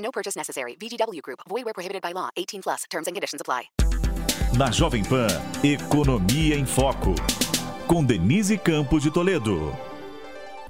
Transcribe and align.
No 0.00 0.10
purchase 0.10 0.36
necessary. 0.36 0.76
VGW 0.80 1.22
Group. 1.22 1.40
Void 1.48 1.64
where 1.64 1.74
prohibited 1.74 2.02
by 2.02 2.12
law. 2.12 2.30
18 2.36 2.62
plus. 2.62 2.84
Terms 2.90 3.06
and 3.06 3.14
conditions 3.14 3.40
apply. 3.40 3.70
Na 4.56 4.70
Jovem 4.70 5.04
Pan, 5.04 5.28
Economia 5.62 6.56
em 6.56 6.66
Foco. 6.66 7.14
Com 7.86 8.04
Denise 8.04 8.58
Campos 8.58 9.02
de 9.02 9.10
Toledo. 9.10 9.89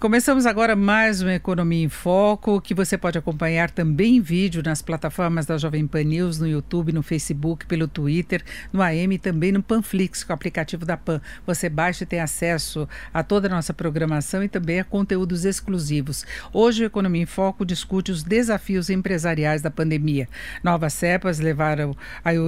Começamos 0.01 0.47
agora 0.47 0.75
mais 0.75 1.21
uma 1.21 1.35
Economia 1.35 1.85
em 1.85 1.89
Foco, 1.91 2.59
que 2.59 2.73
você 2.73 2.97
pode 2.97 3.19
acompanhar 3.19 3.71
também 3.71 4.17
em 4.17 4.21
vídeo 4.23 4.63
nas 4.65 4.81
plataformas 4.81 5.45
da 5.45 5.59
Jovem 5.59 5.87
Pan 5.87 6.05
News, 6.05 6.39
no 6.39 6.49
YouTube, 6.49 6.91
no 6.91 7.03
Facebook, 7.03 7.67
pelo 7.67 7.87
Twitter, 7.87 8.43
no 8.73 8.81
AM 8.81 9.15
e 9.15 9.19
também 9.19 9.53
no 9.53 9.63
Panflix, 9.63 10.25
com 10.25 10.33
o 10.33 10.35
aplicativo 10.35 10.87
da 10.87 10.97
Pan. 10.97 11.21
Você 11.47 11.69
baixa 11.69 12.05
e 12.05 12.07
tem 12.07 12.19
acesso 12.19 12.89
a 13.13 13.23
toda 13.23 13.47
a 13.47 13.51
nossa 13.51 13.75
programação 13.75 14.43
e 14.43 14.49
também 14.49 14.81
a 14.81 14.85
conteúdos 14.85 15.45
exclusivos. 15.45 16.25
Hoje 16.51 16.83
o 16.83 16.87
Economia 16.87 17.25
em 17.25 17.27
Foco 17.27 17.67
discute 17.67 18.11
os 18.11 18.23
desafios 18.23 18.89
empresariais 18.89 19.61
da 19.61 19.71
pandemia. 19.71 20.27
Novas 20.65 20.95
cepas 20.95 21.41
levaram 21.41 21.95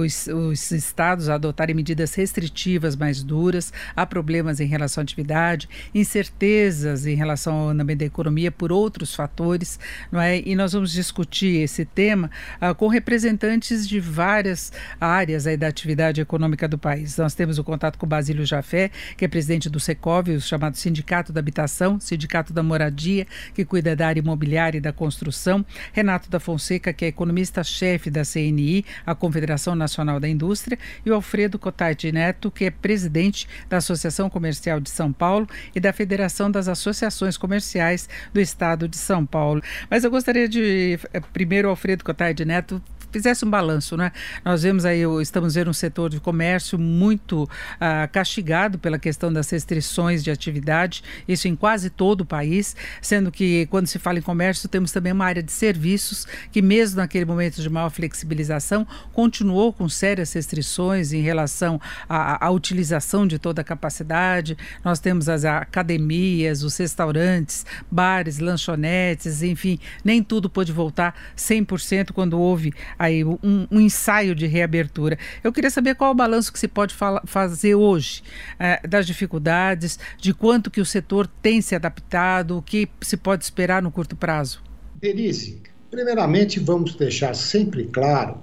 os, 0.03 0.25
os 0.25 0.71
estados 0.71 1.29
a 1.29 1.35
adotarem 1.35 1.75
medidas 1.75 2.15
restritivas 2.15 2.95
mais 2.95 3.21
duras, 3.21 3.71
há 3.95 4.07
problemas 4.07 4.59
em 4.59 4.65
relação 4.65 5.01
à 5.01 5.03
atividade, 5.03 5.69
incertezas 5.93 7.05
em 7.05 7.13
relação 7.13 7.42
andamento 7.51 7.99
da 7.99 8.05
economia 8.05 8.51
por 8.51 8.71
outros 8.71 9.13
fatores, 9.15 9.79
não 10.11 10.19
é? 10.19 10.39
E 10.39 10.55
nós 10.55 10.73
vamos 10.73 10.91
discutir 10.91 11.61
esse 11.61 11.85
tema 11.85 12.29
uh, 12.61 12.73
com 12.75 12.87
representantes 12.87 13.87
de 13.87 13.99
várias 13.99 14.71
áreas 14.99 15.47
aí, 15.47 15.57
da 15.57 15.67
atividade 15.67 16.21
econômica 16.21 16.67
do 16.67 16.77
país. 16.77 17.17
Nós 17.17 17.33
temos 17.33 17.57
o 17.57 17.63
contato 17.63 17.97
com 17.97 18.05
o 18.05 18.09
Basílio 18.09 18.45
Jafé, 18.45 18.91
que 19.17 19.25
é 19.25 19.27
presidente 19.27 19.69
do 19.69 19.79
Secov, 19.79 20.29
o 20.29 20.41
chamado 20.41 20.77
Sindicato 20.77 21.33
da 21.33 21.39
Habitação, 21.39 21.99
Sindicato 21.99 22.53
da 22.53 22.63
Moradia, 22.63 23.27
que 23.53 23.65
cuida 23.65 23.95
da 23.95 24.07
área 24.07 24.19
imobiliária 24.19 24.77
e 24.77 24.81
da 24.81 24.93
construção, 24.93 25.65
Renato 25.91 26.29
da 26.29 26.39
Fonseca, 26.39 26.93
que 26.93 27.05
é 27.05 27.07
economista-chefe 27.07 28.09
da 28.09 28.23
CNI, 28.23 28.85
a 29.05 29.15
Confederação 29.15 29.75
Nacional 29.75 30.19
da 30.19 30.27
Indústria, 30.27 30.77
e 31.05 31.09
o 31.09 31.13
Alfredo 31.13 31.59
Cotati 31.59 32.11
Neto, 32.11 32.51
que 32.51 32.65
é 32.65 32.71
presidente 32.71 33.47
da 33.69 33.77
Associação 33.77 34.29
Comercial 34.29 34.79
de 34.79 34.89
São 34.89 35.11
Paulo 35.11 35.47
e 35.75 35.79
da 35.79 35.93
Federação 35.93 36.49
das 36.49 36.67
Associações 36.67 37.32
comerciais 37.37 38.07
do 38.33 38.39
estado 38.39 38.87
de 38.87 38.97
São 38.97 39.25
Paulo. 39.25 39.61
Mas 39.89 40.03
eu 40.03 40.11
gostaria 40.11 40.47
de, 40.47 40.99
eh, 41.13 41.21
primeiro, 41.31 41.69
Alfredo 41.69 42.03
Cotardi 42.03 42.45
Neto, 42.45 42.81
fizesse 43.13 43.45
um 43.45 43.49
balanço, 43.49 43.95
né? 43.95 44.11
Nós 44.43 44.63
vemos 44.63 44.85
aí, 44.85 45.01
estamos 45.21 45.53
vendo 45.53 45.69
um 45.69 45.73
setor 45.73 46.09
de 46.09 46.19
comércio 46.19 46.79
muito 46.79 47.47
ah, 47.79 48.07
castigado 48.11 48.79
pela 48.79 48.97
questão 48.97 49.31
das 49.31 49.49
restrições 49.49 50.23
de 50.23 50.31
atividade, 50.31 51.03
isso 51.27 51.47
em 51.47 51.55
quase 51.55 51.91
todo 51.91 52.21
o 52.21 52.25
país, 52.25 52.75
sendo 53.01 53.31
que 53.31 53.67
quando 53.67 53.85
se 53.85 53.99
fala 53.99 54.17
em 54.17 54.21
comércio 54.21 54.67
temos 54.67 54.91
também 54.91 55.13
uma 55.13 55.25
área 55.25 55.43
de 55.43 55.51
serviços 55.51 56.25
que 56.51 56.61
mesmo 56.61 56.97
naquele 56.97 57.25
momento 57.25 57.61
de 57.61 57.69
maior 57.69 57.91
flexibilização 57.91 58.85
continuou 59.13 59.71
com 59.71 59.87
sérias 59.87 60.33
restrições 60.33 61.13
em 61.13 61.21
relação 61.21 61.79
à, 62.09 62.45
à 62.45 62.49
utilização 62.49 63.27
de 63.27 63.37
toda 63.37 63.61
a 63.61 63.63
capacidade. 63.63 64.57
Nós 64.83 64.99
temos 64.99 65.29
as 65.29 65.45
academias, 65.45 66.63
os 66.63 66.75
restaurantes, 66.77 67.65
bares, 67.91 68.39
lanchonetes, 68.39 69.43
enfim, 69.43 69.79
nem 70.03 70.23
tudo 70.23 70.49
pôde 70.49 70.71
voltar 70.71 71.15
100% 71.37 72.11
quando 72.11 72.39
houve 72.39 72.73
aí 73.03 73.23
um, 73.23 73.37
um, 73.69 73.79
ensaio 73.79 74.33
de 74.33 74.47
reabertura. 74.47 75.17
Eu 75.43 75.51
queria 75.51 75.69
saber 75.69 75.95
qual 75.95 76.11
o 76.11 76.15
balanço 76.15 76.51
que 76.53 76.59
se 76.59 76.67
pode 76.67 76.95
fazer 77.25 77.75
hoje 77.75 78.23
é, 78.57 78.85
das 78.87 79.05
dificuldades, 79.05 79.99
de 80.17 80.33
quanto 80.33 80.71
que 80.71 80.79
o 80.79 80.85
setor 80.85 81.27
tem 81.27 81.61
se 81.61 81.75
adaptado, 81.75 82.57
o 82.57 82.61
que 82.61 82.87
se 83.01 83.17
pode 83.17 83.43
esperar 83.43 83.81
no 83.81 83.91
curto 83.91 84.15
prazo. 84.15 84.61
Denise, 85.01 85.61
primeiramente 85.91 86.59
vamos 86.59 86.95
deixar 86.95 87.35
sempre 87.35 87.85
claro 87.85 88.37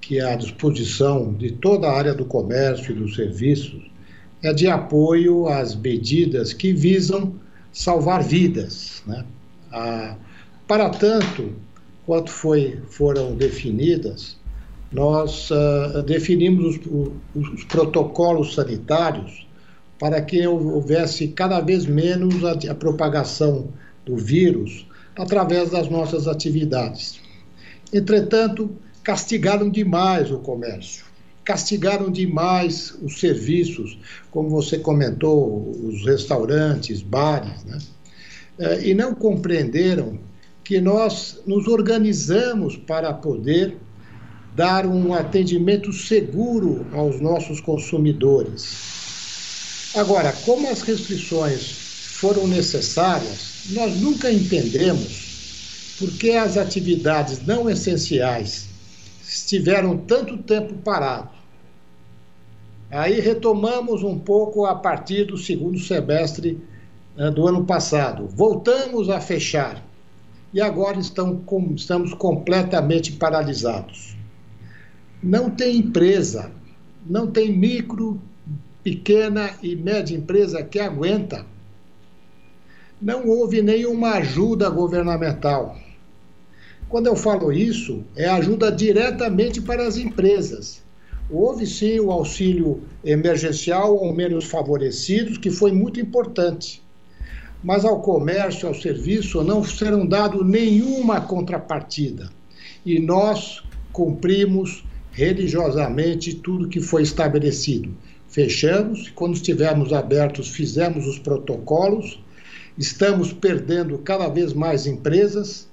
que 0.00 0.20
a 0.20 0.34
disposição 0.36 1.32
de 1.32 1.52
toda 1.52 1.88
a 1.88 1.96
área 1.96 2.14
do 2.14 2.24
comércio 2.24 2.92
e 2.92 2.98
dos 2.98 3.14
serviços 3.14 3.90
é 4.42 4.52
de 4.52 4.66
apoio 4.66 5.48
às 5.48 5.74
medidas 5.74 6.52
que 6.52 6.72
visam 6.72 7.34
salvar 7.72 8.22
vidas. 8.22 9.02
Né? 9.06 9.24
Ah, 9.72 10.16
para 10.66 10.88
tanto, 10.90 11.54
quanto 12.06 12.30
foi, 12.30 12.80
foram 12.88 13.34
definidas, 13.34 14.36
nós 14.92 15.50
uh, 15.50 16.02
definimos 16.02 16.80
os, 16.86 17.52
os, 17.52 17.64
protocolos 17.64 18.54
sanitários 18.54 19.46
para 19.98 20.20
que 20.20 20.44
houvesse 20.46 21.28
cada 21.28 21.60
vez 21.60 21.86
menos 21.86 22.44
a, 22.44 22.52
a 22.70 22.74
propagação 22.74 23.68
do 24.04 24.16
vírus 24.16 24.86
através 25.16 25.70
das 25.70 25.88
nossas 25.88 26.26
atividades. 26.26 27.20
Entretanto, 27.92 28.70
castigaram 29.02 29.70
demais 29.70 30.30
o 30.30 30.38
comércio, 30.38 31.04
castigaram 31.44 32.10
demais 32.10 32.96
os 33.02 33.20
serviços, 33.20 33.98
como 34.30 34.48
você 34.48 34.78
comentou, 34.78 35.70
os 35.84 36.04
restaurantes, 36.04 37.02
bares, 37.02 37.64
né? 37.64 37.78
Eh, 38.58 38.88
e 38.88 38.94
não 38.94 39.14
compreenderam 39.14 40.18
que 40.70 40.80
nós 40.80 41.42
nos 41.48 41.66
organizamos 41.66 42.76
para 42.76 43.12
poder 43.12 43.76
dar 44.54 44.86
um 44.86 45.12
atendimento 45.12 45.92
seguro 45.92 46.86
aos 46.92 47.20
nossos 47.20 47.60
consumidores. 47.60 49.90
Agora, 49.96 50.32
como 50.44 50.70
as 50.70 50.82
restrições 50.82 51.72
foram 52.20 52.46
necessárias, 52.46 53.64
nós 53.70 54.00
nunca 54.00 54.30
entendemos 54.30 55.96
por 55.98 56.12
que 56.12 56.36
as 56.36 56.56
atividades 56.56 57.44
não 57.44 57.68
essenciais 57.68 58.68
estiveram 59.26 59.98
tanto 59.98 60.38
tempo 60.38 60.74
paradas. 60.84 61.32
Aí 62.92 63.18
retomamos 63.18 64.04
um 64.04 64.16
pouco 64.16 64.66
a 64.66 64.76
partir 64.76 65.24
do 65.24 65.36
segundo 65.36 65.80
semestre 65.80 66.60
né, 67.16 67.28
do 67.28 67.48
ano 67.48 67.64
passado. 67.64 68.28
Voltamos 68.28 69.10
a 69.10 69.20
fechar 69.20 69.89
e 70.52 70.60
agora 70.60 70.98
estão, 70.98 71.42
estamos 71.74 72.12
completamente 72.14 73.12
paralisados. 73.12 74.16
Não 75.22 75.50
tem 75.50 75.76
empresa, 75.76 76.50
não 77.06 77.26
tem 77.26 77.56
micro, 77.56 78.20
pequena 78.82 79.50
e 79.62 79.76
média 79.76 80.16
empresa 80.16 80.62
que 80.62 80.78
aguenta. 80.78 81.46
Não 83.00 83.28
houve 83.28 83.62
nenhuma 83.62 84.12
ajuda 84.14 84.68
governamental. 84.68 85.76
Quando 86.88 87.06
eu 87.06 87.14
falo 87.14 87.52
isso, 87.52 88.02
é 88.16 88.26
ajuda 88.28 88.72
diretamente 88.72 89.60
para 89.60 89.86
as 89.86 89.96
empresas. 89.96 90.82
Houve 91.30 91.64
sim 91.64 92.00
o 92.00 92.10
auxílio 92.10 92.82
emergencial 93.04 93.96
ao 93.98 94.12
menos 94.12 94.46
favorecidos, 94.46 95.38
que 95.38 95.50
foi 95.50 95.70
muito 95.70 96.00
importante 96.00 96.82
mas 97.62 97.84
ao 97.84 98.00
comércio, 98.00 98.66
ao 98.66 98.74
serviço, 98.74 99.42
não 99.42 99.62
serão 99.62 100.06
dado 100.06 100.44
nenhuma 100.44 101.20
contrapartida. 101.20 102.30
E 102.84 102.98
nós 102.98 103.62
cumprimos 103.92 104.84
religiosamente 105.12 106.34
tudo 106.34 106.68
que 106.68 106.80
foi 106.80 107.02
estabelecido. 107.02 107.94
Fechamos, 108.28 109.10
quando 109.10 109.34
estivermos 109.34 109.92
abertos, 109.92 110.48
fizemos 110.48 111.06
os 111.06 111.18
protocolos, 111.18 112.22
estamos 112.78 113.32
perdendo 113.32 113.98
cada 113.98 114.28
vez 114.28 114.52
mais 114.52 114.86
empresas, 114.86 115.68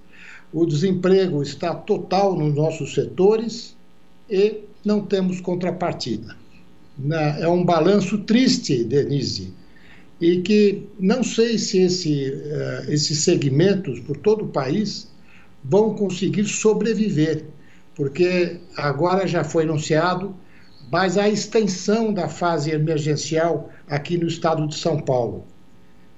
o 0.51 0.65
desemprego 0.65 1.41
está 1.43 1.73
total 1.73 2.37
nos 2.37 2.53
nossos 2.53 2.93
setores 2.93 3.75
e 4.29 4.61
não 4.83 5.01
temos 5.01 5.39
contrapartida. 5.39 6.35
É 7.39 7.47
um 7.47 7.63
balanço 7.63 8.17
triste, 8.19 8.83
Denise 8.83 9.53
e 10.19 10.41
que 10.41 10.87
não 10.99 11.23
sei 11.23 11.57
se 11.57 11.79
esse, 11.79 12.31
uh, 12.31 12.91
esses 12.91 13.19
segmentos 13.19 13.99
por 13.99 14.17
todo 14.17 14.45
o 14.45 14.49
país 14.49 15.11
vão 15.63 15.93
conseguir 15.93 16.45
sobreviver, 16.45 17.45
porque 17.95 18.57
agora 18.75 19.27
já 19.27 19.43
foi 19.43 19.63
anunciado 19.63 20.35
mas 20.91 21.17
a 21.17 21.27
extensão 21.27 22.13
da 22.13 22.29
fase 22.29 22.71
emergencial 22.71 23.69
aqui 23.87 24.17
no 24.17 24.27
estado 24.27 24.65
de 24.67 24.75
São 24.77 24.99
Paulo. 24.99 25.45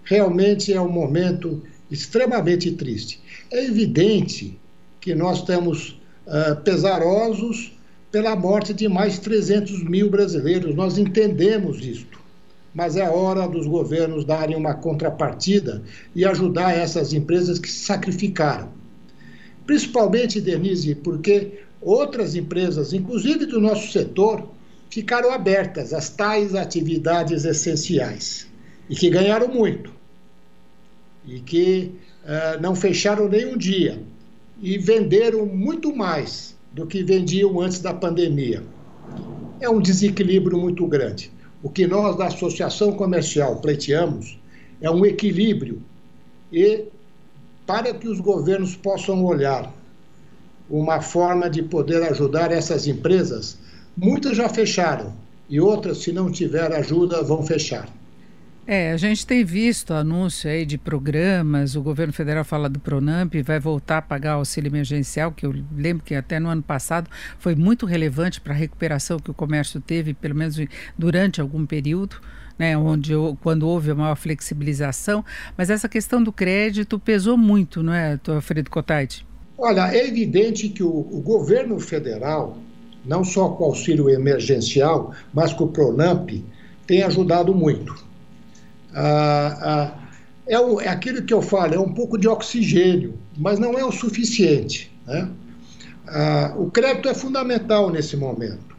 Realmente 0.04 0.74
é 0.74 0.80
um 0.80 0.92
momento 0.92 1.64
extremamente 1.90 2.72
triste. 2.72 3.20
É 3.52 3.66
evidente 3.66 4.60
que 5.02 5.16
nós 5.16 5.40
estamos 5.40 6.00
uh, 6.28 6.56
pesarosos 6.64 7.78
pela 8.12 8.36
morte 8.36 8.74
de 8.74 8.88
mais 8.88 9.18
300 9.20 9.84
mil 9.84 10.10
brasileiros. 10.10 10.76
Nós 10.76 10.98
entendemos 10.98 11.84
isto, 11.84 12.20
mas 12.74 12.96
é 12.96 13.10
hora 13.10 13.48
dos 13.48 13.68
governos 13.68 14.26
darem 14.26 14.56
uma 14.56 14.74
contrapartida 14.74 15.84
e 16.16 16.26
ajudar 16.26 16.76
essas 16.76 17.14
empresas 17.14 17.60
que 17.60 17.70
se 17.70 17.86
sacrificaram. 17.86 18.70
Principalmente, 19.66 20.42
Denise, 20.42 20.96
porque 20.96 21.62
outras 21.82 22.36
empresas, 22.36 22.94
inclusive 22.94 23.46
do 23.46 23.60
nosso 23.60 23.92
setor, 23.92 24.48
ficaram 24.90 25.32
abertas 25.32 25.94
às 25.94 26.10
tais 26.10 26.56
atividades 26.56 27.46
essenciais 27.46 28.48
e 28.90 28.96
que 28.96 29.10
ganharam 29.10 29.48
muito 29.48 29.94
e 31.26 31.40
que 31.40 31.92
uh, 32.24 32.62
não 32.62 32.76
fecharam 32.76 33.30
nem 33.30 33.46
um 33.46 33.58
dia 33.58 34.02
e 34.62 34.78
venderam 34.78 35.46
muito 35.46 35.96
mais 35.96 36.58
do 36.74 36.86
que 36.86 37.04
vendiam 37.04 37.60
antes 37.62 37.80
da 37.80 37.94
pandemia. 37.94 38.64
É 39.60 39.70
um 39.70 39.80
desequilíbrio 39.80 40.58
muito 40.58 40.86
grande. 40.88 41.32
O 41.62 41.70
que 41.70 41.86
nós 41.86 42.16
da 42.18 42.28
Associação 42.28 42.94
Comercial 42.94 43.58
pleiteamos 43.58 44.40
é 44.82 44.90
um 44.90 45.06
equilíbrio 45.06 45.82
e 46.52 46.86
para 47.66 47.94
que 47.94 48.08
os 48.08 48.20
governos 48.20 48.76
possam 48.76 49.24
olhar 49.26 49.72
uma 50.70 51.02
forma 51.02 51.50
de 51.50 51.62
poder 51.64 52.04
ajudar 52.04 52.52
essas 52.52 52.88
empresas, 52.88 53.58
muitas 53.98 54.38
já 54.38 54.48
fecharam 54.48 55.14
e 55.50 55.60
outras, 55.60 55.98
se 55.98 56.12
não 56.12 56.32
tiver 56.32 56.72
ajuda, 56.72 57.24
vão 57.24 57.44
fechar. 57.44 57.90
É, 58.72 58.92
a 58.92 58.98
gente 58.98 59.26
tem 59.26 59.44
visto 59.44 59.96
anúncio 59.96 60.48
aí 60.48 60.64
de 60.64 60.78
programas, 60.78 61.76
o 61.76 61.82
governo 61.82 62.14
federal 62.14 62.44
fala 62.44 62.70
do 62.70 62.80
Pronamp, 62.80 63.34
vai 63.44 63.60
voltar 63.60 63.98
a 63.98 64.02
pagar 64.04 64.34
auxílio 64.34 64.70
emergencial, 64.70 65.32
que 65.32 65.44
eu 65.44 65.56
lembro 65.76 66.04
que 66.04 66.14
até 66.14 66.40
no 66.40 66.50
ano 66.50 66.62
passado 66.62 67.10
foi 67.40 67.56
muito 67.56 67.88
relevante 67.88 68.40
para 68.40 68.54
a 68.54 68.56
recuperação 68.56 69.18
que 69.18 69.32
o 69.32 69.34
comércio 69.34 69.82
teve, 69.82 70.14
pelo 70.14 70.36
menos 70.36 70.56
durante 70.96 71.42
algum 71.42 71.66
período. 71.66 72.18
Né, 72.60 72.78
onde 72.78 73.14
quando 73.42 73.66
houve 73.66 73.90
a 73.90 73.96
maior 73.96 74.16
flexibilização, 74.18 75.24
mas 75.58 75.70
essa 75.70 75.88
questão 75.88 76.22
do 76.22 76.30
crédito 76.30 77.00
pesou 77.00 77.38
muito, 77.38 77.82
não 77.82 77.94
é, 77.94 78.20
Fredo 78.42 78.70
Cotaiti? 78.70 79.26
Olha, 79.58 79.90
é 79.96 80.06
evidente 80.06 80.68
que 80.68 80.84
o, 80.84 80.90
o, 80.90 81.22
governo 81.22 81.80
federal, 81.80 82.58
não 83.06 83.24
só 83.24 83.48
com 83.48 83.64
o 83.64 83.68
auxílio 83.68 84.10
emergencial, 84.10 85.14
mas 85.34 85.54
com 85.54 85.64
o 85.64 85.68
Pronamp, 85.70 86.32
tem 86.86 87.02
ajudado 87.02 87.56
muito. 87.56 88.09
Ah, 88.94 89.58
ah, 89.62 90.10
é, 90.48 90.60
o, 90.60 90.82
é, 90.82 90.88
aquilo 90.88 91.24
que 91.24 91.34
eu 91.34 91.42
falo, 91.42 91.76
é 91.76 91.80
um 91.80 91.94
pouco 91.94 92.18
de 92.18 92.28
oxigênio, 92.28 93.18
mas 93.38 93.60
não 93.60 93.78
é 93.78 93.86
o 93.86 93.92
suficiente. 93.92 94.92
Né? 95.06 95.30
Ah, 96.08 96.54
o 96.58 96.72
crédito 96.72 97.08
é 97.08 97.14
fundamental 97.14 97.90
nesse 97.92 98.18
momento. 98.18 98.76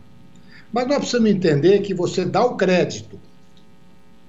Mas 0.73 0.87
nós 0.87 0.99
precisamos 0.99 1.31
entender 1.31 1.81
que 1.81 1.95
você 1.95 2.25
dá 2.25 2.45
o 2.45 2.57
crédito, 2.57 3.19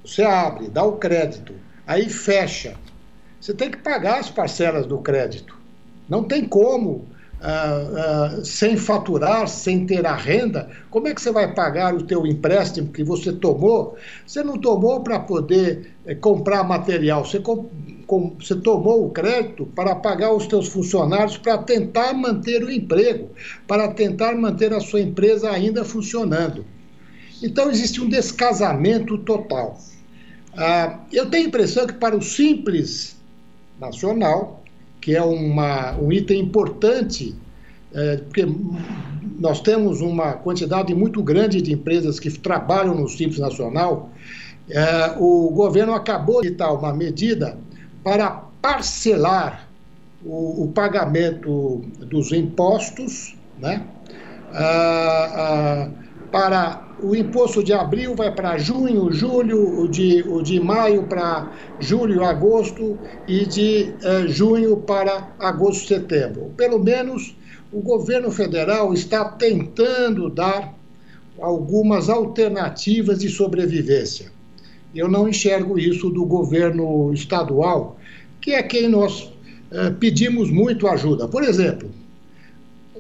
você 0.04 0.24
abre, 0.24 0.68
dá 0.70 0.84
o 0.84 0.98
crédito, 0.98 1.54
aí 1.86 2.10
fecha. 2.10 2.76
Você 3.40 3.54
tem 3.54 3.70
que 3.70 3.78
pagar 3.78 4.20
as 4.20 4.30
parcelas 4.30 4.86
do 4.86 5.00
crédito. 5.00 5.58
Não 6.10 6.24
tem 6.24 6.46
como 6.46 7.08
Uh, 7.42 8.38
uh, 8.38 8.46
sem 8.46 8.78
faturar, 8.78 9.48
sem 9.48 9.84
ter 9.88 10.06
a 10.06 10.16
renda, 10.16 10.70
como 10.92 11.08
é 11.08 11.16
que 11.16 11.20
você 11.20 11.32
vai 11.32 11.52
pagar 11.56 11.96
o 11.96 12.04
teu 12.04 12.28
empréstimo 12.28 12.92
que 12.92 13.04
você 13.04 13.34
tomou? 13.34 13.98
Você 14.28 14.44
não 14.44 14.60
tomou 14.60 15.02
para 15.02 15.18
poder 15.20 15.92
eh, 16.06 16.14
comprar 16.14 16.64
material, 16.64 17.26
você, 17.26 17.40
com, 17.40 17.68
com, 18.06 18.36
você 18.40 18.56
tomou 18.56 19.08
o 19.08 19.10
crédito 19.10 19.66
para 19.66 19.96
pagar 19.96 20.32
os 20.32 20.46
teus 20.46 20.68
funcionários 20.68 21.36
para 21.36 21.58
tentar 21.58 22.14
manter 22.14 22.64
o 22.64 22.72
emprego, 22.72 23.30
para 23.68 23.88
tentar 23.88 24.36
manter 24.36 24.72
a 24.72 24.80
sua 24.80 25.02
empresa 25.02 25.50
ainda 25.50 25.84
funcionando. 25.84 26.64
Então 27.42 27.72
existe 27.72 28.00
um 28.00 28.08
descasamento 28.08 29.18
total. 29.18 29.80
Uh, 30.54 31.00
eu 31.12 31.30
tenho 31.30 31.46
a 31.46 31.48
impressão 31.48 31.88
que 31.88 31.94
para 31.94 32.16
o 32.16 32.22
simples 32.22 33.16
nacional, 33.80 34.61
que 35.02 35.16
é 35.16 35.24
uma, 35.24 35.98
um 35.98 36.12
item 36.12 36.40
importante, 36.40 37.36
é, 37.94 38.18
porque 38.18 38.48
nós 39.40 39.60
temos 39.60 40.00
uma 40.00 40.34
quantidade 40.34 40.94
muito 40.94 41.22
grande 41.24 41.62
de 41.62 41.74
empresas 41.74 42.20
que 42.20 42.30
trabalham 42.30 42.96
no 42.96 43.10
Simples 43.10 43.40
Nacional. 43.40 44.12
É, 44.70 45.16
o 45.18 45.50
governo 45.50 45.94
acabou 45.94 46.42
de 46.42 46.50
editar 46.50 46.72
uma 46.72 46.94
medida 46.94 47.58
para 48.04 48.30
parcelar 48.62 49.68
o, 50.24 50.66
o 50.66 50.72
pagamento 50.72 51.84
dos 52.00 52.32
impostos, 52.32 53.36
né? 53.60 53.84
Ah, 54.54 55.30
ah, 55.34 55.90
para 56.32 56.91
o 57.02 57.16
imposto 57.16 57.64
de 57.64 57.74
abril 57.74 58.16
vai 58.16 58.34
para 58.34 58.58
junho, 58.58 59.12
julho, 59.12 59.82
o 59.82 59.88
de, 59.88 60.24
o 60.28 60.42
de 60.42 60.60
maio 60.60 61.04
para 61.04 61.52
julho, 61.80 62.24
agosto 62.24 62.98
e 63.28 63.46
de 63.46 63.94
eh, 64.04 64.28
junho 64.28 64.78
para 64.78 65.34
agosto, 65.40 65.88
setembro. 65.88 66.52
Pelo 66.56 66.78
menos 66.80 67.36
o 67.72 67.82
governo 67.82 68.32
federal 68.32 68.94
está 68.94 69.26
tentando 69.26 70.30
dar 70.30 70.76
algumas 71.40 72.10
alternativas 72.10 73.20
de 73.20 73.30
sobrevivência. 73.30 74.32
Eu 74.94 75.08
não 75.08 75.28
enxergo 75.28 75.80
isso 75.80 76.10
do 76.10 76.26
governo 76.26 77.12
estadual, 77.14 77.98
que 78.40 78.52
é 78.52 78.62
quem 78.62 78.88
nós 78.88 79.32
eh, 79.72 79.90
pedimos 80.00 80.52
muito 80.52 80.88
ajuda. 80.88 81.28
Por 81.28 81.44
exemplo, 81.44 81.90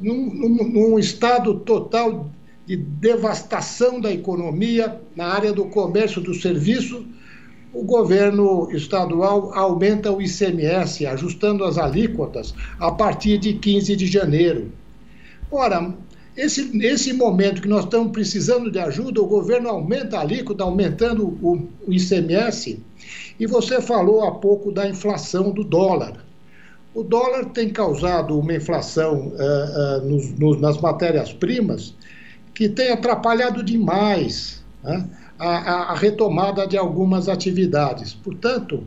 num, 0.01 0.33
num, 0.33 0.63
num 0.69 0.99
estado 0.99 1.59
total 1.59 2.31
de 2.71 2.77
devastação 2.77 3.99
da 3.99 4.09
economia 4.13 4.97
na 5.13 5.25
área 5.25 5.51
do 5.51 5.65
comércio 5.65 6.21
do 6.21 6.33
serviço, 6.33 7.05
o 7.73 7.83
governo 7.83 8.71
estadual 8.71 9.53
aumenta 9.53 10.09
o 10.09 10.21
ICMS, 10.21 11.05
ajustando 11.05 11.65
as 11.65 11.77
alíquotas 11.77 12.53
a 12.79 12.89
partir 12.89 13.37
de 13.39 13.55
15 13.55 13.93
de 13.97 14.07
janeiro. 14.07 14.71
Ora, 15.51 15.93
esse, 16.37 16.71
esse 16.81 17.11
momento 17.11 17.61
que 17.61 17.67
nós 17.67 17.83
estamos 17.83 18.13
precisando 18.13 18.71
de 18.71 18.79
ajuda, 18.79 19.21
o 19.21 19.27
governo 19.27 19.67
aumenta 19.67 20.17
a 20.17 20.21
alíquota, 20.21 20.63
aumentando 20.63 21.27
o, 21.41 21.67
o 21.85 21.91
ICMS, 21.91 22.79
e 23.37 23.45
você 23.45 23.81
falou 23.81 24.23
há 24.23 24.31
pouco 24.31 24.71
da 24.71 24.87
inflação 24.87 25.51
do 25.51 25.65
dólar. 25.65 26.25
O 26.95 27.03
dólar 27.03 27.47
tem 27.47 27.69
causado 27.69 28.39
uma 28.39 28.53
inflação 28.53 29.27
uh, 29.27 29.33
uh, 29.33 30.09
nos, 30.09 30.39
nos, 30.39 30.61
nas 30.61 30.77
matérias-primas 30.79 31.99
que 32.61 32.69
tem 32.69 32.91
atrapalhado 32.91 33.63
demais 33.63 34.63
né, 34.83 35.09
a, 35.39 35.93
a, 35.93 35.95
retomada 35.95 36.67
de 36.67 36.77
algumas 36.77 37.27
atividades. 37.27 38.13
Portanto, 38.13 38.83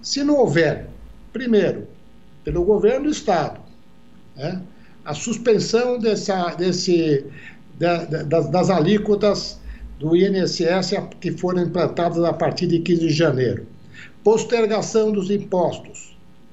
se 0.00 0.22
não 0.22 0.36
houver, 0.36 0.86
primeiro, 1.32 1.88
pelo 2.44 2.64
governo 2.64 3.06
do 3.06 3.10
Estado, 3.10 3.58
né, 4.36 4.62
a 5.04 5.14
suspensão 5.14 5.98
dessa, 5.98 6.54
desse, 6.54 7.26
da, 7.76 8.04
das, 8.04 8.48
das 8.48 8.70
alíquotas 8.70 9.58
do 9.98 10.14
INSS 10.14 10.92
que 11.20 11.32
foram 11.32 11.64
implantadas 11.64 12.22
a 12.22 12.32
partir 12.32 12.68
de 12.68 12.78
15 12.78 13.00
de 13.00 13.12
janeiro, 13.12 13.66
postergação 14.22 15.10
dos 15.10 15.28
impostos, 15.28 16.11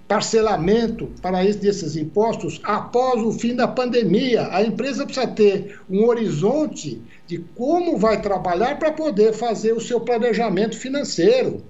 parcelamento 0.09 1.07
para 1.21 1.43
desses 1.43 1.95
impostos 1.95 2.59
após 2.63 3.21
o 3.21 3.31
fim 3.31 3.55
da 3.55 3.67
pandemia. 3.67 4.49
A 4.51 4.63
empresa 4.63 5.05
precisa 5.05 5.27
ter 5.27 5.79
um 5.87 6.03
horizonte 6.07 6.99
de 7.27 7.37
como 7.55 7.95
vai 7.95 8.19
trabalhar 8.19 8.79
para 8.79 8.91
poder 8.91 9.33
fazer 9.33 9.71
o 9.71 9.79
seu 9.79 10.01
planejamento 10.01 10.75
financeiro. 10.75 11.61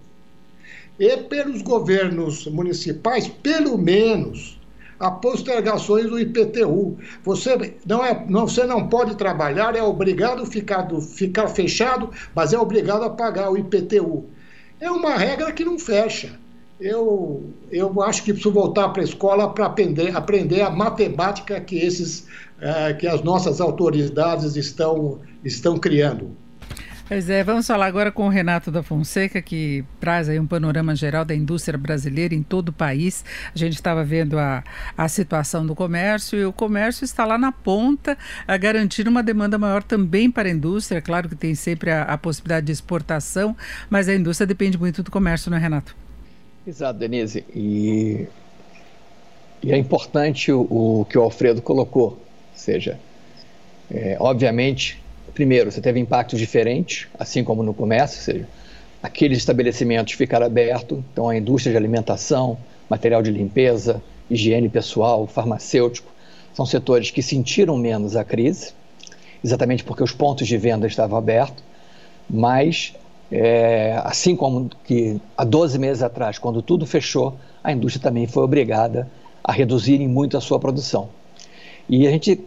E 0.98 1.18
pelos 1.18 1.62
governos 1.62 2.46
municipais, 2.48 3.28
pelo 3.28 3.78
menos, 3.78 4.58
a 4.98 5.12
postergações 5.12 6.10
do 6.10 6.18
IPTU. 6.18 6.98
Você 7.26 7.76
não, 7.86 8.06
é, 8.06 8.26
não, 8.26 8.48
você 8.48 8.64
não 8.64 8.88
pode 8.88 9.18
trabalhar, 9.18 9.76
é 9.76 9.84
obrigado 9.84 10.44
a 10.44 10.46
ficar, 10.46 10.84
do, 10.84 11.02
ficar 11.02 11.50
fechado, 11.50 12.10
mas 12.34 12.54
é 12.54 12.58
obrigado 12.58 13.04
a 13.04 13.10
pagar 13.10 13.52
o 13.52 13.58
IPTU. 13.58 14.26
É 14.80 14.90
uma 14.90 15.18
regra 15.18 15.52
que 15.52 15.66
não 15.66 15.78
fecha 15.78 16.40
eu, 16.80 17.44
eu 17.72 18.02
acho 18.02 18.24
que 18.24 18.32
preciso 18.32 18.54
voltar 18.54 18.90
para 18.90 19.02
a 19.02 19.06
escola 19.06 19.54
para 19.54 19.66
aprender, 19.66 20.16
aprender 20.16 20.62
a 20.62 20.70
matemática 20.70 21.60
que, 21.60 21.78
esses, 21.78 22.26
é, 22.62 22.94
que 22.94 23.06
as 23.06 23.22
nossas 23.22 23.60
autoridades 23.60 24.56
estão, 24.56 25.20
estão 25.44 25.78
criando. 25.78 26.36
Pois 27.10 27.28
é, 27.28 27.44
vamos 27.44 27.66
falar 27.66 27.88
agora 27.88 28.12
com 28.12 28.28
o 28.28 28.30
Renato 28.30 28.70
da 28.70 28.84
Fonseca, 28.84 29.42
que 29.42 29.84
traz 30.00 30.30
aí 30.30 30.40
um 30.40 30.46
panorama 30.46 30.96
geral 30.96 31.26
da 31.26 31.34
indústria 31.34 31.76
brasileira 31.76 32.36
em 32.36 32.44
todo 32.44 32.70
o 32.70 32.74
país. 32.74 33.26
A 33.54 33.58
gente 33.58 33.74
estava 33.74 34.04
vendo 34.04 34.38
a, 34.38 34.64
a 34.96 35.08
situação 35.08 35.66
do 35.66 35.74
comércio 35.74 36.38
e 36.38 36.46
o 36.46 36.54
comércio 36.54 37.04
está 37.04 37.26
lá 37.26 37.36
na 37.36 37.52
ponta, 37.52 38.16
a 38.48 38.56
garantir 38.58 39.08
uma 39.08 39.24
demanda 39.24 39.58
maior 39.58 39.82
também 39.82 40.30
para 40.30 40.50
a 40.50 40.52
indústria. 40.52 41.02
Claro 41.02 41.28
que 41.28 41.36
tem 41.36 41.56
sempre 41.56 41.90
a, 41.90 42.04
a 42.04 42.16
possibilidade 42.16 42.68
de 42.68 42.74
exportação, 42.74 43.58
mas 43.90 44.08
a 44.08 44.14
indústria 44.14 44.46
depende 44.46 44.78
muito 44.78 45.02
do 45.02 45.10
comércio, 45.10 45.50
não 45.50 45.58
é, 45.58 45.62
Renato? 45.62 45.96
Exato, 46.66 47.00
Denise. 47.00 47.46
E 47.54 48.30
E 49.62 49.72
é 49.72 49.78
importante 49.78 50.52
o, 50.52 50.62
o 51.02 51.06
que 51.06 51.18
o 51.18 51.22
Alfredo 51.22 51.62
colocou, 51.62 52.12
ou 52.12 52.22
seja, 52.54 53.02
é, 53.90 54.18
obviamente, 54.20 55.04
primeiro, 55.34 55.72
você 55.72 55.82
teve 55.82 56.00
impactos 56.00 56.40
diferentes, 56.40 57.08
assim 57.18 57.44
como 57.44 57.64
no 57.64 57.74
comércio, 57.74 58.20
ou 58.20 58.24
seja, 58.24 58.50
aqueles 59.02 59.38
estabelecimentos 59.40 60.14
ficaram 60.14 60.46
abertos, 60.46 61.00
então 61.12 61.30
a 61.30 61.38
indústria 61.38 61.72
de 61.74 61.78
alimentação, 61.78 62.58
material 62.90 63.22
de 63.22 63.32
limpeza, 63.32 64.04
higiene 64.30 64.70
pessoal, 64.70 65.28
farmacêutico, 65.28 66.12
são 66.54 66.66
setores 66.66 67.12
que 67.12 67.22
sentiram 67.22 67.78
menos 67.78 68.16
a 68.16 68.24
crise, 68.24 68.74
exatamente 69.44 69.84
porque 69.84 70.04
os 70.04 70.12
pontos 70.14 70.48
de 70.48 70.58
venda 70.58 70.88
estavam 70.88 71.18
abertos, 71.18 71.64
mas 72.30 72.94
é, 73.32 74.00
assim 74.04 74.36
como 74.36 74.70
que 74.84 75.20
há 75.38 75.44
12 75.44 75.78
meses 75.78 76.02
atrás, 76.02 76.38
quando 76.38 76.62
tudo 76.62 76.86
fechou, 76.86 77.36
a 77.64 77.72
indústria 77.72 78.02
também 78.02 78.26
foi 78.28 78.44
obrigada 78.44 79.10
a 79.44 79.52
reduzir 79.52 80.00
muito 80.08 80.38
a 80.38 80.42
sua 80.42 80.60
produção. 80.60 81.10
E 81.88 82.08
a 82.08 82.12
gente 82.12 82.44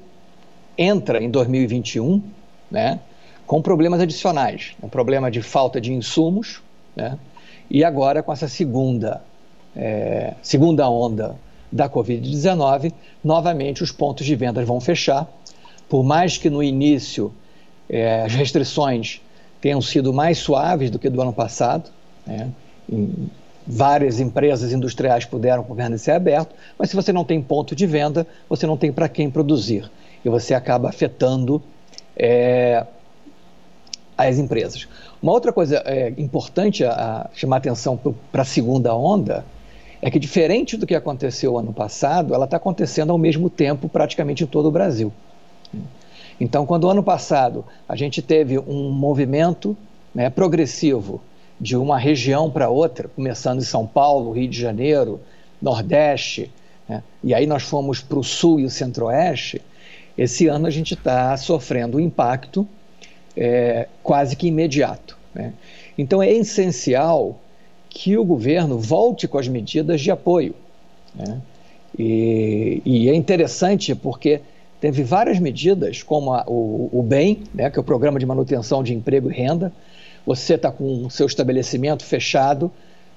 entra 0.76 1.22
em 1.22 1.30
2021 1.30 2.22
né, 2.70 3.00
com 3.46 3.60
problemas 3.60 4.00
adicionais, 4.00 4.72
um 4.82 4.88
problema 4.88 5.30
de 5.30 5.42
falta 5.42 5.80
de 5.80 5.92
insumos, 5.92 6.62
né, 6.96 7.18
e 7.70 7.84
agora 7.84 8.22
com 8.22 8.32
essa 8.32 8.48
segunda, 8.48 9.22
é, 9.76 10.34
segunda 10.42 10.88
onda 10.88 11.36
da 11.70 11.88
Covid-19, 11.88 12.92
novamente 13.22 13.82
os 13.82 13.90
pontos 13.90 14.26
de 14.26 14.34
vendas 14.34 14.66
vão 14.66 14.80
fechar, 14.80 15.28
por 15.88 16.02
mais 16.02 16.38
que 16.38 16.50
no 16.50 16.62
início 16.62 17.32
é, 17.88 18.22
as 18.22 18.34
restrições 18.34 19.20
tenham 19.62 19.80
sido 19.80 20.12
mais 20.12 20.38
suaves 20.38 20.90
do 20.90 20.98
que 20.98 21.08
do 21.08 21.22
ano 21.22 21.32
passado, 21.32 21.88
né, 22.26 22.50
várias 23.64 24.18
empresas 24.18 24.72
industriais 24.72 25.24
puderam 25.24 25.62
permanecer 25.62 26.14
aberto, 26.14 26.52
mas 26.76 26.90
se 26.90 26.96
você 26.96 27.12
não 27.12 27.24
tem 27.24 27.40
ponto 27.40 27.74
de 27.74 27.86
venda, 27.86 28.26
você 28.48 28.66
não 28.66 28.76
tem 28.76 28.92
para 28.92 29.08
quem 29.08 29.30
produzir 29.30 29.88
e 30.24 30.28
você 30.28 30.52
acaba 30.52 30.88
afetando 30.88 31.62
é, 32.16 32.84
as 34.18 34.36
empresas. 34.36 34.88
Uma 35.22 35.30
outra 35.30 35.52
coisa 35.52 35.80
é, 35.86 36.12
importante 36.18 36.84
a, 36.84 36.90
a 36.92 37.30
chamar 37.32 37.58
atenção 37.58 37.98
para 38.32 38.42
a 38.42 38.44
segunda 38.44 38.92
onda 38.96 39.44
é 40.00 40.10
que, 40.10 40.18
diferente 40.18 40.76
do 40.76 40.84
que 40.84 40.96
aconteceu 40.96 41.56
ano 41.56 41.72
passado, 41.72 42.34
ela 42.34 42.46
está 42.46 42.56
acontecendo 42.56 43.10
ao 43.10 43.18
mesmo 43.18 43.48
tempo 43.48 43.88
praticamente 43.88 44.42
em 44.42 44.46
todo 44.48 44.66
o 44.66 44.72
Brasil. 44.72 45.12
Então, 46.42 46.66
quando 46.66 46.90
ano 46.90 47.04
passado 47.04 47.64
a 47.88 47.94
gente 47.94 48.20
teve 48.20 48.58
um 48.58 48.90
movimento 48.90 49.76
né, 50.12 50.28
progressivo 50.28 51.22
de 51.60 51.76
uma 51.76 51.96
região 51.96 52.50
para 52.50 52.68
outra, 52.68 53.06
começando 53.06 53.60
em 53.60 53.64
São 53.64 53.86
Paulo, 53.86 54.32
Rio 54.32 54.48
de 54.48 54.58
Janeiro, 54.58 55.20
Nordeste, 55.60 56.50
né? 56.88 57.04
e 57.22 57.32
aí 57.32 57.46
nós 57.46 57.62
fomos 57.62 58.00
para 58.00 58.18
o 58.18 58.24
Sul 58.24 58.58
e 58.58 58.64
o 58.64 58.70
Centro-Oeste, 58.70 59.62
esse 60.18 60.48
ano 60.48 60.66
a 60.66 60.70
gente 60.70 60.94
está 60.94 61.36
sofrendo 61.36 61.98
um 61.98 62.00
impacto 62.00 62.66
é, 63.36 63.86
quase 64.02 64.34
que 64.34 64.48
imediato. 64.48 65.16
Né? 65.32 65.52
Então 65.96 66.20
é 66.20 66.28
essencial 66.32 67.38
que 67.88 68.18
o 68.18 68.24
governo 68.24 68.80
volte 68.80 69.28
com 69.28 69.38
as 69.38 69.46
medidas 69.46 70.00
de 70.00 70.10
apoio. 70.10 70.56
Né? 71.14 71.40
E, 71.96 72.82
e, 72.84 73.08
é 73.08 73.14
interessante 73.14 73.94
porque 73.94 74.40
teve 74.82 75.04
várias 75.04 75.38
medidas, 75.38 76.02
como 76.02 76.34
a, 76.34 76.42
o, 76.44 76.90
o 76.92 77.04
BEM, 77.04 77.44
né, 77.54 77.70
que 77.70 77.78
é 77.78 77.80
o 77.80 77.84
Programa 77.84 78.18
de 78.18 78.26
Manutenção 78.26 78.82
de 78.82 78.92
Emprego 78.92 79.30
e 79.30 79.32
Renda, 79.32 79.72
você 80.26 80.54
está 80.54 80.72
com 80.72 81.06
o 81.06 81.08
seu 81.10 81.24
estabelecimento 81.24 82.04
fechado, 82.04 82.68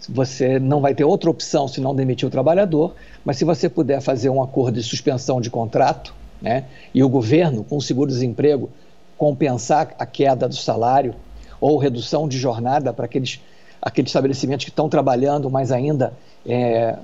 você 0.08 0.60
não 0.60 0.80
vai 0.80 0.94
ter 0.94 1.04
outra 1.04 1.28
opção 1.28 1.68
se 1.68 1.82
não 1.82 1.96
demitir 1.96 2.28
o 2.28 2.30
trabalhador, 2.30 2.94
mas 3.26 3.38
se 3.38 3.44
você 3.44 3.68
puder 3.68 4.00
fazer 4.00 4.30
um 4.30 4.44
acordo 4.44 4.76
de 4.76 4.84
suspensão 4.84 5.42
de 5.42 5.50
contrato, 5.50 6.14
né, 6.40 6.66
e 6.94 7.04
o 7.04 7.10
governo, 7.10 7.64
com 7.64 7.78
o 7.78 7.82
seguro-desemprego, 7.82 8.70
compensar 9.18 9.96
a 9.98 10.06
queda 10.06 10.48
do 10.48 10.56
salário 10.56 11.16
ou 11.60 11.80
redução 11.80 12.28
de 12.28 12.38
jornada 12.38 12.94
para 12.94 13.06
aqueles, 13.06 13.42
aqueles 13.82 14.10
estabelecimentos 14.10 14.66
que 14.66 14.70
estão 14.70 14.88
trabalhando, 14.88 15.50
mas 15.50 15.72
ainda 15.72 16.14
é, 16.46 16.96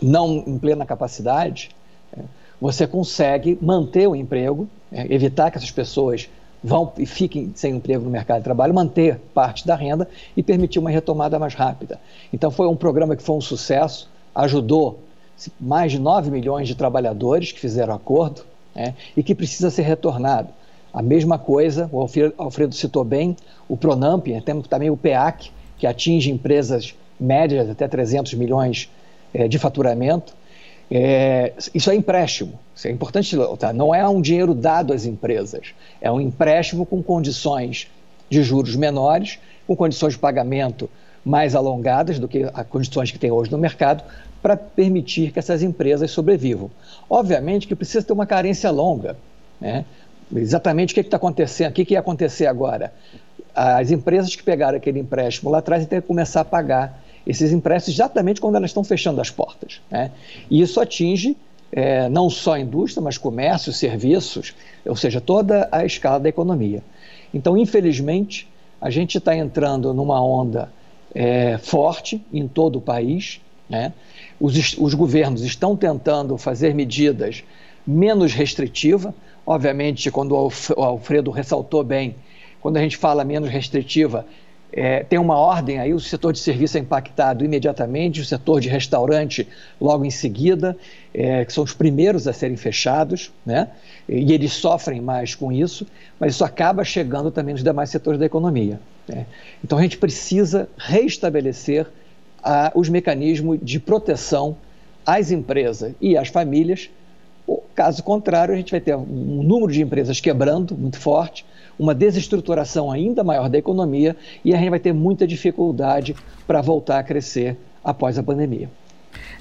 não 0.00 0.44
em 0.46 0.56
plena 0.56 0.86
capacidade, 0.86 1.70
é, 2.16 2.20
você 2.60 2.86
consegue 2.86 3.58
manter 3.60 4.06
o 4.08 4.16
emprego, 4.16 4.68
é, 4.92 5.12
evitar 5.12 5.50
que 5.50 5.58
essas 5.58 5.70
pessoas 5.70 6.28
vão 6.62 6.92
e 6.98 7.06
fiquem 7.06 7.52
sem 7.54 7.76
emprego 7.76 8.04
no 8.04 8.10
mercado 8.10 8.38
de 8.38 8.44
trabalho, 8.44 8.74
manter 8.74 9.20
parte 9.32 9.66
da 9.66 9.76
renda 9.76 10.08
e 10.36 10.42
permitir 10.42 10.78
uma 10.78 10.90
retomada 10.90 11.38
mais 11.38 11.54
rápida. 11.54 12.00
Então 12.32 12.50
foi 12.50 12.66
um 12.66 12.76
programa 12.76 13.14
que 13.14 13.22
foi 13.22 13.36
um 13.36 13.40
sucesso, 13.40 14.08
ajudou 14.34 15.00
mais 15.60 15.92
de 15.92 16.00
9 16.00 16.30
milhões 16.30 16.66
de 16.66 16.74
trabalhadores 16.74 17.52
que 17.52 17.60
fizeram 17.60 17.94
acordo 17.94 18.42
né, 18.74 18.94
e 19.16 19.22
que 19.22 19.34
precisa 19.34 19.70
ser 19.70 19.82
retornado. 19.82 20.48
A 20.92 21.02
mesma 21.02 21.38
coisa, 21.38 21.88
o 21.92 22.00
Alfredo 22.38 22.74
citou 22.74 23.04
bem, 23.04 23.36
o 23.68 23.76
Pronamp, 23.76 24.26
temos 24.44 24.66
também 24.66 24.90
o 24.90 24.96
PEAC, 24.96 25.50
que 25.76 25.86
atinge 25.86 26.30
empresas 26.30 26.94
médias 27.20 27.68
até 27.68 27.86
300 27.86 28.34
milhões 28.34 28.90
é, 29.32 29.46
de 29.46 29.58
faturamento. 29.58 30.34
É, 30.90 31.52
isso 31.74 31.90
é 31.90 31.94
empréstimo, 31.94 32.58
isso 32.74 32.88
é 32.88 32.90
importante 32.90 33.36
notar. 33.36 33.74
Não 33.74 33.94
é 33.94 34.06
um 34.08 34.20
dinheiro 34.20 34.54
dado 34.54 34.92
às 34.92 35.04
empresas, 35.04 35.74
é 36.00 36.10
um 36.10 36.20
empréstimo 36.20 36.86
com 36.86 37.02
condições 37.02 37.88
de 38.30 38.42
juros 38.42 38.74
menores, 38.74 39.38
com 39.66 39.76
condições 39.76 40.14
de 40.14 40.18
pagamento 40.18 40.88
mais 41.24 41.54
alongadas 41.54 42.18
do 42.18 42.26
que 42.26 42.48
as 42.54 42.66
condições 42.66 43.10
que 43.10 43.18
tem 43.18 43.30
hoje 43.30 43.50
no 43.50 43.58
mercado, 43.58 44.02
para 44.40 44.56
permitir 44.56 45.30
que 45.32 45.38
essas 45.38 45.62
empresas 45.62 46.10
sobrevivam. 46.10 46.70
Obviamente 47.10 47.66
que 47.66 47.74
precisa 47.74 48.02
ter 48.02 48.12
uma 48.12 48.26
carência 48.26 48.70
longa. 48.70 49.16
Né? 49.60 49.84
Exatamente 50.34 50.92
o 50.92 50.94
que 50.94 51.00
está 51.00 51.16
acontecendo, 51.16 51.70
o 51.70 51.74
que, 51.74 51.84
que 51.84 51.94
ia 51.94 52.00
acontecer 52.00 52.46
agora? 52.46 52.92
As 53.54 53.90
empresas 53.90 54.34
que 54.34 54.42
pegaram 54.42 54.78
aquele 54.78 55.00
empréstimo 55.00 55.50
lá 55.50 55.58
atrás 55.58 55.84
têm 55.86 56.00
que 56.00 56.06
começar 56.06 56.42
a 56.42 56.44
pagar 56.44 57.02
esses 57.28 57.52
empréstimos 57.52 57.94
exatamente 57.94 58.40
quando 58.40 58.56
elas 58.56 58.70
estão 58.70 58.82
fechando 58.82 59.20
as 59.20 59.30
portas. 59.30 59.82
Né? 59.90 60.10
E 60.50 60.62
isso 60.62 60.80
atinge 60.80 61.36
é, 61.70 62.08
não 62.08 62.30
só 62.30 62.54
a 62.54 62.60
indústria, 62.60 63.02
mas 63.02 63.18
comércio, 63.18 63.70
serviços, 63.70 64.54
ou 64.86 64.96
seja, 64.96 65.20
toda 65.20 65.68
a 65.70 65.84
escala 65.84 66.18
da 66.18 66.30
economia. 66.30 66.82
Então, 67.32 67.58
infelizmente, 67.58 68.48
a 68.80 68.88
gente 68.88 69.18
está 69.18 69.36
entrando 69.36 69.92
numa 69.92 70.18
onda 70.24 70.72
é, 71.14 71.58
forte 71.58 72.24
em 72.32 72.48
todo 72.48 72.76
o 72.76 72.80
país. 72.80 73.42
Né? 73.68 73.92
Os, 74.40 74.78
os 74.78 74.94
governos 74.94 75.42
estão 75.42 75.76
tentando 75.76 76.38
fazer 76.38 76.74
medidas 76.74 77.44
menos 77.86 78.32
restritivas. 78.32 79.12
Obviamente, 79.46 80.10
quando 80.10 80.32
o 80.32 80.82
Alfredo 80.82 81.30
ressaltou 81.30 81.84
bem, 81.84 82.14
quando 82.60 82.78
a 82.78 82.80
gente 82.80 82.96
fala 82.96 83.22
menos 83.24 83.50
restritiva, 83.50 84.26
é, 84.72 85.02
tem 85.02 85.18
uma 85.18 85.36
ordem 85.36 85.78
aí, 85.78 85.94
o 85.94 86.00
setor 86.00 86.32
de 86.32 86.38
serviço 86.38 86.76
é 86.76 86.80
impactado 86.80 87.44
imediatamente, 87.44 88.20
o 88.20 88.24
setor 88.24 88.60
de 88.60 88.68
restaurante 88.68 89.48
logo 89.80 90.04
em 90.04 90.10
seguida, 90.10 90.76
é, 91.14 91.44
que 91.44 91.52
são 91.52 91.64
os 91.64 91.72
primeiros 91.72 92.28
a 92.28 92.32
serem 92.32 92.56
fechados, 92.56 93.32
né? 93.46 93.68
e 94.08 94.32
eles 94.32 94.52
sofrem 94.52 95.00
mais 95.00 95.34
com 95.34 95.50
isso, 95.50 95.86
mas 96.20 96.34
isso 96.34 96.44
acaba 96.44 96.84
chegando 96.84 97.30
também 97.30 97.54
nos 97.54 97.64
demais 97.64 97.88
setores 97.88 98.20
da 98.20 98.26
economia. 98.26 98.78
Né? 99.08 99.26
Então 99.64 99.78
a 99.78 99.82
gente 99.82 99.96
precisa 99.96 100.68
reestabelecer 100.76 101.86
a, 102.42 102.70
os 102.74 102.88
mecanismos 102.88 103.58
de 103.62 103.80
proteção 103.80 104.56
às 105.04 105.30
empresas 105.30 105.94
e 106.00 106.16
às 106.16 106.28
famílias. 106.28 106.90
Caso 107.74 108.02
contrário, 108.02 108.52
a 108.52 108.56
gente 108.56 108.70
vai 108.70 108.80
ter 108.80 108.94
um 108.94 109.42
número 109.42 109.72
de 109.72 109.80
empresas 109.80 110.20
quebrando 110.20 110.76
muito 110.76 110.98
forte, 110.98 111.46
uma 111.78 111.94
desestruturação 111.94 112.90
ainda 112.90 113.22
maior 113.22 113.48
da 113.48 113.58
economia 113.58 114.16
e 114.44 114.52
a 114.54 114.58
gente 114.58 114.70
vai 114.70 114.80
ter 114.80 114.92
muita 114.92 115.26
dificuldade 115.26 116.16
para 116.46 116.60
voltar 116.60 116.98
a 116.98 117.02
crescer 117.02 117.56
após 117.84 118.18
a 118.18 118.22
pandemia. 118.22 118.68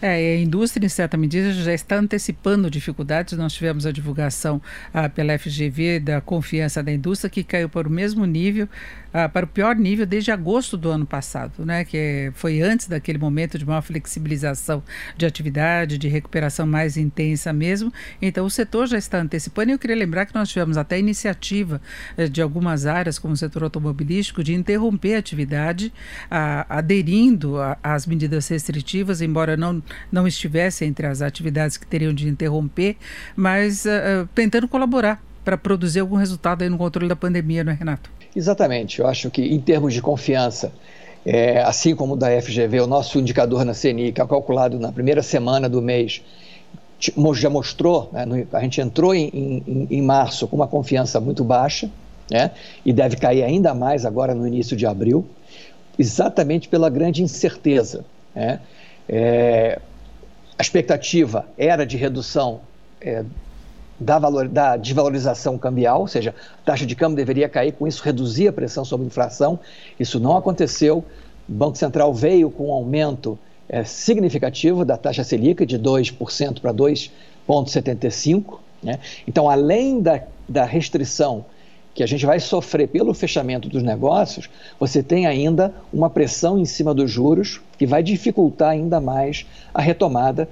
É, 0.01 0.15
a 0.15 0.39
indústria, 0.39 0.85
em 0.85 0.89
certa 0.89 1.17
medida, 1.17 1.51
já 1.51 1.73
está 1.73 1.97
antecipando 1.97 2.69
dificuldades. 2.69 3.37
Nós 3.37 3.53
tivemos 3.53 3.85
a 3.85 3.91
divulgação 3.91 4.61
ah, 4.93 5.09
pela 5.09 5.37
FGV 5.37 5.99
da 5.99 6.21
confiança 6.21 6.83
da 6.83 6.91
indústria, 6.91 7.29
que 7.29 7.43
caiu 7.43 7.67
para 7.67 7.87
o 7.87 7.91
mesmo 7.91 8.25
nível 8.25 8.69
ah, 9.17 9.27
para 9.27 9.45
o 9.45 9.49
pior 9.49 9.75
nível 9.75 10.05
desde 10.05 10.29
agosto 10.29 10.77
do 10.77 10.91
ano 10.91 11.03
passado, 11.03 11.65
né? 11.65 11.83
que 11.83 12.31
foi 12.35 12.61
antes 12.61 12.87
daquele 12.87 13.17
momento 13.17 13.57
de 13.57 13.65
uma 13.65 13.81
flexibilização 13.81 14.83
de 15.17 15.25
atividade, 15.25 15.97
de 15.97 16.07
recuperação 16.07 16.67
mais 16.67 16.97
intensa 16.97 17.51
mesmo. 17.51 17.91
Então, 18.21 18.45
o 18.45 18.49
setor 18.49 18.85
já 18.85 18.95
está 18.95 19.17
antecipando. 19.17 19.71
E 19.71 19.73
eu 19.73 19.79
queria 19.79 19.95
lembrar 19.95 20.27
que 20.27 20.35
nós 20.35 20.49
tivemos 20.49 20.77
até 20.77 20.99
iniciativa 20.99 21.81
eh, 22.15 22.27
de 22.27 22.43
algumas 22.43 22.85
áreas, 22.85 23.17
como 23.17 23.33
o 23.33 23.37
setor 23.37 23.63
automobilístico, 23.63 24.43
de 24.43 24.53
interromper 24.53 25.15
a 25.15 25.17
atividade, 25.17 25.91
ah, 26.29 26.67
aderindo 26.69 27.55
às 27.81 28.05
medidas 28.05 28.47
restritivas, 28.47 29.19
embora 29.19 29.57
não, 29.57 29.81
não 30.11 30.27
estivesse 30.27 30.85
entre 30.85 31.07
as 31.07 31.23
atividades 31.23 31.75
que 31.75 31.87
teriam 31.87 32.13
de 32.13 32.29
interromper, 32.29 32.97
mas 33.35 33.85
uh, 33.85 34.27
tentando 34.35 34.67
colaborar 34.67 35.23
para 35.43 35.57
produzir 35.57 36.01
algum 36.01 36.17
resultado 36.17 36.61
aí 36.61 36.69
no 36.69 36.77
controle 36.77 37.07
da 37.07 37.15
pandemia, 37.15 37.63
não 37.63 37.71
é, 37.71 37.75
Renato? 37.75 38.16
Exatamente. 38.35 38.99
Eu 38.99 39.07
acho 39.07 39.29
que, 39.29 39.41
em 39.41 39.59
termos 39.59 39.93
de 39.93 40.01
confiança, 40.01 40.71
é, 41.25 41.61
assim 41.61 41.95
como 41.95 42.15
da 42.15 42.29
FGV, 42.41 42.81
o 42.81 42.87
nosso 42.87 43.19
indicador 43.19 43.65
na 43.65 43.73
CNI, 43.73 44.11
que 44.11 44.21
é 44.21 44.25
calculado 44.25 44.79
na 44.79 44.91
primeira 44.91 45.21
semana 45.21 45.67
do 45.67 45.81
mês, 45.81 46.21
já 47.35 47.49
mostrou, 47.49 48.09
né, 48.11 48.25
a 48.53 48.61
gente 48.61 48.81
entrou 48.81 49.13
em, 49.13 49.63
em, 49.67 49.87
em, 49.91 50.01
março 50.01 50.47
com 50.47 50.55
uma 50.55 50.67
confiança 50.67 51.19
muito 51.19 51.43
baixa, 51.43 51.91
né, 52.31 52.51
e 52.85 52.91
deve 52.91 53.17
cair 53.17 53.43
ainda 53.43 53.73
mais 53.73 54.05
agora 54.05 54.33
no 54.33 54.47
início 54.47 54.75
de 54.75 54.85
abril, 54.85 55.27
exatamente 55.99 56.67
pela 56.67 56.89
grande 56.89 57.21
incerteza. 57.21 58.05
Né. 58.33 58.59
É, 59.07 59.79
a 60.57 60.61
expectativa 60.61 61.45
era 61.57 61.85
de 61.85 61.97
redução 61.97 62.61
é, 62.99 63.23
da, 63.99 64.19
valor, 64.19 64.47
da 64.47 64.77
desvalorização 64.77 65.57
cambial, 65.57 66.01
ou 66.01 66.07
seja, 66.07 66.33
a 66.61 66.65
taxa 66.65 66.85
de 66.85 66.95
câmbio 66.95 67.17
deveria 67.17 67.49
cair, 67.49 67.71
com 67.71 67.87
isso 67.87 68.03
reduzir 68.03 68.47
a 68.47 68.53
pressão 68.53 68.85
sobre 68.85 69.05
a 69.05 69.07
inflação. 69.07 69.59
Isso 69.99 70.19
não 70.19 70.37
aconteceu. 70.37 71.03
O 71.47 71.51
Banco 71.51 71.77
Central 71.77 72.13
veio 72.13 72.49
com 72.49 72.69
um 72.69 72.73
aumento 72.73 73.37
é, 73.67 73.83
significativo 73.83 74.85
da 74.85 74.97
taxa 74.97 75.23
Selic 75.23 75.65
de 75.65 75.79
2% 75.79 76.61
para 76.61 76.73
2,75%. 76.73 78.59
Né? 78.83 78.99
Então, 79.27 79.49
além 79.49 79.99
da, 79.99 80.21
da 80.47 80.63
restrição 80.63 81.45
que 81.93 82.03
a 82.03 82.07
gente 82.07 82.27
vai 82.27 82.39
sofrer 82.39 82.87
pelo 82.87 83.11
fechamento 83.11 83.67
dos 83.67 83.81
negócios, 83.81 84.47
você 84.79 85.01
tem 85.01 85.25
ainda 85.25 85.73
uma 85.91 86.11
pressão 86.11 86.59
em 86.59 86.65
cima 86.65 86.93
dos 86.93 87.09
juros 87.09 87.59
que 87.75 87.87
vai 87.87 88.03
dificultar 88.03 88.69
ainda 88.69 89.01
mais 89.01 89.47
a 89.73 89.81
retomada 89.81 90.47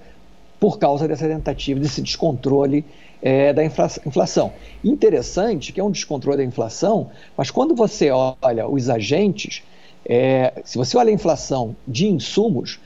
por 0.60 0.80
causa 0.80 1.08
dessa 1.08 1.28
tentativa, 1.28 1.80
desse 1.80 2.02
descontrole 2.02 2.84
é, 3.25 3.51
da 3.51 3.65
inflação. 3.65 4.53
Interessante 4.84 5.74
que 5.74 5.79
é 5.79 5.84
um 5.84 5.89
descontrole 5.89 6.38
da 6.38 6.44
inflação, 6.44 7.10
mas 7.36 7.50
quando 7.50 7.74
você 7.74 8.12
olha 8.12 8.67
os 8.70 8.88
agentes, 8.88 9.63
é, 10.08 10.62
se 10.63 10.77
você 10.77 10.96
olha 10.96 11.10
a 11.10 11.13
inflação 11.13 11.75
de 11.88 12.05
insumos, 12.05 12.79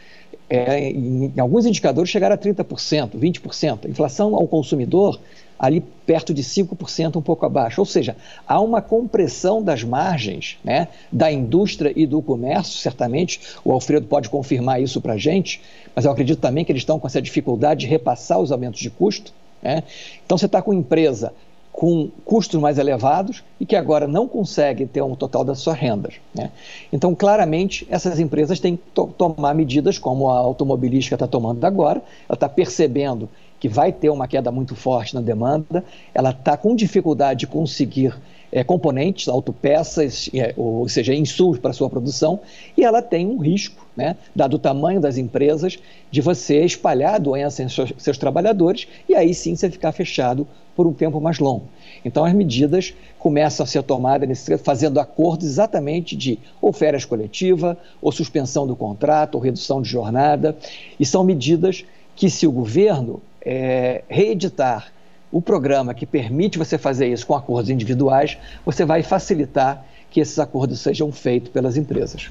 é, 0.49 0.91
em, 0.91 1.33
em, 1.35 1.39
alguns 1.41 1.65
indicadores 1.65 2.09
chegaram 2.09 2.35
a 2.35 2.37
30%, 2.37 3.19
20%. 3.19 3.85
A 3.85 3.89
inflação 3.89 4.33
ao 4.33 4.47
consumidor 4.47 5.19
ali 5.59 5.81
perto 6.05 6.33
de 6.33 6.41
5%, 6.41 7.17
um 7.17 7.21
pouco 7.21 7.45
abaixo. 7.45 7.81
Ou 7.81 7.85
seja, 7.85 8.15
há 8.47 8.61
uma 8.61 8.81
compressão 8.81 9.61
das 9.61 9.83
margens 9.83 10.57
né, 10.63 10.87
da 11.11 11.29
indústria 11.29 11.91
e 11.93 12.07
do 12.07 12.21
comércio, 12.21 12.79
certamente. 12.79 13.41
O 13.65 13.73
Alfredo 13.73 14.07
pode 14.07 14.29
confirmar 14.29 14.81
isso 14.81 15.01
para 15.01 15.13
a 15.13 15.17
gente, 15.17 15.61
mas 15.93 16.05
eu 16.05 16.11
acredito 16.11 16.39
também 16.39 16.63
que 16.63 16.71
eles 16.71 16.83
estão 16.83 16.97
com 16.97 17.07
essa 17.07 17.21
dificuldade 17.21 17.81
de 17.81 17.87
repassar 17.87 18.39
os 18.39 18.53
aumentos 18.53 18.79
de 18.79 18.89
custo. 18.89 19.33
Né? 19.61 19.83
Então, 20.25 20.37
você 20.37 20.45
está 20.45 20.61
com 20.61 20.73
empresa 20.73 21.33
com 21.71 22.09
custos 22.25 22.59
mais 22.59 22.77
elevados 22.77 23.41
e 23.57 23.65
que 23.65 23.73
agora 23.73 24.05
não 24.05 24.27
consegue 24.27 24.85
ter 24.85 25.01
um 25.01 25.15
total 25.15 25.45
das 25.45 25.59
suas 25.59 25.77
rendas. 25.77 26.15
Né? 26.35 26.51
Então, 26.91 27.15
claramente, 27.15 27.87
essas 27.89 28.19
empresas 28.19 28.59
têm 28.59 28.75
que 28.75 28.83
to 28.93 29.07
tomar 29.17 29.53
medidas 29.53 29.97
como 29.97 30.29
a 30.29 30.37
automobilística 30.37 31.15
está 31.15 31.25
tomando 31.25 31.63
agora, 31.63 32.01
ela 32.27 32.35
está 32.35 32.49
percebendo 32.49 33.29
que 33.61 33.69
vai 33.69 33.93
ter 33.93 34.09
uma 34.09 34.27
queda 34.27 34.51
muito 34.51 34.75
forte 34.75 35.15
na 35.15 35.21
demanda, 35.21 35.83
ela 36.13 36.31
está 36.31 36.57
com 36.57 36.75
dificuldade 36.75 37.41
de 37.41 37.47
conseguir 37.47 38.13
é, 38.51 38.63
componentes, 38.63 39.27
autopeças, 39.27 40.29
é, 40.33 40.53
ou 40.57 40.87
seja, 40.89 41.13
insumos 41.13 41.59
para 41.59 41.73
sua 41.73 41.89
produção, 41.89 42.39
e 42.75 42.83
ela 42.83 43.01
tem 43.01 43.27
um 43.27 43.37
risco, 43.37 43.85
né, 43.95 44.15
dado 44.35 44.55
o 44.55 44.59
tamanho 44.59 44.99
das 44.99 45.17
empresas, 45.17 45.77
de 46.09 46.21
você 46.21 46.63
espalhar 46.63 47.15
a 47.15 47.19
doença 47.19 47.61
em 47.63 47.69
seus, 47.69 47.93
seus 47.97 48.17
trabalhadores 48.17 48.87
e 49.07 49.15
aí 49.15 49.33
sim 49.33 49.55
você 49.55 49.69
ficar 49.69 49.91
fechado 49.91 50.47
por 50.75 50.87
um 50.87 50.93
tempo 50.93 51.19
mais 51.19 51.39
longo. 51.39 51.65
Então 52.03 52.23
as 52.23 52.33
medidas 52.33 52.93
começam 53.19 53.63
a 53.63 53.67
ser 53.67 53.83
tomadas 53.83 54.27
nesse, 54.27 54.57
fazendo 54.57 54.99
acordos 54.99 55.45
exatamente 55.45 56.15
de 56.15 56.39
ou 56.61 56.71
férias 56.71 57.03
coletiva, 57.03 57.77
ou 58.01 58.11
suspensão 58.11 58.65
do 58.65 58.75
contrato, 58.75 59.35
ou 59.35 59.41
redução 59.41 59.81
de 59.81 59.89
jornada, 59.89 60.57
e 60.99 61.05
são 61.05 61.23
medidas 61.23 61.85
que 62.15 62.29
se 62.29 62.47
o 62.47 62.51
governo 62.51 63.21
é, 63.41 64.03
reeditar 64.07 64.91
o 65.31 65.41
programa 65.41 65.93
que 65.93 66.05
permite 66.05 66.57
você 66.57 66.77
fazer 66.77 67.07
isso 67.07 67.25
com 67.25 67.35
acordos 67.35 67.69
individuais, 67.69 68.37
você 68.65 68.85
vai 68.85 69.03
facilitar 69.03 69.85
que 70.09 70.19
esses 70.19 70.39
acordos 70.39 70.79
sejam 70.79 71.11
feitos 71.11 71.49
pelas 71.51 71.77
empresas. 71.77 72.29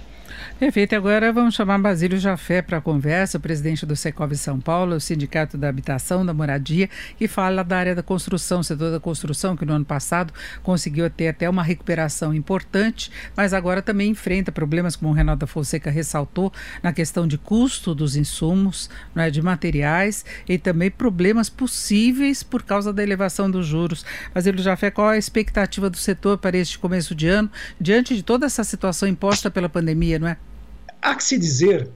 Perfeito. 0.59 0.97
Agora 0.97 1.33
vamos 1.33 1.55
chamar 1.55 1.79
Basílio 1.79 2.19
Jafé 2.19 2.61
para 2.61 2.79
a 2.79 2.81
conversa, 2.81 3.38
presidente 3.38 3.87
do 3.87 3.95
Secov 3.95 4.35
São 4.35 4.59
Paulo, 4.59 4.97
o 4.97 5.01
Sindicato 5.01 5.57
da 5.57 5.69
Habitação, 5.69 6.27
da 6.27 6.35
Moradia, 6.35 6.91
que 7.17 7.29
fala 7.29 7.62
da 7.62 7.79
área 7.79 7.95
da 7.95 8.03
construção, 8.03 8.61
setor 8.61 8.91
da 8.91 8.99
construção, 8.99 9.57
que 9.57 9.64
no 9.64 9.73
ano 9.73 9.85
passado 9.85 10.35
conseguiu 10.64 11.09
ter 11.09 11.29
até 11.29 11.49
uma 11.49 11.62
recuperação 11.62 12.35
importante, 12.35 13.09
mas 13.37 13.55
agora 13.55 13.81
também 13.81 14.11
enfrenta 14.11 14.51
problemas, 14.51 14.97
como 14.97 15.12
o 15.12 15.14
Renato 15.14 15.47
Fonseca 15.47 15.93
ressaltou, 15.93 16.53
na 16.83 16.93
questão 16.93 17.29
de 17.29 17.38
custo 17.38 17.95
dos 17.95 18.17
insumos, 18.17 18.91
não 19.14 19.23
é, 19.23 19.31
de 19.31 19.41
materiais 19.41 20.25
e 20.49 20.59
também 20.59 20.91
problemas 20.91 21.49
possíveis 21.49 22.43
por 22.43 22.64
causa 22.64 22.93
da 22.93 23.01
elevação 23.01 23.49
dos 23.49 23.64
juros. 23.64 24.05
Basílio 24.35 24.61
Jafé, 24.61 24.91
qual 24.91 25.11
a 25.11 25.19
expectativa 25.19 25.88
do 25.88 25.99
setor 25.99 26.37
para 26.38 26.57
este 26.57 26.81
começo 26.81 27.14
de 27.14 27.29
ano, 27.29 27.49
diante 27.81 28.15
de 28.15 28.23
toda 28.23 28.47
essa 28.47 28.65
situação 28.65 29.09
imposta 29.09 29.51
pela 29.51 29.69
pandemia, 29.69 30.19
não 30.19 30.29
é? 30.29 30.37
Há 31.01 31.15
que 31.15 31.25
se 31.25 31.39
dizer, 31.39 31.89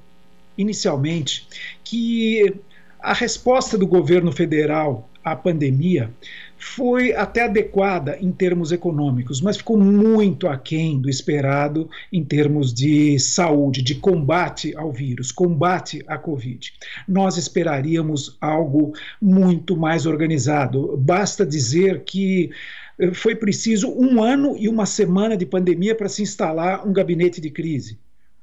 inicialmente, 0.57 1.47
que 1.83 2.55
a 3.01 3.13
resposta 3.13 3.77
do 3.77 3.87
governo 3.87 4.31
federal 4.31 5.09
à 5.25 5.35
pandemia 5.35 6.11
foi 6.57 7.13
até 7.13 7.45
adequada 7.45 8.17
em 8.21 8.31
termos 8.31 8.71
econômicos, 8.71 9.41
mas 9.41 9.57
ficou 9.57 9.77
muito 9.77 10.47
aquém 10.47 11.01
do 11.01 11.11
esperado 11.11 11.91
em 12.13 12.25
termos 12.25 12.73
de 12.73 13.19
saúde, 13.19 13.83
de 13.83 13.97
combate 13.97 14.75
ao 14.77 14.93
vírus, 14.93 15.33
combate 15.33 16.05
à 16.07 16.17
Covid. 16.17 16.73
Nós 17.07 17.37
esperaríamos 17.37 18.37
algo 18.41 18.93
muito 19.21 19.77
mais 19.77 20.07
organizado. 20.07 20.97
Basta 20.97 21.45
dizer 21.45 22.05
que 22.05 22.51
foi 23.15 23.35
preciso 23.35 23.91
um 23.91 24.23
ano 24.23 24.57
e 24.57 24.69
uma 24.69 24.87
semana 24.87 25.37
de 25.37 25.47
pandemia 25.47 25.95
para 25.95 26.09
se 26.09 26.23
instalar 26.23 26.87
um 26.87 26.93
gabinete 26.93 27.41
de 27.41 27.51
crise. 27.51 27.99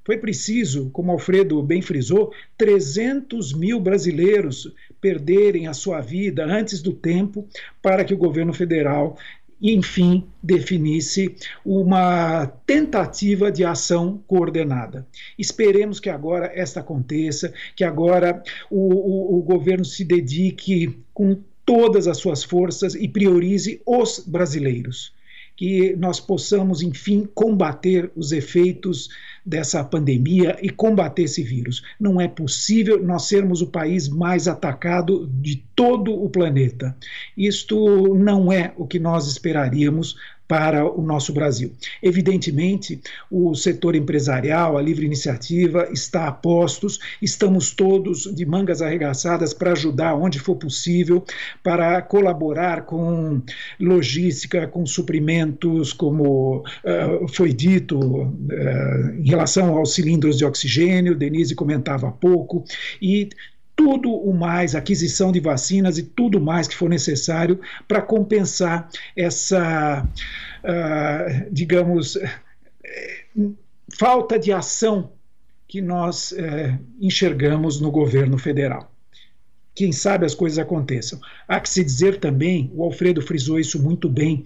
Foi 0.05 0.17
preciso, 0.17 0.89
como 0.89 1.11
Alfredo 1.11 1.61
bem 1.61 1.81
frisou, 1.81 2.33
300 2.57 3.53
mil 3.53 3.79
brasileiros 3.79 4.73
perderem 4.99 5.67
a 5.67 5.73
sua 5.73 6.01
vida 6.01 6.45
antes 6.45 6.81
do 6.81 6.93
tempo 6.93 7.47
para 7.81 8.03
que 8.03 8.13
o 8.13 8.17
governo 8.17 8.51
federal 8.51 9.17
enfim, 9.61 10.25
definisse 10.41 11.35
uma 11.65 12.45
tentativa 12.65 13.51
de 13.51 13.65
ação 13.65 14.23
coordenada. 14.25 15.05
Esperemos 15.37 15.99
que 15.99 16.09
agora 16.09 16.49
esta 16.53 16.79
aconteça, 16.79 17.53
que 17.75 17.83
agora 17.83 18.41
o, 18.69 18.77
o, 18.77 19.39
o, 19.39 19.41
governo 19.41 19.83
se 19.83 20.05
dedique 20.05 20.97
com 21.13 21.37
todas 21.69 22.07
as 22.07 22.17
suas 22.17 22.43
forças 22.43 22.95
e 22.95 23.07
priorize 23.07 23.79
os 23.85 24.23
brasileiros. 24.25 25.13
Que 25.55 25.95
nós 25.95 26.19
possamos, 26.19 26.81
enfim, 26.81 27.29
combater 27.35 28.09
os 28.15 28.31
efeitos 28.31 29.07
dessa 29.45 29.83
pandemia 29.83 30.57
e 30.63 30.71
combater 30.71 31.23
esse 31.23 31.43
vírus. 31.43 31.83
Não 31.99 32.19
é 32.19 32.27
possível 32.27 33.03
nós 33.03 33.27
sermos 33.27 33.61
o 33.61 33.67
país 33.67 34.09
mais 34.09 34.47
atacado 34.47 35.29
de 35.39 35.63
todo 35.75 36.11
o 36.11 36.27
planeta. 36.27 36.97
Isto 37.37 38.15
não 38.15 38.51
é 38.51 38.73
o 38.75 38.87
que 38.87 38.97
nós 38.97 39.27
esperaríamos 39.27 40.15
para 40.49 40.83
o 40.83 40.99
nosso 41.03 41.31
Brasil. 41.31 41.71
Evidentemente, 42.01 42.99
o 43.29 43.53
setor 43.53 43.95
empresarial, 43.95 44.79
a 44.79 44.81
livre 44.81 45.05
iniciativa 45.05 45.87
está 45.93 46.27
a 46.27 46.31
postos, 46.31 46.99
estamos 47.21 47.69
todos 47.69 48.23
de 48.23 48.47
mangas 48.47 48.81
arregaçadas 48.81 49.53
para 49.53 49.73
ajudar 49.73 50.15
onde 50.15 50.39
for 50.39 50.55
possível, 50.55 51.23
para 51.63 52.01
colaborar 52.01 52.87
com 52.87 53.39
logística, 53.79 54.65
com 54.65 54.87
suprimentos, 54.87 55.93
como 55.93 56.61
uh, 56.61 57.27
foi 57.27 57.53
dito 57.53 57.99
uh, 57.99 59.19
em 59.19 59.29
relação 59.29 59.77
aos 59.77 59.93
cilindros 59.93 60.35
de 60.35 60.45
oxigênio, 60.45 61.15
Denise 61.15 61.53
comentava 61.53 62.07
há 62.07 62.11
pouco, 62.11 62.63
e 62.99 63.29
tudo 63.79 64.13
o 64.13 64.33
mais, 64.33 64.75
aquisição 64.75 65.31
de 65.31 65.39
vacinas 65.39 65.97
e 65.97 66.03
tudo 66.03 66.37
mais 66.37 66.67
que 66.67 66.75
for 66.75 66.89
necessário 66.89 67.61
para 67.87 68.01
compensar 68.01 68.89
essa, 69.15 70.05
uh, 70.05 71.47
digamos, 71.49 72.17
falta 73.97 74.37
de 74.37 74.51
ação 74.51 75.13
que 75.65 75.81
nós 75.81 76.33
uh, 76.33 76.77
enxergamos 76.99 77.79
no 77.79 77.89
governo 77.89 78.37
federal 78.37 78.91
quem 79.79 79.93
sabe 79.93 80.25
as 80.25 80.35
coisas 80.35 80.59
aconteçam. 80.59 81.21
Há 81.47 81.57
que 81.57 81.69
se 81.69 81.81
dizer 81.81 82.17
também, 82.17 82.69
o 82.75 82.83
Alfredo 82.83 83.21
frisou 83.21 83.57
isso 83.57 83.81
muito 83.81 84.09
bem, 84.09 84.43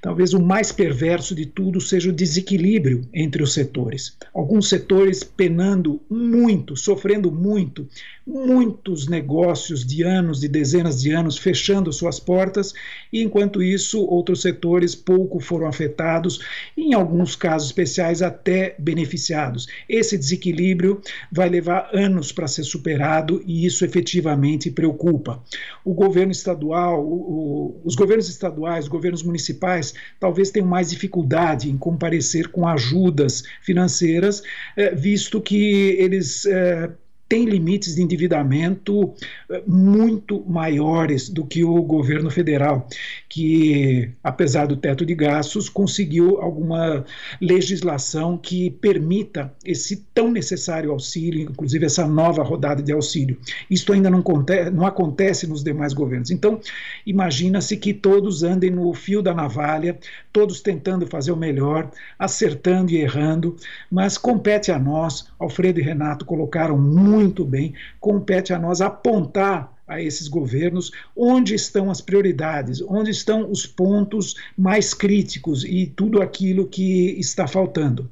talvez 0.00 0.32
o 0.32 0.40
mais 0.40 0.70
perverso 0.70 1.34
de 1.34 1.44
tudo 1.44 1.80
seja 1.80 2.08
o 2.08 2.12
desequilíbrio 2.12 3.02
entre 3.12 3.42
os 3.42 3.52
setores. 3.52 4.16
Alguns 4.32 4.68
setores 4.68 5.24
penando 5.24 6.00
muito, 6.08 6.76
sofrendo 6.76 7.32
muito, 7.32 7.88
muitos 8.26 9.06
negócios 9.06 9.86
de 9.86 10.02
anos, 10.02 10.40
de 10.40 10.48
dezenas 10.48 11.00
de 11.00 11.12
anos, 11.12 11.38
fechando 11.38 11.92
suas 11.92 12.18
portas, 12.18 12.74
e 13.12 13.22
enquanto 13.22 13.62
isso, 13.62 14.04
outros 14.04 14.42
setores 14.42 14.96
pouco 14.96 15.38
foram 15.38 15.68
afetados, 15.68 16.40
em 16.76 16.92
alguns 16.92 17.36
casos 17.36 17.68
especiais 17.68 18.22
até 18.22 18.74
beneficiados. 18.78 19.68
Esse 19.88 20.18
desequilíbrio 20.18 21.00
vai 21.30 21.48
levar 21.48 21.88
anos 21.92 22.32
para 22.32 22.48
ser 22.48 22.64
superado 22.64 23.42
e 23.46 23.64
isso 23.64 23.84
efetivamente 23.84 24.70
preocupa. 24.72 25.40
O 25.84 25.94
governo 25.94 26.32
estadual, 26.32 27.04
o, 27.06 27.80
os 27.84 27.94
governos 27.94 28.28
estaduais, 28.28 28.86
os 28.86 28.90
governos 28.90 29.22
municipais, 29.22 29.94
talvez 30.18 30.50
tenham 30.50 30.66
mais 30.66 30.90
dificuldade 30.90 31.70
em 31.70 31.78
comparecer 31.78 32.48
com 32.48 32.66
ajudas 32.66 33.44
financeiras, 33.62 34.42
eh, 34.76 34.94
visto 34.94 35.40
que 35.40 35.96
eles 35.98 36.44
eh, 36.46 36.90
tem 37.28 37.44
limites 37.44 37.96
de 37.96 38.02
endividamento 38.02 39.12
eh, 39.50 39.62
muito 39.66 40.44
maiores 40.48 41.28
do 41.28 41.44
que 41.44 41.64
o 41.64 41.82
governo 41.82 42.30
federal, 42.30 42.88
que, 43.28 44.10
apesar 44.22 44.66
do 44.66 44.76
teto 44.76 45.04
de 45.04 45.14
gastos, 45.14 45.68
conseguiu 45.68 46.40
alguma 46.40 47.04
legislação 47.40 48.38
que 48.38 48.70
permita 48.70 49.52
esse 49.64 50.04
tão 50.14 50.30
necessário 50.30 50.92
auxílio, 50.92 51.42
inclusive 51.42 51.86
essa 51.86 52.06
nova 52.06 52.42
rodada 52.42 52.82
de 52.82 52.92
auxílio. 52.92 53.38
Isto 53.68 53.92
ainda 53.92 54.08
não 54.08 54.20
acontece, 54.20 54.70
não 54.70 54.86
acontece 54.86 55.46
nos 55.46 55.64
demais 55.64 55.92
governos. 55.92 56.30
Então, 56.30 56.60
imagina-se 57.04 57.76
que 57.76 57.92
todos 57.92 58.42
andem 58.42 58.70
no 58.70 58.92
fio 58.94 59.20
da 59.20 59.34
navalha, 59.34 59.98
todos 60.32 60.60
tentando 60.60 61.06
fazer 61.06 61.32
o 61.32 61.36
melhor, 61.36 61.90
acertando 62.18 62.92
e 62.92 62.98
errando, 62.98 63.56
mas 63.90 64.16
compete 64.16 64.70
a 64.70 64.78
nós, 64.78 65.28
Alfredo 65.38 65.80
e 65.80 65.82
Renato 65.82 66.24
colocaram 66.24 66.78
muito 66.78 67.44
bem, 67.44 67.74
compete 68.00 68.52
a 68.52 68.58
nós 68.58 68.80
apontar 68.80 69.72
a 69.86 70.02
esses 70.02 70.26
governos 70.26 70.90
onde 71.14 71.54
estão 71.54 71.90
as 71.90 72.00
prioridades, 72.00 72.82
onde 72.82 73.10
estão 73.10 73.50
os 73.50 73.66
pontos 73.66 74.34
mais 74.56 74.92
críticos 74.92 75.64
e 75.64 75.86
tudo 75.86 76.20
aquilo 76.20 76.66
que 76.66 77.10
está 77.18 77.46
faltando. 77.46 78.10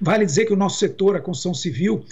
Vale 0.00 0.26
dizer 0.26 0.46
que 0.46 0.52
o 0.52 0.56
nosso 0.56 0.78
setor, 0.78 1.16
a 1.16 1.20
construção 1.20 1.54
civil, 1.54 2.04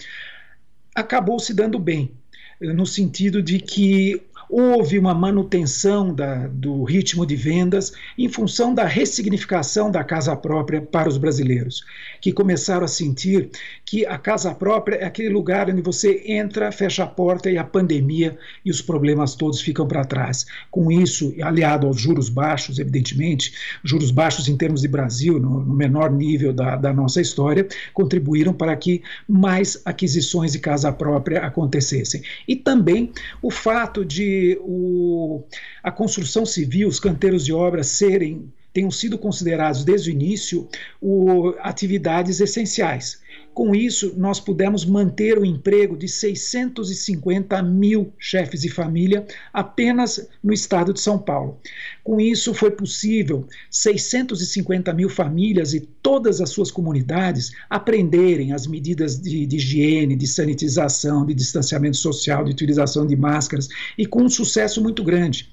acabou 0.95 1.39
se 1.39 1.53
dando 1.53 1.79
bem, 1.79 2.11
no 2.59 2.85
sentido 2.85 3.41
de 3.41 3.59
que 3.59 4.21
houve 4.51 4.99
uma 4.99 5.13
manutenção 5.13 6.13
da, 6.13 6.47
do 6.47 6.83
ritmo 6.83 7.25
de 7.25 7.37
vendas 7.37 7.93
em 8.17 8.27
função 8.27 8.73
da 8.73 8.85
ressignificação 8.85 9.89
da 9.89 10.03
casa 10.03 10.35
própria 10.35 10.81
para 10.81 11.07
os 11.07 11.17
brasileiros, 11.17 11.85
que 12.21 12.31
começaram 12.31 12.85
a 12.85 12.87
sentir 12.87 13.49
que 13.83 14.05
a 14.05 14.17
casa 14.17 14.53
própria 14.53 14.97
é 14.97 15.05
aquele 15.05 15.29
lugar 15.29 15.69
onde 15.69 15.81
você 15.81 16.23
entra, 16.27 16.71
fecha 16.71 17.03
a 17.03 17.07
porta 17.07 17.49
e 17.49 17.57
a 17.57 17.63
pandemia 17.63 18.37
e 18.63 18.69
os 18.69 18.81
problemas 18.81 19.35
todos 19.35 19.59
ficam 19.59 19.87
para 19.87 20.05
trás. 20.05 20.45
Com 20.69 20.91
isso, 20.91 21.33
aliado 21.41 21.87
aos 21.87 21.99
juros 21.99 22.29
baixos, 22.29 22.77
evidentemente, 22.77 23.53
juros 23.83 24.11
baixos 24.11 24.47
em 24.47 24.55
termos 24.55 24.81
de 24.81 24.87
Brasil, 24.87 25.39
no, 25.39 25.63
no 25.65 25.73
menor 25.73 26.11
nível 26.11 26.53
da, 26.53 26.75
da 26.75 26.93
nossa 26.93 27.19
história, 27.19 27.67
contribuíram 27.93 28.53
para 28.53 28.75
que 28.75 29.01
mais 29.27 29.81
aquisições 29.83 30.51
de 30.51 30.59
casa 30.59 30.91
própria 30.91 31.41
acontecessem. 31.41 32.21
E 32.47 32.55
também 32.55 33.11
o 33.41 33.49
fato 33.49 34.05
de 34.05 34.59
o, 34.61 35.43
a 35.81 35.91
construção 35.91 36.45
civil, 36.45 36.87
os 36.87 36.99
canteiros 36.99 37.43
de 37.43 37.51
obras 37.51 37.87
serem 37.87 38.51
tenham 38.73 38.91
sido 38.91 39.17
considerados 39.17 39.83
desde 39.83 40.09
o 40.09 40.13
início 40.13 40.67
o, 41.01 41.53
atividades 41.59 42.39
essenciais. 42.39 43.19
Com 43.53 43.75
isso, 43.75 44.13
nós 44.17 44.39
pudemos 44.39 44.85
manter 44.85 45.37
o 45.37 45.45
emprego 45.45 45.97
de 45.97 46.07
650 46.07 47.61
mil 47.61 48.13
chefes 48.17 48.61
de 48.61 48.69
família 48.69 49.25
apenas 49.51 50.25
no 50.41 50.53
estado 50.53 50.93
de 50.93 51.01
São 51.01 51.19
Paulo. 51.19 51.59
Com 52.01 52.21
isso, 52.21 52.53
foi 52.53 52.71
possível 52.71 53.45
650 53.69 54.93
mil 54.93 55.09
famílias 55.09 55.73
e 55.73 55.81
todas 55.81 56.39
as 56.39 56.49
suas 56.49 56.71
comunidades 56.71 57.51
aprenderem 57.69 58.53
as 58.53 58.65
medidas 58.65 59.19
de, 59.19 59.45
de 59.45 59.57
higiene, 59.57 60.15
de 60.15 60.27
sanitização, 60.27 61.25
de 61.25 61.33
distanciamento 61.33 61.97
social, 61.97 62.45
de 62.45 62.51
utilização 62.51 63.05
de 63.05 63.17
máscaras, 63.17 63.67
e 63.97 64.05
com 64.05 64.23
um 64.23 64.29
sucesso 64.29 64.81
muito 64.81 65.03
grande. 65.03 65.49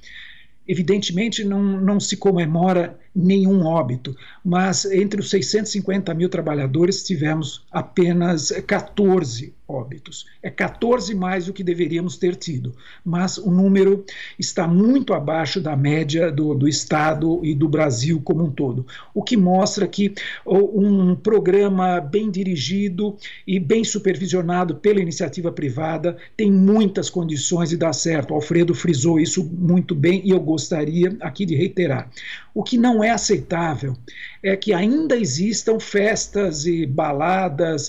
Evidentemente, 0.69 1.43
não, 1.43 1.63
não 1.63 1.99
se 1.99 2.15
comemora 2.17 2.99
nenhum 3.19 3.67
óbito, 3.67 4.17
mas 4.45 4.85
entre 4.85 5.21
os 5.21 5.29
650 5.29 6.15
mil 6.15 6.29
trabalhadores 6.29 7.03
tivemos 7.03 7.67
apenas 7.73 8.53
14 8.67 9.53
óbitos. 9.69 10.27
É 10.43 10.49
14 10.49 11.15
mais 11.15 11.45
do 11.45 11.53
que 11.53 11.63
deveríamos 11.63 12.17
ter 12.17 12.35
tido, 12.37 12.75
mas 13.05 13.37
o 13.37 13.51
número 13.51 14.03
está 14.39 14.67
muito 14.67 15.13
abaixo 15.13 15.61
da 15.61 15.77
média 15.77 16.33
do, 16.33 16.55
do 16.55 16.67
Estado 16.67 17.45
e 17.45 17.55
do 17.55 17.69
Brasil 17.69 18.21
como 18.25 18.45
um 18.45 18.51
todo, 18.51 18.87
o 19.13 19.23
que 19.23 19.37
mostra 19.37 19.87
que 19.87 20.15
um 20.47 21.15
programa 21.15 22.01
bem 22.01 22.31
dirigido 22.31 23.17
e 23.47 23.61
bem 23.61 23.85
supervisionado 23.85 24.77
pela 24.77 25.01
iniciativa 25.01 25.53
privada 25.53 26.17
tem 26.35 26.51
muitas 26.51 27.11
condições 27.11 27.69
de 27.69 27.77
dar 27.77 27.93
certo. 27.93 28.31
O 28.31 28.35
Alfredo 28.35 28.75
frisou 28.75 29.21
isso 29.21 29.45
muito 29.45 29.95
bem 29.95 30.23
e 30.25 30.31
eu 30.31 30.41
gostaria 30.41 31.15
aqui 31.21 31.45
de 31.45 31.55
reiterar. 31.55 32.09
O 32.59 32.64
que 32.64 32.77
não 32.77 33.05
é 33.05 33.11
aceitável 33.11 33.97
é 34.42 34.57
que 34.57 34.73
ainda 34.73 35.16
existam 35.16 35.79
festas 35.79 36.66
e 36.66 36.85
baladas. 36.87 37.88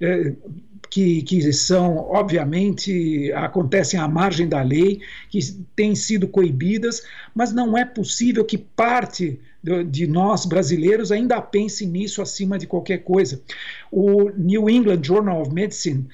Eh, 0.00 0.32
que, 0.90 1.22
que, 1.22 1.52
são, 1.52 1.98
obviamente, 1.98 3.30
acontecem 3.32 4.00
à 4.00 4.08
margem 4.08 4.48
da 4.48 4.60
lei, 4.60 5.02
que 5.28 5.38
têm 5.76 5.94
sido 5.94 6.26
coibidas, 6.26 7.02
mas 7.32 7.52
não 7.52 7.78
é 7.78 7.84
possível 7.84 8.44
que 8.44 8.58
parte 8.58 9.38
de 9.88 10.06
nós 10.08 10.46
brasileiros 10.46 11.12
ainda 11.12 11.40
pense 11.40 11.86
nisso 11.86 12.20
acima 12.20 12.58
de 12.58 12.66
qualquer 12.66 13.04
coisa. 13.04 13.40
O 13.88 14.30
New 14.30 14.68
England 14.68 15.04
Journal 15.04 15.42
of 15.42 15.52
Medicine 15.52 16.08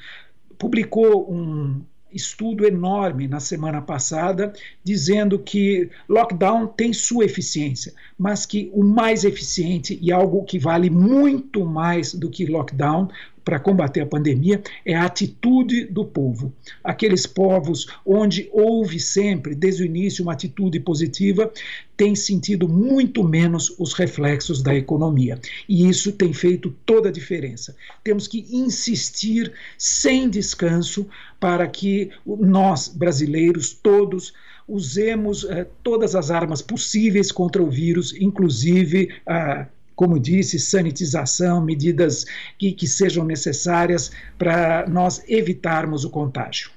publicou 0.59 1.33
um, 1.33 1.83
estudo 2.15 2.65
enorme 2.65 3.27
na 3.27 3.41
semana 3.41 3.83
passada, 3.83 4.53
dizendo 4.83 5.39
que 5.39 5.91
lockdown 6.09 6.67
tem 6.67 6.93
sua 6.93 7.25
eficiência, 7.25 7.93
mas 8.17 8.47
que 8.47 8.71
o 8.73 8.85
mais 8.85 9.25
eficiente 9.25 9.99
e 10.01 10.13
algo 10.13 10.45
que 10.45 10.59
vale 10.59 10.89
muito 10.89 11.65
mais 11.65 12.15
do 12.15 12.31
que 12.31 12.47
lockdown 12.47 13.09
para 13.45 13.61
combater 13.61 14.01
a 14.01 14.07
pandemia 14.07 14.63
é 14.85 14.95
a 14.95 15.05
atitude 15.05 15.85
do 15.85 16.05
povo. 16.05 16.53
Aqueles 16.83 17.27
povos 17.27 17.87
onde 18.05 18.49
houve 18.53 18.99
sempre, 18.99 19.55
desde 19.55 19.83
o 19.83 19.87
início, 19.87 20.23
uma 20.23 20.33
atitude 20.33 20.81
positiva, 20.81 21.53
têm 21.97 22.15
sentido 22.15 22.69
muito 22.69 23.23
menos 23.23 23.75
os 23.79 23.93
reflexos 23.93 24.63
da 24.63 24.75
economia. 24.75 25.39
E 25.69 25.89
isso 25.89 26.13
tem 26.13 26.33
feito 26.33 26.75
toda 26.85 27.09
a 27.09 27.13
diferença. 27.13 27.77
Temos 28.03 28.27
que 28.27 28.47
insistir 28.51 29.53
sem 29.79 30.29
descanso 30.29 31.07
para 31.39 31.67
que 31.69 32.11
nós, 32.27 32.89
brasileiros, 32.89 33.73
todos, 33.73 34.33
usemos 34.67 35.45
eh, 35.45 35.67
todas 35.83 36.15
as 36.15 36.31
armas 36.31 36.63
possíveis 36.63 37.31
contra 37.31 37.63
o 37.63 37.71
vírus, 37.71 38.15
inclusive 38.19 39.11
a 39.27 39.67
como 39.95 40.19
disse, 40.19 40.59
sanitização, 40.59 41.65
medidas 41.65 42.25
que, 42.59 42.73
que 42.73 42.87
sejam 42.87 43.25
necessárias 43.25 44.11
para 44.39 44.87
nós 44.89 45.23
evitarmos 45.29 46.05
o 46.05 46.11
contágio. 46.11 46.71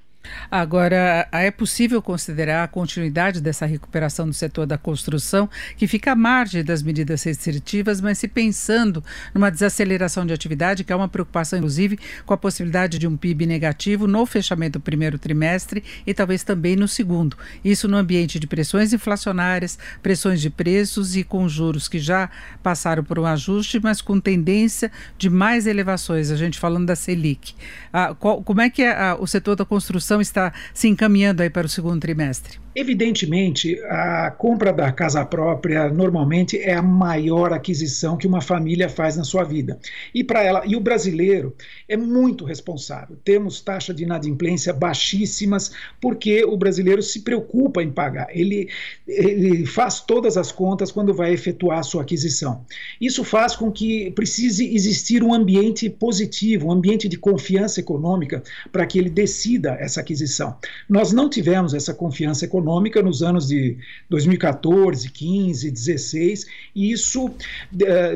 Agora, 0.49 1.27
é 1.31 1.51
possível 1.51 2.01
considerar 2.01 2.63
a 2.63 2.67
continuidade 2.67 3.41
dessa 3.41 3.65
recuperação 3.65 4.27
do 4.27 4.33
setor 4.33 4.65
da 4.65 4.77
construção, 4.77 5.49
que 5.75 5.87
fica 5.87 6.11
à 6.11 6.15
margem 6.15 6.63
das 6.63 6.81
medidas 6.81 7.23
restritivas, 7.23 7.99
mas 7.99 8.17
se 8.17 8.27
pensando 8.27 9.03
numa 9.33 9.51
desaceleração 9.51 10.25
de 10.25 10.33
atividade, 10.33 10.83
que 10.83 10.93
é 10.93 10.95
uma 10.95 11.07
preocupação, 11.07 11.59
inclusive, 11.59 11.99
com 12.25 12.33
a 12.33 12.37
possibilidade 12.37 12.97
de 12.97 13.07
um 13.07 13.17
PIB 13.17 13.45
negativo 13.45 14.07
no 14.07 14.25
fechamento 14.25 14.79
do 14.79 14.81
primeiro 14.81 15.17
trimestre 15.17 15.83
e 16.05 16.13
talvez 16.13 16.43
também 16.43 16.75
no 16.75 16.87
segundo. 16.87 17.37
Isso 17.63 17.87
no 17.87 17.97
ambiente 17.97 18.39
de 18.39 18.47
pressões 18.47 18.93
inflacionárias, 18.93 19.77
pressões 20.01 20.41
de 20.41 20.49
preços 20.49 21.15
e 21.15 21.23
com 21.23 21.47
juros 21.47 21.87
que 21.87 21.99
já 21.99 22.29
passaram 22.61 23.03
por 23.03 23.19
um 23.19 23.25
ajuste, 23.25 23.79
mas 23.81 24.01
com 24.01 24.19
tendência 24.19 24.91
de 25.17 25.29
mais 25.29 25.67
elevações, 25.67 26.31
a 26.31 26.35
gente 26.35 26.59
falando 26.59 26.85
da 26.85 26.95
Selic. 26.95 27.53
Ah, 27.91 28.15
qual, 28.17 28.41
como 28.43 28.61
é 28.61 28.69
que 28.69 28.81
é, 28.81 28.91
ah, 28.91 29.17
o 29.19 29.27
setor 29.27 29.55
da 29.55 29.65
construção 29.65 30.16
está 30.21 30.53
se 30.73 30.87
encaminhando 30.87 31.41
aí 31.41 31.49
para 31.49 31.67
o 31.67 31.69
segundo 31.69 32.01
trimestre? 32.01 32.59
Evidentemente, 32.79 33.81
a 33.85 34.29
compra 34.29 34.71
da 34.71 34.91
casa 34.91 35.25
própria 35.25 35.89
normalmente 35.89 36.59
é 36.59 36.75
a 36.75 36.81
maior 36.81 37.51
aquisição 37.51 38.15
que 38.15 38.27
uma 38.27 38.39
família 38.39 38.87
faz 38.87 39.17
na 39.17 39.23
sua 39.23 39.43
vida. 39.43 39.79
E 40.13 40.23
para 40.23 40.43
ela, 40.43 40.61
e 40.63 40.75
o 40.75 40.79
brasileiro 40.79 41.55
é 41.89 41.97
muito 41.97 42.45
responsável. 42.45 43.17
Temos 43.23 43.61
taxa 43.61 43.95
de 43.95 44.03
inadimplência 44.03 44.71
baixíssimas 44.73 45.71
porque 45.99 46.45
o 46.45 46.55
brasileiro 46.55 47.01
se 47.01 47.21
preocupa 47.21 47.81
em 47.81 47.91
pagar. 47.91 48.27
Ele, 48.29 48.69
ele 49.07 49.65
faz 49.65 49.99
todas 50.01 50.37
as 50.37 50.51
contas 50.51 50.91
quando 50.91 51.15
vai 51.15 51.33
efetuar 51.33 51.79
a 51.79 51.83
sua 51.83 52.03
aquisição. 52.03 52.63
Isso 53.01 53.23
faz 53.23 53.55
com 53.55 53.71
que 53.71 54.11
precise 54.11 54.71
existir 54.75 55.23
um 55.23 55.33
ambiente 55.33 55.89
positivo, 55.89 56.67
um 56.67 56.71
ambiente 56.73 57.09
de 57.09 57.17
confiança 57.17 57.79
econômica 57.79 58.43
para 58.71 58.85
que 58.85 58.99
ele 58.99 59.09
decida 59.09 59.75
essa 59.79 59.99
aquisição. 60.01 60.55
Nós 60.87 61.11
não 61.11 61.27
tivemos 61.27 61.73
essa 61.73 61.91
confiança 61.91 62.45
econômica 62.45 62.66
nos 63.03 63.23
anos 63.23 63.47
de 63.47 63.77
2014, 64.09 65.09
15, 65.09 65.71
16, 65.71 66.45
e 66.75 66.91
isso 66.91 67.25
uh, 67.27 67.33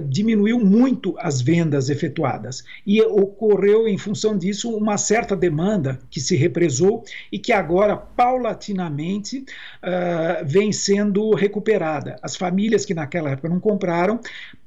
diminuiu 0.07 0.59
muito 0.59 1.15
as 1.19 1.41
vendas 1.41 1.89
efetuadas. 1.89 2.63
E 2.85 3.01
ocorreu, 3.01 3.87
em 3.87 3.97
função 3.97 4.37
disso, 4.37 4.69
uma 4.75 4.97
certa 4.97 5.35
demanda 5.35 5.99
que 6.09 6.19
se 6.19 6.35
represou 6.35 7.03
e 7.31 7.39
que 7.39 7.51
agora, 7.51 7.95
paulatinamente, 7.95 9.39
uh, 9.39 10.45
vem 10.45 10.71
sendo 10.71 11.33
recuperada. 11.33 12.17
As 12.21 12.35
famílias 12.35 12.85
que 12.85 12.93
naquela 12.93 13.31
época 13.31 13.49
não 13.49 13.59
compraram 13.59 14.19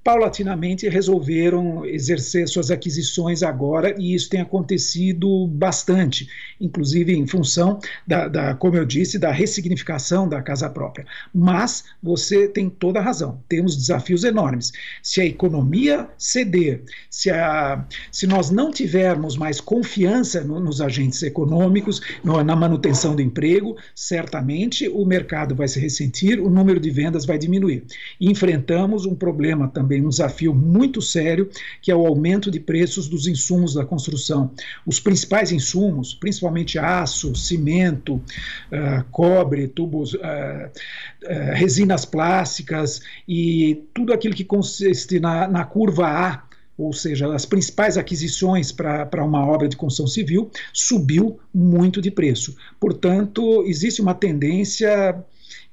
paulatinamente 0.04 0.86
resolveram 0.86 1.86
exercer 1.86 2.46
suas 2.46 2.70
aquisições 2.70 3.42
agora 3.42 3.94
e 3.98 4.14
isso 4.14 4.28
tem 4.28 4.42
acontecido 4.42 5.46
bastante, 5.46 6.28
inclusive 6.60 7.16
em 7.16 7.26
função 7.26 7.80
da, 8.06 8.28
da, 8.28 8.54
como 8.54 8.76
eu 8.76 8.84
disse, 8.84 9.18
da 9.18 9.32
ressignificação 9.32 10.28
da 10.28 10.42
casa 10.42 10.68
própria. 10.68 11.06
Mas 11.34 11.84
você 12.02 12.46
tem 12.46 12.68
toda 12.68 12.98
a 12.98 13.02
razão, 13.02 13.42
temos 13.48 13.74
desafios 13.74 14.24
enormes. 14.24 14.72
Se 15.02 15.22
a 15.22 15.24
economia 15.24 16.06
ceder, 16.18 16.82
se, 17.08 17.30
a, 17.30 17.82
se 18.12 18.26
nós 18.26 18.50
não 18.50 18.70
tivermos 18.70 19.38
mais 19.38 19.58
confiança 19.58 20.42
no, 20.42 20.60
nos 20.60 20.82
agentes 20.82 21.22
econômicos, 21.22 22.02
no, 22.22 22.44
na 22.44 22.54
manutenção 22.54 23.16
do 23.16 23.22
emprego, 23.22 23.74
certamente 23.94 24.86
o 24.86 25.06
mercado 25.06 25.54
vai 25.54 25.66
se 25.66 25.80
ressentir, 25.80 26.38
o 26.38 26.50
número 26.50 26.78
de 26.78 26.90
vendas 26.90 27.24
vai 27.24 27.38
diminuir. 27.38 27.84
Enfrentamos 28.20 29.06
um 29.06 29.14
problema 29.14 29.66
também 29.66 29.93
também 29.94 30.04
um 30.04 30.08
desafio 30.08 30.54
muito 30.54 31.00
sério, 31.00 31.48
que 31.80 31.90
é 31.90 31.96
o 31.96 32.06
aumento 32.06 32.50
de 32.50 32.58
preços 32.58 33.08
dos 33.08 33.26
insumos 33.26 33.74
da 33.74 33.84
construção. 33.84 34.50
Os 34.86 34.98
principais 34.98 35.52
insumos, 35.52 36.14
principalmente 36.14 36.78
aço, 36.78 37.34
cimento, 37.34 38.14
uh, 38.16 39.04
cobre, 39.10 39.68
tubos, 39.68 40.14
uh, 40.14 40.18
uh, 40.18 41.54
resinas 41.54 42.04
plásticas 42.04 43.00
e 43.28 43.84
tudo 43.94 44.12
aquilo 44.12 44.34
que 44.34 44.44
consiste 44.44 45.20
na, 45.20 45.46
na 45.46 45.64
curva 45.64 46.06
A 46.06 46.54
ou 46.76 46.92
seja, 46.92 47.32
as 47.32 47.46
principais 47.46 47.96
aquisições 47.96 48.72
para 48.72 49.24
uma 49.24 49.46
obra 49.46 49.68
de 49.68 49.76
construção 49.76 50.08
civil, 50.08 50.50
subiu 50.72 51.38
muito 51.54 52.02
de 52.02 52.10
preço. 52.10 52.56
Portanto, 52.80 53.62
existe 53.64 54.02
uma 54.02 54.12
tendência 54.12 55.24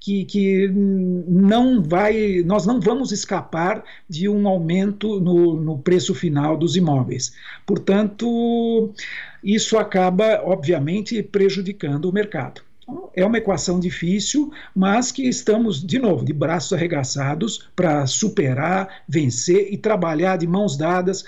que, 0.02 0.26
que 0.26 0.68
não 0.68 1.84
vai, 1.84 2.42
nós 2.44 2.66
não 2.66 2.82
vamos 2.82 3.12
escapar 3.12 3.84
de 4.10 4.28
um 4.28 4.48
aumento 4.48 5.22
no, 5.22 5.56
no 5.56 5.78
preço 5.78 6.16
final 6.16 6.58
dos 6.58 6.76
imóveis. 6.76 7.34
Portanto, 7.68 8.92
isso 9.44 9.78
acaba, 9.78 10.42
obviamente, 10.44 11.22
prejudicando 11.22 12.06
o 12.06 12.12
mercado. 12.12 12.64
Então, 12.82 13.12
é 13.16 13.24
uma 13.24 13.38
equação 13.38 13.80
difícil, 13.80 14.52
mas 14.76 15.12
que 15.12 15.30
estamos, 15.30 15.86
de 15.86 16.00
novo, 16.00 16.26
de 16.26 16.34
braços 16.34 16.74
arregaçados 16.74 17.70
para 17.76 18.08
superar, 18.08 19.04
vencer 19.08 19.72
e 19.72 19.78
trabalhar 19.78 20.36
de 20.36 20.48
mãos 20.48 20.76
dadas 20.76 21.24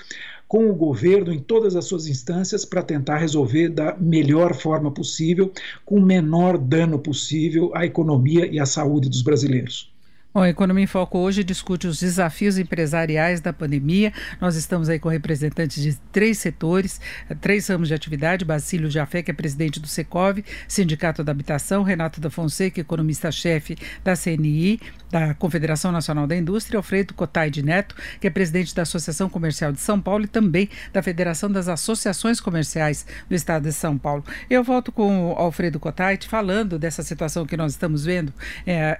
com 0.54 0.70
o 0.70 0.76
governo 0.76 1.34
em 1.34 1.40
todas 1.40 1.76
as 1.76 1.86
suas 1.86 2.06
instâncias 2.06 2.64
para 2.64 2.84
tentar 2.84 3.18
resolver 3.18 3.70
da 3.70 3.98
melhor 3.98 4.54
forma 4.54 4.92
possível, 4.92 5.52
com 5.84 5.96
o 5.96 6.06
menor 6.06 6.60
dano 6.60 7.00
possível 7.00 7.72
à 7.74 7.88
economia 7.88 8.46
e 8.46 8.60
à 8.60 8.66
saúde 8.68 9.10
dos 9.10 9.24
brasileiros. 9.24 9.92
Bom, 10.34 10.44
Economia 10.44 10.84
em 10.84 10.88
Foco 10.88 11.20
hoje 11.20 11.44
discute 11.44 11.86
os 11.86 12.00
desafios 12.00 12.58
empresariais 12.58 13.40
da 13.40 13.54
pandemia. 13.54 14.12
Nós 14.42 14.56
estamos 14.56 14.90
aí 14.90 14.98
com 14.98 15.08
representantes 15.08 15.84
de 15.84 15.96
três 16.12 16.40
setores, 16.40 17.00
três 17.40 17.68
ramos 17.68 17.88
de 17.88 17.94
atividade. 17.94 18.44
Basílio 18.44 18.90
Jafé, 18.90 19.22
que 19.22 19.30
é 19.30 19.34
presidente 19.34 19.80
do 19.80 19.86
Secov, 19.86 20.44
Sindicato 20.68 21.24
da 21.24 21.32
Habitação, 21.32 21.84
Renato 21.84 22.20
da 22.20 22.32
Fonseca, 22.32 22.82
economista-chefe 22.82 23.78
da 24.04 24.16
CNI, 24.16 24.80
da 25.12 25.36
Confederação 25.36 25.92
Nacional 25.92 26.26
da 26.26 26.36
Indústria, 26.36 26.80
Alfredo 26.80 27.14
Cotai 27.14 27.52
de 27.52 27.62
Neto, 27.62 27.96
que 28.20 28.26
é 28.26 28.32
presidente 28.32 28.74
da 28.74 28.82
Associação 28.82 29.30
Comercial 29.30 29.72
de 29.72 29.80
São 29.80 30.02
Paulo 30.02 30.24
e 30.24 30.28
também 30.28 30.68
da 30.92 31.04
Federação 31.04 31.52
das 31.52 31.68
Associações 31.68 32.42
Comerciais 32.42 33.06
do 33.30 33.36
Estado 33.36 33.66
de 33.66 33.74
São 33.74 34.00
Paulo. 34.00 34.26
Eu 34.50 34.64
volto 34.64 34.92
com 34.92 35.30
o 35.30 35.34
Alfredo 35.34 35.80
Cotai 35.80 36.18
falando 36.28 36.80
dessa 36.80 37.04
situação 37.04 37.46
que 37.46 37.56
nós 37.56 37.74
estamos 37.74 38.04
vendo. 38.04 38.34
É, 38.66 38.98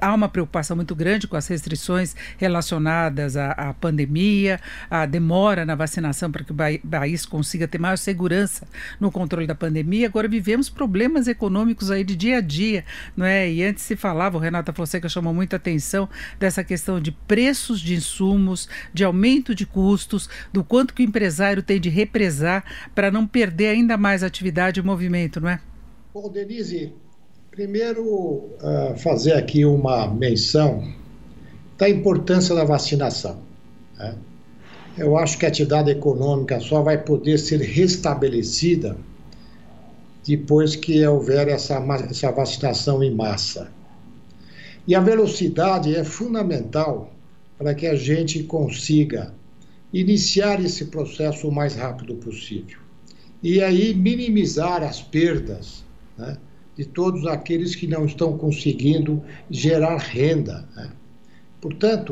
há 0.00 0.14
uma 0.14 0.28
preocupação 0.28 0.75
muito 0.76 0.94
grande 0.94 1.26
com 1.26 1.36
as 1.36 1.48
restrições 1.48 2.14
relacionadas 2.36 3.36
à, 3.36 3.52
à 3.52 3.74
pandemia, 3.74 4.60
a 4.90 5.06
demora 5.06 5.64
na 5.64 5.74
vacinação 5.74 6.30
para 6.30 6.44
que 6.44 6.52
o 6.52 6.56
país 6.88 7.26
consiga 7.26 7.66
ter 7.66 7.78
maior 7.78 7.98
segurança 7.98 8.66
no 9.00 9.10
controle 9.10 9.46
da 9.46 9.54
pandemia. 9.54 10.06
Agora 10.06 10.28
vivemos 10.28 10.68
problemas 10.68 11.26
econômicos 11.26 11.90
aí 11.90 12.04
de 12.04 12.14
dia 12.14 12.38
a 12.38 12.40
dia, 12.40 12.84
não 13.16 13.26
é? 13.26 13.50
E 13.50 13.64
antes 13.64 13.82
se 13.82 13.96
falava, 13.96 14.36
o 14.36 14.40
Renata 14.40 14.72
Fonseca 14.72 15.08
chamou 15.08 15.32
muita 15.32 15.56
atenção 15.56 16.08
dessa 16.38 16.62
questão 16.62 17.00
de 17.00 17.10
preços 17.10 17.80
de 17.80 17.94
insumos, 17.94 18.68
de 18.92 19.02
aumento 19.04 19.54
de 19.54 19.66
custos, 19.66 20.28
do 20.52 20.62
quanto 20.62 20.94
que 20.94 21.02
o 21.02 21.04
empresário 21.04 21.62
tem 21.62 21.80
de 21.80 21.88
represar 21.88 22.64
para 22.94 23.10
não 23.10 23.26
perder 23.26 23.68
ainda 23.68 23.96
mais 23.96 24.22
atividade 24.22 24.80
e 24.80 24.82
movimento, 24.82 25.40
não 25.40 25.48
é? 25.48 25.60
Bom, 26.12 26.30
Denise, 26.30 26.92
Primeiro, 27.56 28.04
uh, 28.04 28.94
fazer 28.98 29.32
aqui 29.32 29.64
uma 29.64 30.06
menção 30.08 30.92
da 31.78 31.88
importância 31.88 32.54
da 32.54 32.64
vacinação. 32.64 33.38
Né? 33.96 34.14
Eu 34.98 35.16
acho 35.16 35.38
que 35.38 35.46
a 35.46 35.48
atividade 35.48 35.90
econômica 35.90 36.60
só 36.60 36.82
vai 36.82 37.02
poder 37.02 37.38
ser 37.38 37.62
restabelecida 37.62 38.94
depois 40.22 40.76
que 40.76 41.02
houver 41.06 41.48
essa, 41.48 41.82
essa 42.10 42.30
vacinação 42.30 43.02
em 43.02 43.14
massa. 43.14 43.72
E 44.86 44.94
a 44.94 45.00
velocidade 45.00 45.96
é 45.96 46.04
fundamental 46.04 47.10
para 47.56 47.74
que 47.74 47.86
a 47.86 47.94
gente 47.94 48.42
consiga 48.42 49.32
iniciar 49.94 50.62
esse 50.62 50.84
processo 50.84 51.48
o 51.48 51.52
mais 51.52 51.74
rápido 51.74 52.16
possível. 52.16 52.80
E 53.42 53.62
aí 53.62 53.94
minimizar 53.94 54.82
as 54.82 55.00
perdas 55.00 55.82
né, 56.18 56.36
de 56.76 56.84
todos 56.84 57.26
aqueles 57.26 57.74
que 57.74 57.86
não 57.86 58.04
estão 58.04 58.36
conseguindo 58.36 59.22
gerar 59.50 59.96
renda. 59.96 60.68
Né? 60.76 60.90
Portanto, 61.60 62.10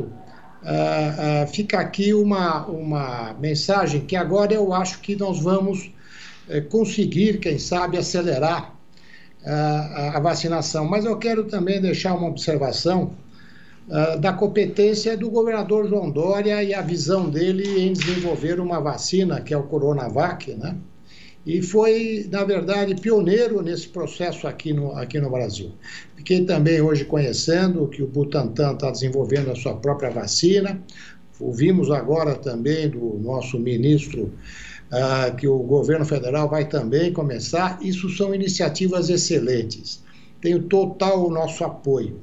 uh, 0.63 1.43
uh, 1.43 1.47
fica 1.47 1.79
aqui 1.79 2.13
uma, 2.13 2.65
uma 2.65 3.33
mensagem 3.39 4.01
que 4.01 4.15
agora 4.15 4.53
eu 4.53 4.73
acho 4.73 4.99
que 5.01 5.15
nós 5.15 5.39
vamos 5.39 5.91
uh, 6.49 6.67
conseguir, 6.69 7.39
quem 7.39 7.59
sabe, 7.59 7.97
acelerar 7.97 8.73
a 9.47 10.19
vacinação. 10.19 10.85
Mas 10.85 11.05
eu 11.05 11.15
quero 11.19 11.43
também 11.43 11.79
deixar 11.79 12.15
uma 12.15 12.27
observação 12.27 13.11
da 14.19 14.33
competência 14.33 15.15
do 15.15 15.29
governador 15.29 15.87
João 15.87 16.09
Dória 16.09 16.63
e 16.63 16.73
a 16.73 16.81
visão 16.81 17.29
dele 17.29 17.79
em 17.79 17.93
desenvolver 17.93 18.59
uma 18.59 18.81
vacina, 18.81 19.39
que 19.39 19.53
é 19.53 19.57
o 19.57 19.61
Coronavac, 19.61 20.51
né? 20.55 20.75
E 21.45 21.61
foi, 21.61 22.27
na 22.31 22.43
verdade, 22.43 22.95
pioneiro 22.95 23.61
nesse 23.61 23.87
processo 23.87 24.47
aqui 24.47 24.73
no, 24.73 24.93
aqui 24.93 25.19
no 25.19 25.29
Brasil. 25.29 25.71
Fiquei 26.15 26.43
também 26.43 26.81
hoje 26.81 27.05
conhecendo 27.05 27.87
que 27.87 28.01
o 28.01 28.07
Butantan 28.07 28.73
está 28.73 28.89
desenvolvendo 28.89 29.51
a 29.51 29.55
sua 29.55 29.75
própria 29.75 30.09
vacina. 30.09 30.81
Ouvimos 31.39 31.91
agora 31.91 32.33
também 32.33 32.89
do 32.89 33.19
nosso 33.19 33.59
ministro 33.59 34.33
uh, 34.91 35.35
que 35.35 35.47
o 35.47 35.59
governo 35.59 36.03
federal 36.03 36.49
vai 36.49 36.67
também 36.67 37.13
começar. 37.13 37.77
Isso 37.79 38.09
são 38.09 38.33
iniciativas 38.33 39.09
excelentes. 39.09 40.03
Tenho 40.41 40.63
total 40.63 41.27
o 41.27 41.31
nosso 41.31 41.63
apoio. 41.63 42.21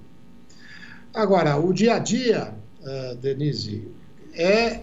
Agora, 1.14 1.56
o 1.58 1.72
dia 1.72 1.94
a 1.94 1.98
dia, 2.00 2.54
uh, 2.80 3.14
Denise, 3.16 3.86
é 4.34 4.80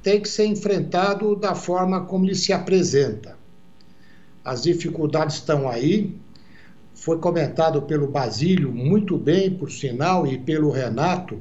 tem 0.00 0.20
que 0.20 0.28
ser 0.28 0.46
enfrentado 0.46 1.34
da 1.34 1.56
forma 1.56 2.04
como 2.04 2.24
ele 2.24 2.36
se 2.36 2.52
apresenta 2.52 3.39
as 4.44 4.62
dificuldades 4.62 5.36
estão 5.36 5.68
aí. 5.68 6.16
Foi 6.94 7.18
comentado 7.18 7.82
pelo 7.82 8.08
Basílio, 8.08 8.72
muito 8.72 9.16
bem, 9.16 9.50
por 9.50 9.70
sinal, 9.70 10.26
e 10.26 10.38
pelo 10.38 10.70
Renato, 10.70 11.40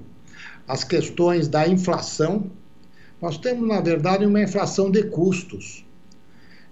as 0.68 0.84
questões 0.84 1.48
da 1.48 1.68
inflação. 1.68 2.50
Nós 3.22 3.38
temos, 3.38 3.68
na 3.68 3.82
verdade, 3.82 4.26
uma 4.26 4.42
inflação 4.42 4.90
de 4.90 5.04
custos. 5.04 5.86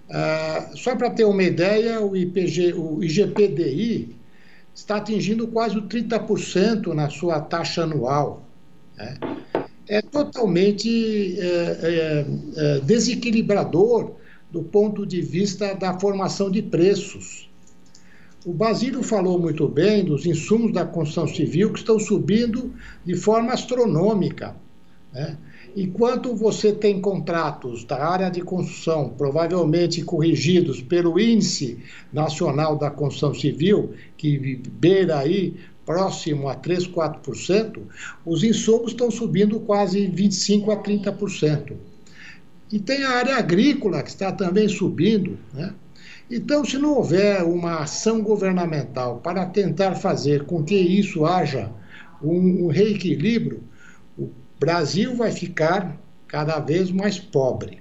Uh, 0.10 0.78
só 0.78 0.96
para 0.96 1.10
ter 1.10 1.26
uma 1.26 1.44
ideia, 1.44 2.00
o, 2.00 2.16
IPG, 2.16 2.74
o 2.74 3.04
IGPDI 3.04 4.16
está 4.74 4.98
atingindo 4.98 5.48
quase 5.48 5.76
30% 5.82 6.94
na 6.94 7.10
sua 7.10 7.42
taxa 7.42 7.84
anual. 7.84 8.48
Né? 8.96 9.18
É 9.88 10.02
totalmente 10.02 11.40
é, 11.40 11.46
é, 11.46 12.26
é, 12.56 12.80
desequilibrador 12.82 14.16
do 14.52 14.64
ponto 14.64 15.06
de 15.06 15.22
vista 15.22 15.74
da 15.74 16.00
formação 16.00 16.50
de 16.50 16.62
preços. 16.62 17.50
O 18.46 18.54
Basílio 18.54 19.04
falou 19.04 19.38
muito 19.38 19.68
bem 19.68 20.06
dos 20.06 20.26
insumos 20.26 20.72
da 20.72 20.86
construção 20.86 21.28
civil 21.28 21.74
que 21.74 21.80
estão 21.80 22.00
subindo 22.00 22.74
de 23.04 23.16
forma 23.16 23.52
astronômica. 23.52 24.56
Né? 25.12 25.38
Enquanto 25.76 26.34
você 26.34 26.72
tem 26.72 27.02
contratos 27.02 27.84
da 27.84 28.04
área 28.04 28.30
de 28.30 28.42
construção, 28.42 29.10
provavelmente 29.10 30.02
corrigidos 30.02 30.82
pelo 30.82 31.20
Índice 31.20 31.80
Nacional 32.12 32.78
da 32.78 32.90
Construção 32.90 33.34
Civil, 33.34 33.94
que 34.16 34.56
beira 34.72 35.20
aí 35.20 35.56
próximo 35.86 36.50
a 36.50 36.56
3, 36.56 36.88
4%, 36.88 37.80
os 38.26 38.44
insumos 38.44 38.92
estão 38.92 39.12
subindo 39.12 39.60
quase 39.60 40.08
25 40.08 40.72
a 40.72 40.78
30%. 40.78 41.74
E 42.72 42.80
tem 42.80 43.04
a 43.04 43.12
área 43.12 43.38
agrícola 43.38 44.04
que 44.04 44.10
está 44.10 44.32
também 44.32 44.68
subindo, 44.68 45.38
né? 45.54 45.74
Então, 46.30 46.66
se 46.66 46.78
não 46.78 46.96
houver 46.96 47.42
uma 47.44 47.80
ação 47.80 48.22
governamental 48.22 49.22
para 49.22 49.46
tentar 49.46 49.96
fazer 49.96 50.44
com 50.44 50.62
que 50.62 50.76
isso 50.76 51.26
haja 51.26 51.72
um, 52.22 52.66
um 52.66 52.68
reequilíbrio, 52.68 53.64
Brasil 54.60 55.16
vai 55.16 55.32
ficar 55.32 55.96
cada 56.28 56.60
vez 56.60 56.92
mais 56.92 57.20
pobre. 57.20 57.80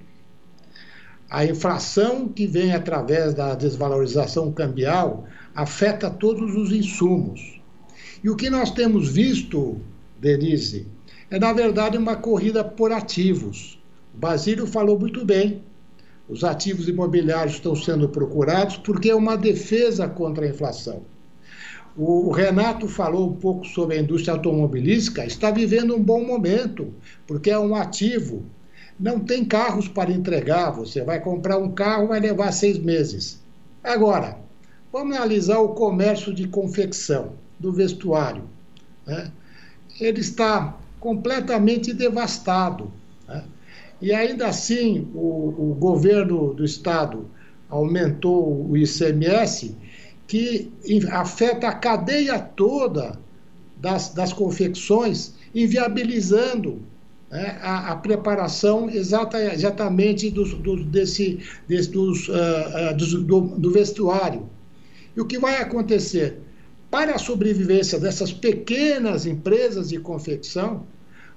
A 1.29 1.43
inflação 1.43 2.29
que 2.29 2.45
vem 2.45 2.71
através 2.71 3.33
da 3.33 3.55
desvalorização 3.55 4.51
cambial 4.51 5.25
afeta 5.55 6.09
todos 6.09 6.55
os 6.55 6.71
insumos. 6.71 7.59
E 8.23 8.29
o 8.29 8.35
que 8.35 8.49
nós 8.49 8.71
temos 8.71 9.09
visto, 9.09 9.81
Denise, 10.19 10.87
é 11.29 11.39
na 11.39 11.51
verdade 11.51 11.97
uma 11.97 12.15
corrida 12.15 12.63
por 12.63 12.91
ativos. 12.91 13.81
Basílio 14.17 14.65
falou 14.65 14.99
muito 14.99 15.23
bem. 15.23 15.61
Os 16.27 16.43
ativos 16.43 16.87
imobiliários 16.87 17.53
estão 17.53 17.75
sendo 17.75 18.09
procurados 18.09 18.75
porque 18.75 19.11
é 19.11 19.15
uma 19.15 19.37
defesa 19.37 20.09
contra 20.09 20.43
a 20.43 20.49
inflação. 20.49 21.03
O 21.95 22.31
Renato 22.31 22.87
falou 22.87 23.29
um 23.29 23.35
pouco 23.35 23.65
sobre 23.65 23.95
a 23.95 24.01
indústria 24.01 24.33
automobilística, 24.33 25.23
está 25.23 25.51
vivendo 25.51 25.95
um 25.95 26.01
bom 26.01 26.25
momento, 26.25 26.91
porque 27.27 27.51
é 27.51 27.59
um 27.59 27.75
ativo. 27.75 28.43
Não 28.99 29.19
tem 29.19 29.45
carros 29.45 29.87
para 29.87 30.11
entregar, 30.11 30.71
você 30.71 31.03
vai 31.03 31.19
comprar 31.19 31.59
um 31.59 31.71
carro, 31.71 32.07
vai 32.07 32.19
levar 32.19 32.51
seis 32.51 32.79
meses. 32.79 33.39
Agora, 33.83 34.39
vamos 34.91 35.15
analisar 35.15 35.59
o 35.59 35.69
comércio 35.69 36.33
de 36.33 36.47
confecção, 36.47 37.33
do 37.59 37.71
vestuário. 37.71 38.43
Né? 39.05 39.31
Ele 39.99 40.21
está 40.21 40.75
completamente 40.99 41.93
devastado. 41.93 42.91
Né? 43.27 43.43
E 44.01 44.13
ainda 44.13 44.47
assim, 44.47 45.07
o, 45.13 45.71
o 45.71 45.75
governo 45.79 46.53
do 46.53 46.63
estado 46.63 47.29
aumentou 47.69 48.69
o 48.69 48.77
ICMS 48.77 49.75
que 50.27 50.71
afeta 51.09 51.69
a 51.69 51.73
cadeia 51.73 52.37
toda 52.37 53.17
das, 53.77 54.09
das 54.09 54.33
confecções, 54.33 55.33
inviabilizando 55.55 56.81
né, 57.29 57.57
a, 57.61 57.91
a, 57.91 57.95
preparação 57.95 58.89
exata, 58.89 59.41
exatamente 59.53 60.29
dos, 60.29 60.53
do, 60.53 60.83
desse, 60.83 61.39
desse, 61.67 61.89
dos, 61.89 62.27
uh, 62.27 62.33
uh, 62.91 63.23
do, 63.23 63.41
do 63.41 63.71
vestuário. 63.71 64.49
E 65.15 65.21
o 65.21 65.25
que 65.25 65.39
vai 65.39 65.61
acontecer? 65.61 66.39
Para 66.91 67.15
a 67.15 67.19
sobrevivência 67.19 67.99
dessas 67.99 68.31
pequenas 68.31 69.25
empresas 69.25 69.89
de 69.89 69.99
confecção, 69.99 70.85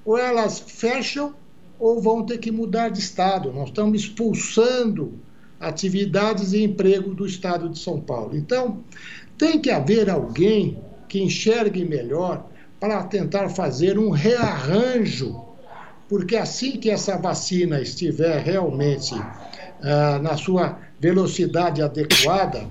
ou 0.04 0.18
elas 0.18 0.60
fecham 0.60 1.34
ou 1.80 2.00
vão 2.00 2.22
ter 2.24 2.38
que 2.38 2.52
mudar 2.52 2.90
de 2.90 3.00
estado. 3.00 3.50
Nós 3.52 3.70
estamos 3.70 4.02
expulsando 4.02 5.18
atividades 5.58 6.52
e 6.52 6.62
emprego 6.62 7.14
do 7.14 7.26
Estado 7.26 7.68
de 7.68 7.78
São 7.78 8.00
Paulo. 8.00 8.36
Então, 8.36 8.84
tem 9.36 9.58
que 9.58 9.70
haver 9.70 10.10
alguém 10.10 10.78
que 11.08 11.22
enxergue 11.22 11.84
melhor 11.84 12.46
para 12.78 13.02
tentar 13.04 13.48
fazer 13.48 13.98
um 13.98 14.10
rearranjo, 14.10 15.42
porque 16.08 16.36
assim 16.36 16.72
que 16.72 16.90
essa 16.90 17.16
vacina 17.16 17.80
estiver 17.80 18.42
realmente 18.42 19.14
ah, 19.82 20.18
na 20.22 20.36
sua 20.36 20.78
velocidade 20.98 21.82
adequada, 21.82 22.66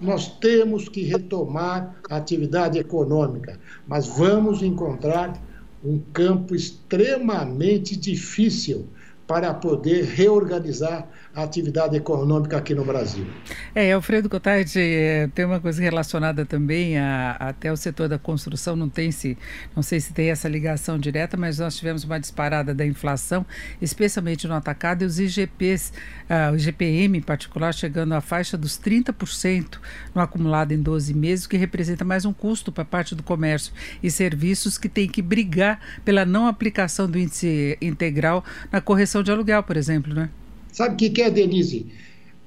nós 0.00 0.28
temos 0.40 0.88
que 0.88 1.02
retomar 1.02 1.96
a 2.10 2.16
atividade 2.16 2.78
econômica, 2.78 3.58
mas 3.86 4.06
vamos 4.06 4.62
encontrar 4.62 5.40
um 5.84 5.98
campo 6.12 6.54
extremamente 6.54 7.96
difícil 7.96 8.86
para 9.26 9.54
poder 9.54 10.04
reorganizar 10.04 11.08
a 11.34 11.42
atividade 11.42 11.96
econômica 11.96 12.58
aqui 12.58 12.74
no 12.74 12.84
Brasil. 12.84 13.26
É, 13.74 13.92
Alfredo 13.92 14.28
Cotardi, 14.28 14.78
é, 14.78 15.28
tem 15.34 15.44
uma 15.44 15.60
coisa 15.60 15.80
relacionada 15.80 16.44
também 16.44 16.98
a, 16.98 17.36
até 17.38 17.72
o 17.72 17.76
setor 17.76 18.08
da 18.08 18.18
construção, 18.18 18.76
não 18.76 18.88
tem 18.88 19.10
se, 19.10 19.38
não 19.74 19.82
sei 19.82 20.00
se 20.00 20.12
tem 20.12 20.30
essa 20.30 20.48
ligação 20.48 20.98
direta, 20.98 21.36
mas 21.36 21.58
nós 21.58 21.76
tivemos 21.76 22.04
uma 22.04 22.20
disparada 22.20 22.74
da 22.74 22.84
inflação, 22.84 23.46
especialmente 23.80 24.46
no 24.46 24.54
atacado, 24.54 25.02
e 25.02 25.06
os 25.06 25.18
IGPs, 25.18 25.92
ah, 26.28 26.50
o 26.52 26.56
IGPM 26.56 27.18
em 27.18 27.22
particular, 27.22 27.72
chegando 27.72 28.12
à 28.12 28.20
faixa 28.20 28.58
dos 28.58 28.78
30% 28.78 29.78
no 30.14 30.20
acumulado 30.20 30.72
em 30.72 30.82
12 30.82 31.14
meses, 31.14 31.46
o 31.46 31.48
que 31.48 31.56
representa 31.56 32.04
mais 32.04 32.24
um 32.24 32.32
custo 32.32 32.70
para 32.70 32.84
parte 32.84 33.14
do 33.14 33.22
comércio 33.22 33.72
e 34.02 34.10
serviços 34.10 34.76
que 34.76 34.88
tem 34.88 35.08
que 35.08 35.22
brigar 35.22 35.80
pela 36.04 36.26
não 36.26 36.46
aplicação 36.46 37.08
do 37.08 37.18
índice 37.18 37.78
integral 37.80 38.44
na 38.70 38.80
correção 38.80 39.11
de 39.20 39.32
aluguel, 39.32 39.64
por 39.64 39.76
exemplo, 39.76 40.14
né? 40.14 40.30
Sabe 40.72 40.94
o 40.94 41.10
que, 41.10 41.20
é, 41.20 41.28
Denise? 41.28 41.86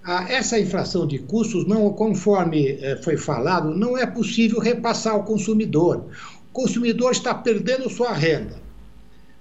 Ah, 0.04 0.25
essa 0.30 0.60
inflação 0.60 1.06
de 1.06 1.19
custos, 1.19 1.67
não, 1.67 1.91
conforme 1.91 2.78
eh, 2.80 2.99
foi 3.04 3.17
falado, 3.17 3.75
não 3.75 3.97
é 3.97 4.06
possível 4.06 4.60
repassar 4.60 5.13
ao 5.13 5.23
consumidor. 5.23 6.06
O 6.49 6.54
consumidor 6.54 7.12
está 7.12 7.34
perdendo 7.34 7.89
sua 7.89 8.13
renda. 8.13 8.60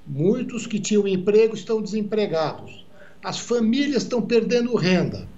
Muitos 0.06 0.66
que 0.66 0.80
tinham 0.80 1.06
emprego 1.06 1.54
estão 1.54 1.80
desempregados. 1.80 2.84
As 3.22 3.38
famílias 3.38 4.02
estão 4.02 4.20
perdendo 4.20 4.74
renda. 4.74 5.28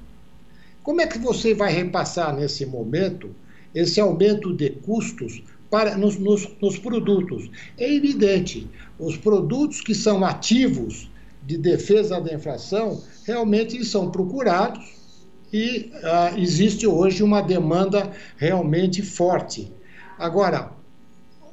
Como 0.82 1.00
é 1.00 1.06
que 1.06 1.18
você 1.18 1.54
vai 1.54 1.72
repassar 1.72 2.34
nesse 2.34 2.64
momento 2.64 3.30
esse 3.74 4.00
aumento 4.00 4.54
de 4.54 4.70
custos 4.70 5.42
para, 5.68 5.96
nos, 5.96 6.16
nos, 6.16 6.48
nos 6.62 6.78
produtos? 6.78 7.50
É 7.76 7.92
evidente, 7.92 8.68
os 8.98 9.16
produtos 9.16 9.80
que 9.80 9.94
são 9.94 10.24
ativos 10.24 11.10
de 11.46 11.56
defesa 11.56 12.20
da 12.20 12.34
inflação 12.34 13.00
realmente 13.24 13.84
são 13.84 14.10
procurados 14.10 14.84
e 15.52 15.92
uh, 15.94 16.38
existe 16.38 16.86
hoje 16.86 17.22
uma 17.22 17.40
demanda 17.40 18.10
realmente 18.36 19.00
forte. 19.00 19.72
Agora, 20.18 20.72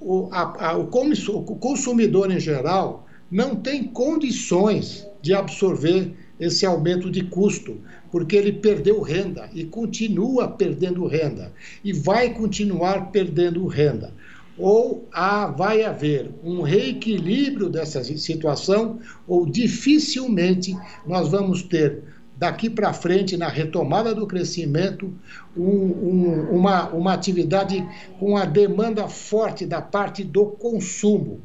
o, 0.01 0.27
a, 0.31 0.71
a, 0.71 0.77
o 0.77 0.87
consumidor 0.87 2.31
em 2.31 2.39
geral 2.39 3.05
não 3.29 3.55
tem 3.55 3.83
condições 3.83 5.07
de 5.21 5.33
absorver 5.33 6.13
esse 6.39 6.65
aumento 6.65 7.09
de 7.11 7.23
custo, 7.23 7.77
porque 8.11 8.35
ele 8.35 8.51
perdeu 8.51 8.99
renda 9.01 9.49
e 9.53 9.63
continua 9.63 10.47
perdendo 10.47 11.05
renda 11.05 11.53
e 11.83 11.93
vai 11.93 12.33
continuar 12.33 13.11
perdendo 13.11 13.65
renda 13.67 14.13
ou 14.57 15.07
há, 15.11 15.47
vai 15.47 15.83
haver 15.83 16.29
um 16.43 16.61
reequilíbrio 16.61 17.69
dessa 17.69 18.03
situação, 18.03 18.99
ou 19.27 19.45
dificilmente 19.45 20.75
nós 21.05 21.27
vamos 21.27 21.63
ter 21.63 22.03
daqui 22.37 22.69
para 22.69 22.93
frente, 22.93 23.37
na 23.37 23.47
retomada 23.47 24.13
do 24.13 24.27
crescimento, 24.27 25.13
um, 25.55 25.63
um, 25.63 26.49
uma, 26.51 26.89
uma 26.89 27.13
atividade 27.13 27.87
com 28.19 28.35
a 28.35 28.45
demanda 28.45 29.07
forte 29.07 29.65
da 29.65 29.81
parte 29.81 30.23
do 30.23 30.47
consumo. 30.47 31.39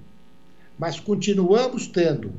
Mas 0.78 0.98
continuamos 0.98 1.86
tendo 1.86 2.32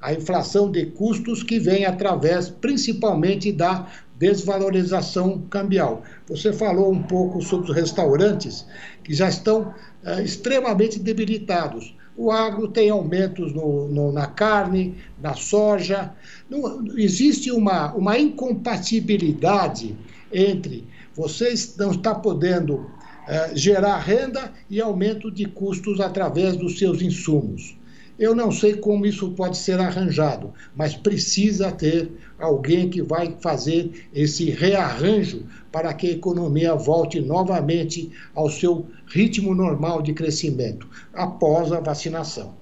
a 0.00 0.12
inflação 0.12 0.70
de 0.70 0.86
custos 0.86 1.42
que 1.42 1.58
vem 1.58 1.84
através 1.84 2.48
principalmente 2.48 3.52
da 3.52 3.86
desvalorização 4.18 5.42
cambial. 5.48 6.02
Você 6.28 6.52
falou 6.52 6.92
um 6.92 7.02
pouco 7.02 7.40
sobre 7.40 7.70
os 7.70 7.76
restaurantes 7.76 8.66
que 9.04 9.14
já 9.14 9.28
estão 9.28 9.72
é, 10.04 10.22
extremamente 10.22 10.98
debilitados. 10.98 11.96
O 12.16 12.32
agro 12.32 12.66
tem 12.66 12.90
aumentos 12.90 13.54
no, 13.54 13.88
no, 13.88 14.12
na 14.12 14.26
carne, 14.26 14.96
na 15.22 15.34
soja. 15.34 16.12
Não, 16.50 16.84
existe 16.96 17.52
uma, 17.52 17.94
uma 17.94 18.18
incompatibilidade 18.18 19.96
entre 20.32 20.84
você 21.14 21.52
não 21.76 21.90
está 21.90 22.14
podendo 22.14 22.88
é, 23.26 23.54
gerar 23.56 23.98
renda 23.98 24.52
e 24.70 24.80
aumento 24.80 25.30
de 25.30 25.46
custos 25.46 26.00
através 26.00 26.56
dos 26.56 26.78
seus 26.78 27.02
insumos. 27.02 27.77
Eu 28.18 28.34
não 28.34 28.50
sei 28.50 28.74
como 28.74 29.06
isso 29.06 29.30
pode 29.30 29.56
ser 29.56 29.78
arranjado, 29.78 30.52
mas 30.74 30.96
precisa 30.96 31.70
ter 31.70 32.10
alguém 32.36 32.90
que 32.90 33.00
vai 33.00 33.36
fazer 33.40 34.08
esse 34.12 34.50
rearranjo 34.50 35.44
para 35.70 35.94
que 35.94 36.08
a 36.08 36.12
economia 36.12 36.74
volte 36.74 37.20
novamente 37.20 38.10
ao 38.34 38.50
seu 38.50 38.86
ritmo 39.06 39.54
normal 39.54 40.02
de 40.02 40.12
crescimento 40.12 40.88
após 41.14 41.70
a 41.70 41.78
vacinação. 41.78 42.54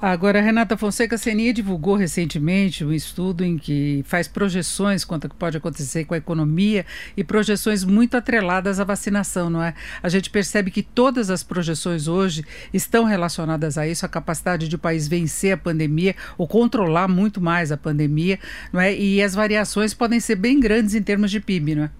Agora, 0.00 0.40
Renata 0.40 0.76
Fonseca, 0.76 1.16
a 1.16 1.18
CNI 1.18 1.52
divulgou 1.52 1.96
recentemente 1.96 2.84
um 2.84 2.92
estudo 2.92 3.44
em 3.44 3.58
que 3.58 4.02
faz 4.06 4.28
projeções 4.28 5.04
quanto 5.04 5.28
que 5.28 5.34
pode 5.34 5.56
acontecer 5.56 6.04
com 6.04 6.14
a 6.14 6.18
economia 6.18 6.86
e 7.16 7.24
projeções 7.24 7.84
muito 7.84 8.16
atreladas 8.16 8.80
à 8.80 8.84
vacinação, 8.84 9.50
não 9.50 9.62
é? 9.62 9.74
A 10.02 10.08
gente 10.08 10.30
percebe 10.30 10.70
que 10.70 10.82
todas 10.82 11.30
as 11.30 11.42
projeções 11.42 12.08
hoje 12.08 12.44
estão 12.72 13.04
relacionadas 13.04 13.76
a 13.76 13.86
isso, 13.86 14.06
a 14.06 14.08
capacidade 14.08 14.68
de 14.68 14.76
o 14.76 14.78
país 14.78 15.08
vencer 15.08 15.52
a 15.52 15.56
pandemia 15.56 16.14
ou 16.36 16.46
controlar 16.46 17.08
muito 17.08 17.40
mais 17.40 17.72
a 17.72 17.76
pandemia, 17.76 18.38
não 18.72 18.80
é? 18.80 18.94
E 18.94 19.22
as 19.22 19.34
variações 19.34 19.92
podem 19.94 20.20
ser 20.20 20.36
bem 20.36 20.60
grandes 20.60 20.94
em 20.94 21.02
termos 21.02 21.30
de 21.30 21.40
PIB, 21.40 21.74
não 21.74 21.84
é? 21.84 21.90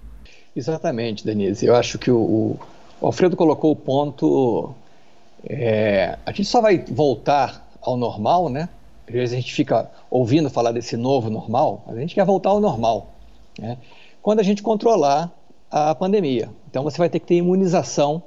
Exatamente, 0.55 1.25
Denise. 1.25 1.67
Eu 1.67 1.75
acho 1.77 1.99
que 1.99 2.11
o, 2.11 2.59
o 3.01 3.07
Alfredo 3.07 3.37
colocou 3.37 3.73
o 3.73 3.77
ponto 3.77 4.75
é, 5.45 6.19
a 6.25 6.31
gente 6.31 6.47
só 6.47 6.61
vai 6.61 6.79
voltar 6.79 7.69
ao 7.81 7.97
normal, 7.97 8.49
né? 8.49 8.69
Às 9.07 9.15
vezes 9.15 9.33
a 9.33 9.41
gente 9.41 9.53
fica 9.53 9.91
ouvindo 10.11 10.51
falar 10.51 10.73
desse 10.73 10.97
novo 10.97 11.31
normal, 11.31 11.85
a 11.87 11.95
gente 11.95 12.15
quer 12.15 12.25
voltar 12.25 12.51
ao 12.51 12.61
normal, 12.61 13.11
né? 13.59 13.79
Quando 14.21 14.41
a 14.41 14.43
gente 14.43 14.63
controlar 14.63 15.33
a 15.71 15.95
pandemia. 15.95 16.51
Então 16.71 16.83
você 16.83 16.99
vai 16.99 17.09
ter 17.09 17.19
que 17.21 17.27
ter 17.27 17.37
imunização 17.37 18.23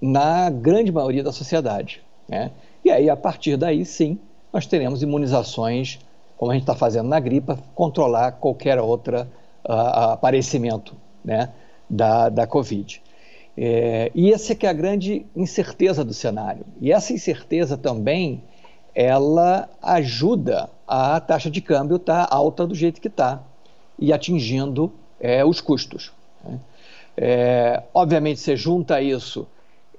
na 0.00 0.50
grande 0.50 0.90
maioria 0.90 1.22
da 1.22 1.32
sociedade, 1.32 2.02
né? 2.28 2.50
E 2.84 2.90
aí, 2.90 3.10
a 3.10 3.16
partir 3.16 3.56
daí, 3.56 3.84
sim, 3.84 4.18
nós 4.52 4.66
teremos 4.66 5.02
imunizações, 5.02 5.98
como 6.36 6.50
a 6.50 6.54
gente 6.54 6.62
está 6.62 6.74
fazendo 6.74 7.08
na 7.08 7.20
gripe, 7.20 7.54
controlar 7.74 8.32
qualquer 8.32 8.78
outro 8.78 9.20
uh, 9.20 9.72
aparecimento 10.12 10.96
né, 11.22 11.50
da, 11.88 12.30
da 12.30 12.46
Covid. 12.46 13.02
É, 13.56 14.10
e 14.14 14.32
essa 14.32 14.52
é 14.52 14.54
que 14.54 14.66
é 14.66 14.70
a 14.70 14.72
grande 14.72 15.26
incerteza 15.34 16.04
do 16.04 16.14
cenário. 16.14 16.64
E 16.80 16.92
essa 16.92 17.12
incerteza 17.12 17.76
também, 17.76 18.42
ela 18.94 19.68
ajuda 19.82 20.70
a 20.86 21.20
taxa 21.20 21.50
de 21.50 21.60
câmbio 21.60 21.96
estar 21.96 22.26
tá 22.26 22.34
alta 22.34 22.66
do 22.66 22.74
jeito 22.74 23.00
que 23.00 23.08
está 23.08 23.42
e 23.98 24.12
atingindo 24.12 24.92
é, 25.20 25.44
os 25.44 25.60
custos. 25.60 26.12
Né? 26.44 26.58
É, 27.16 27.82
obviamente, 27.92 28.40
você 28.40 28.56
junta 28.56 29.00
isso 29.00 29.46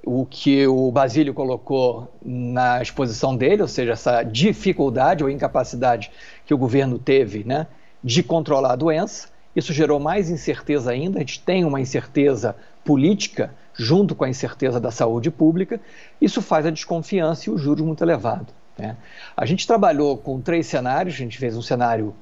o 0.03 0.25
que 0.25 0.65
o 0.65 0.91
Basílio 0.91 1.33
colocou 1.33 2.11
na 2.23 2.81
exposição 2.81 3.35
dele, 3.35 3.61
ou 3.61 3.67
seja, 3.67 3.91
essa 3.91 4.23
dificuldade 4.23 5.23
ou 5.23 5.29
incapacidade 5.29 6.11
que 6.45 6.53
o 6.53 6.57
governo 6.57 6.97
teve 6.97 7.43
né, 7.43 7.67
de 8.03 8.23
controlar 8.23 8.73
a 8.73 8.75
doença, 8.75 9.29
isso 9.55 9.73
gerou 9.73 9.99
mais 9.99 10.29
incerteza 10.29 10.91
ainda. 10.91 11.17
A 11.17 11.19
gente 11.19 11.41
tem 11.41 11.63
uma 11.65 11.79
incerteza 11.79 12.55
política 12.83 13.53
junto 13.73 14.13
com 14.13 14.23
a 14.23 14.29
incerteza 14.29 14.79
da 14.79 14.91
saúde 14.91 15.31
pública. 15.31 15.79
Isso 16.19 16.41
faz 16.41 16.65
a 16.65 16.69
desconfiança 16.69 17.49
e 17.49 17.53
o 17.53 17.57
juros 17.57 17.85
muito 17.85 18.03
elevado. 18.03 18.47
Né? 18.77 18.97
A 19.35 19.45
gente 19.45 19.65
trabalhou 19.65 20.17
com 20.17 20.41
três 20.41 20.67
cenários. 20.67 21.15
A 21.15 21.17
gente 21.17 21.37
fez 21.37 21.55
um 21.55 21.61
cenário 21.61 22.13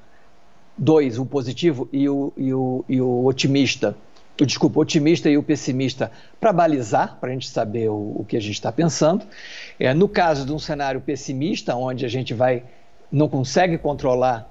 dois, 0.76 1.18
o 1.18 1.26
positivo 1.26 1.88
e 1.92 2.08
o, 2.08 2.32
e 2.36 2.54
o, 2.54 2.84
e 2.88 3.00
o 3.00 3.26
otimista. 3.26 3.96
Desculpa, 4.36 4.78
o 4.78 4.82
otimista 4.82 5.28
e 5.28 5.36
o 5.36 5.42
pessimista 5.42 6.10
para 6.40 6.50
balizar, 6.50 7.18
para 7.20 7.28
a 7.28 7.32
gente 7.32 7.48
saber 7.50 7.90
o, 7.90 8.20
o, 8.20 8.24
que 8.26 8.38
a 8.38 8.40
gente 8.40 8.54
está 8.54 8.72
pensando. 8.72 9.26
É, 9.78 9.92
no 9.92 10.08
caso 10.08 10.46
de 10.46 10.52
um 10.52 10.58
cenário 10.58 11.00
pessimista, 11.00 11.76
onde 11.76 12.06
a 12.06 12.08
gente 12.08 12.32
vai 12.32 12.64
não 13.12 13.28
consegue 13.28 13.76
controlar 13.76 14.48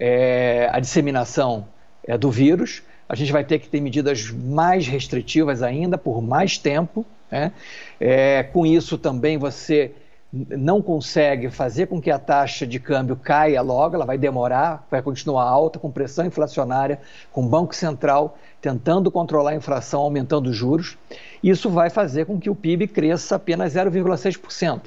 é, 0.00 0.68
a 0.72 0.80
disseminação 0.80 1.68
é, 2.04 2.16
do 2.16 2.30
vírus. 2.30 2.82
A 3.08 3.14
gente 3.14 3.32
vai 3.32 3.44
ter 3.44 3.58
que 3.58 3.68
ter 3.68 3.80
medidas 3.80 4.30
mais 4.30 4.86
restritivas 4.86 5.62
ainda, 5.62 5.96
por 5.96 6.20
mais 6.20 6.58
tempo. 6.58 7.06
Né? 7.30 7.52
É, 7.98 8.42
com 8.42 8.66
isso 8.66 8.98
também 8.98 9.38
você 9.38 9.92
não 10.30 10.82
consegue 10.82 11.48
fazer 11.48 11.86
com 11.86 12.00
que 12.00 12.10
a 12.10 12.18
taxa 12.18 12.66
de 12.66 12.78
câmbio 12.78 13.16
caia 13.16 13.62
logo, 13.62 13.94
ela 13.94 14.04
vai 14.04 14.18
demorar, 14.18 14.86
vai 14.90 15.00
continuar 15.00 15.44
alta, 15.44 15.78
com 15.78 15.90
pressão 15.90 16.26
inflacionária, 16.26 17.00
com 17.32 17.46
o 17.46 17.48
Banco 17.48 17.74
Central 17.74 18.36
tentando 18.60 19.10
controlar 19.10 19.52
a 19.52 19.54
inflação, 19.54 20.00
aumentando 20.00 20.50
os 20.50 20.56
juros. 20.56 20.98
Isso 21.42 21.70
vai 21.70 21.88
fazer 21.88 22.26
com 22.26 22.38
que 22.38 22.50
o 22.50 22.54
PIB 22.54 22.88
cresça 22.88 23.36
apenas 23.36 23.74
0,6%. 23.74 24.82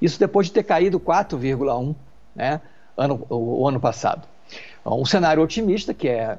Isso 0.00 0.18
depois 0.18 0.46
de 0.46 0.52
ter 0.54 0.62
caído 0.62 0.98
4,1% 0.98 1.94
né, 2.34 2.60
ano, 2.96 3.26
o, 3.28 3.62
o 3.62 3.68
ano 3.68 3.80
passado. 3.80 4.26
Um 4.84 5.04
cenário 5.04 5.42
otimista, 5.42 5.92
que 5.92 6.08
é 6.08 6.38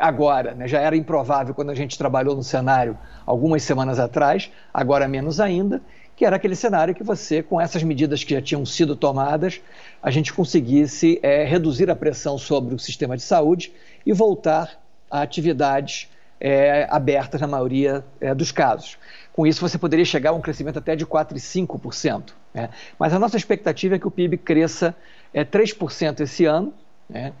agora, 0.00 0.54
né, 0.54 0.68
já 0.68 0.80
era 0.80 0.96
improvável 0.96 1.54
quando 1.54 1.70
a 1.70 1.74
gente 1.74 1.96
trabalhou 1.98 2.34
no 2.34 2.42
cenário 2.42 2.98
algumas 3.24 3.62
semanas 3.62 3.98
atrás, 3.98 4.50
agora 4.72 5.06
menos 5.08 5.40
ainda, 5.40 5.80
que 6.16 6.24
era 6.24 6.36
aquele 6.36 6.56
cenário 6.56 6.94
que 6.94 7.04
você, 7.04 7.42
com 7.42 7.60
essas 7.60 7.82
medidas 7.82 8.24
que 8.24 8.34
já 8.34 8.42
tinham 8.42 8.66
sido 8.66 8.96
tomadas, 8.96 9.60
a 10.02 10.10
gente 10.10 10.32
conseguisse 10.32 11.20
é, 11.22 11.44
reduzir 11.44 11.88
a 11.90 11.94
pressão 11.94 12.36
sobre 12.36 12.74
o 12.74 12.78
sistema 12.78 13.16
de 13.16 13.22
saúde 13.22 13.72
e 14.04 14.12
voltar 14.12 14.80
a 15.10 15.22
atividades 15.22 16.08
é, 16.40 16.86
abertas 16.90 17.40
na 17.40 17.46
maioria 17.46 18.04
é, 18.20 18.34
dos 18.34 18.50
casos. 18.50 18.98
Com 19.32 19.46
isso, 19.46 19.60
você 19.60 19.78
poderia 19.78 20.04
chegar 20.04 20.30
a 20.30 20.32
um 20.32 20.40
crescimento 20.40 20.78
até 20.78 20.96
de 20.96 21.06
4,5%. 21.06 22.32
Né? 22.52 22.68
Mas 22.98 23.12
a 23.14 23.18
nossa 23.18 23.36
expectativa 23.36 23.94
é 23.94 23.98
que 23.98 24.06
o 24.08 24.10
PIB 24.10 24.38
cresça 24.38 24.96
é, 25.32 25.44
3% 25.44 26.20
esse 26.20 26.44
ano, 26.44 26.74
né? 27.08 27.32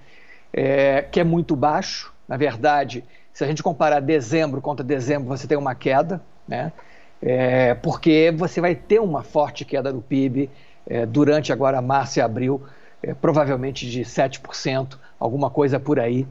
é, 0.52 1.02
que 1.02 1.18
é 1.18 1.24
muito 1.24 1.56
baixo, 1.56 2.12
na 2.28 2.36
verdade, 2.36 3.02
se 3.32 3.42
a 3.42 3.46
gente 3.46 3.62
comparar 3.62 4.00
dezembro 4.00 4.60
contra 4.60 4.84
dezembro, 4.84 5.28
você 5.28 5.46
tem 5.46 5.56
uma 5.56 5.74
queda, 5.74 6.20
né? 6.46 6.72
É, 7.20 7.74
porque 7.74 8.32
você 8.36 8.60
vai 8.60 8.74
ter 8.74 9.00
uma 9.00 9.22
forte 9.24 9.64
queda 9.64 9.92
do 9.92 10.00
PIB 10.00 10.50
é, 10.86 11.04
durante 11.04 11.52
agora 11.52 11.80
março 11.82 12.18
e 12.18 12.22
abril, 12.22 12.62
é, 13.02 13.14
provavelmente 13.14 13.90
de 13.90 14.02
7%, 14.02 14.98
alguma 15.18 15.50
coisa 15.50 15.80
por 15.80 15.98
aí, 15.98 16.26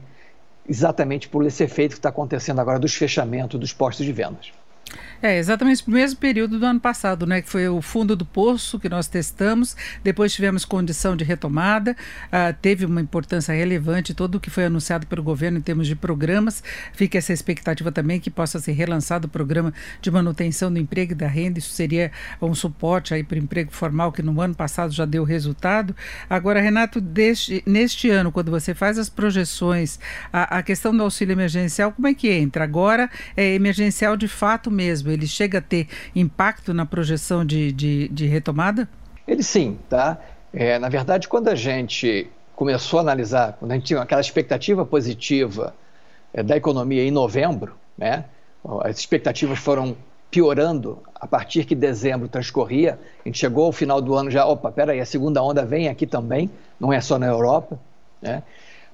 exatamente 0.68 1.28
por 1.28 1.44
esse 1.44 1.62
efeito 1.62 1.92
que 1.92 1.98
está 1.98 2.08
acontecendo 2.08 2.60
agora 2.60 2.78
dos 2.78 2.94
fechamentos 2.94 3.58
dos 3.58 3.72
postos 3.72 4.06
de 4.06 4.12
vendas. 4.12 4.52
É, 5.20 5.36
exatamente 5.36 5.84
o 5.86 5.90
mesmo 5.90 6.18
período 6.18 6.58
do 6.58 6.66
ano 6.66 6.78
passado, 6.78 7.26
né? 7.26 7.42
Que 7.42 7.48
foi 7.48 7.68
o 7.68 7.82
fundo 7.82 8.14
do 8.14 8.24
poço 8.24 8.78
que 8.78 8.88
nós 8.88 9.08
testamos, 9.08 9.76
depois 10.02 10.32
tivemos 10.32 10.64
condição 10.64 11.16
de 11.16 11.24
retomada, 11.24 11.96
uh, 12.26 12.54
teve 12.62 12.84
uma 12.84 13.00
importância 13.00 13.52
relevante 13.52 14.14
todo 14.14 14.36
o 14.36 14.40
que 14.40 14.48
foi 14.48 14.66
anunciado 14.66 15.06
pelo 15.06 15.22
governo 15.22 15.58
em 15.58 15.60
termos 15.60 15.86
de 15.86 15.96
programas. 15.96 16.62
Fica 16.92 17.18
essa 17.18 17.32
expectativa 17.32 17.90
também 17.90 18.20
que 18.20 18.30
possa 18.30 18.60
ser 18.60 18.72
relançado 18.72 19.26
o 19.26 19.30
programa 19.30 19.74
de 20.00 20.10
manutenção 20.10 20.72
do 20.72 20.78
emprego 20.78 21.12
e 21.12 21.14
da 21.16 21.26
renda. 21.26 21.58
Isso 21.58 21.70
seria 21.70 22.12
um 22.40 22.54
suporte 22.54 23.12
aí 23.12 23.24
para 23.24 23.36
o 23.36 23.38
emprego 23.38 23.72
formal 23.72 24.12
que 24.12 24.22
no 24.22 24.40
ano 24.40 24.54
passado 24.54 24.92
já 24.92 25.04
deu 25.04 25.24
resultado. 25.24 25.96
Agora, 26.30 26.60
Renato, 26.60 27.00
deste, 27.00 27.62
neste 27.66 28.08
ano, 28.08 28.30
quando 28.30 28.50
você 28.50 28.72
faz 28.72 28.98
as 28.98 29.08
projeções, 29.08 29.98
a, 30.32 30.58
a 30.58 30.62
questão 30.62 30.96
do 30.96 31.02
auxílio 31.02 31.32
emergencial, 31.32 31.90
como 31.90 32.06
é 32.06 32.14
que 32.14 32.30
entra? 32.30 32.62
Agora 32.62 33.10
é 33.36 33.54
emergencial 33.54 34.16
de 34.16 34.28
fato 34.28 34.70
mesmo, 34.78 35.10
ele 35.10 35.26
chega 35.26 35.58
a 35.58 35.60
ter 35.60 35.88
impacto 36.14 36.72
na 36.72 36.86
projeção 36.86 37.44
de, 37.44 37.72
de, 37.72 38.08
de 38.08 38.26
retomada? 38.26 38.88
Ele 39.26 39.42
sim, 39.42 39.76
tá? 39.88 40.16
É, 40.52 40.78
na 40.78 40.88
verdade, 40.88 41.26
quando 41.26 41.48
a 41.48 41.56
gente 41.56 42.30
começou 42.54 43.00
a 43.00 43.02
analisar, 43.02 43.56
quando 43.58 43.72
a 43.72 43.74
gente 43.74 43.86
tinha 43.86 44.00
aquela 44.00 44.20
expectativa 44.20 44.86
positiva 44.86 45.74
é, 46.32 46.42
da 46.42 46.56
economia 46.56 47.02
em 47.02 47.10
novembro, 47.10 47.74
né? 47.96 48.24
As 48.84 48.98
expectativas 48.98 49.58
foram 49.58 49.96
piorando 50.30 51.00
a 51.14 51.26
partir 51.26 51.64
que 51.64 51.74
dezembro 51.74 52.28
transcorria. 52.28 52.98
A 53.24 53.28
gente 53.28 53.38
chegou 53.38 53.64
ao 53.64 53.72
final 53.72 54.00
do 54.00 54.14
ano 54.14 54.30
já, 54.30 54.46
opa, 54.46 54.70
peraí, 54.70 55.00
a 55.00 55.06
segunda 55.06 55.42
onda 55.42 55.64
vem 55.64 55.88
aqui 55.88 56.06
também, 56.06 56.50
não 56.78 56.92
é 56.92 57.00
só 57.00 57.18
na 57.18 57.26
Europa, 57.26 57.78
né? 58.22 58.42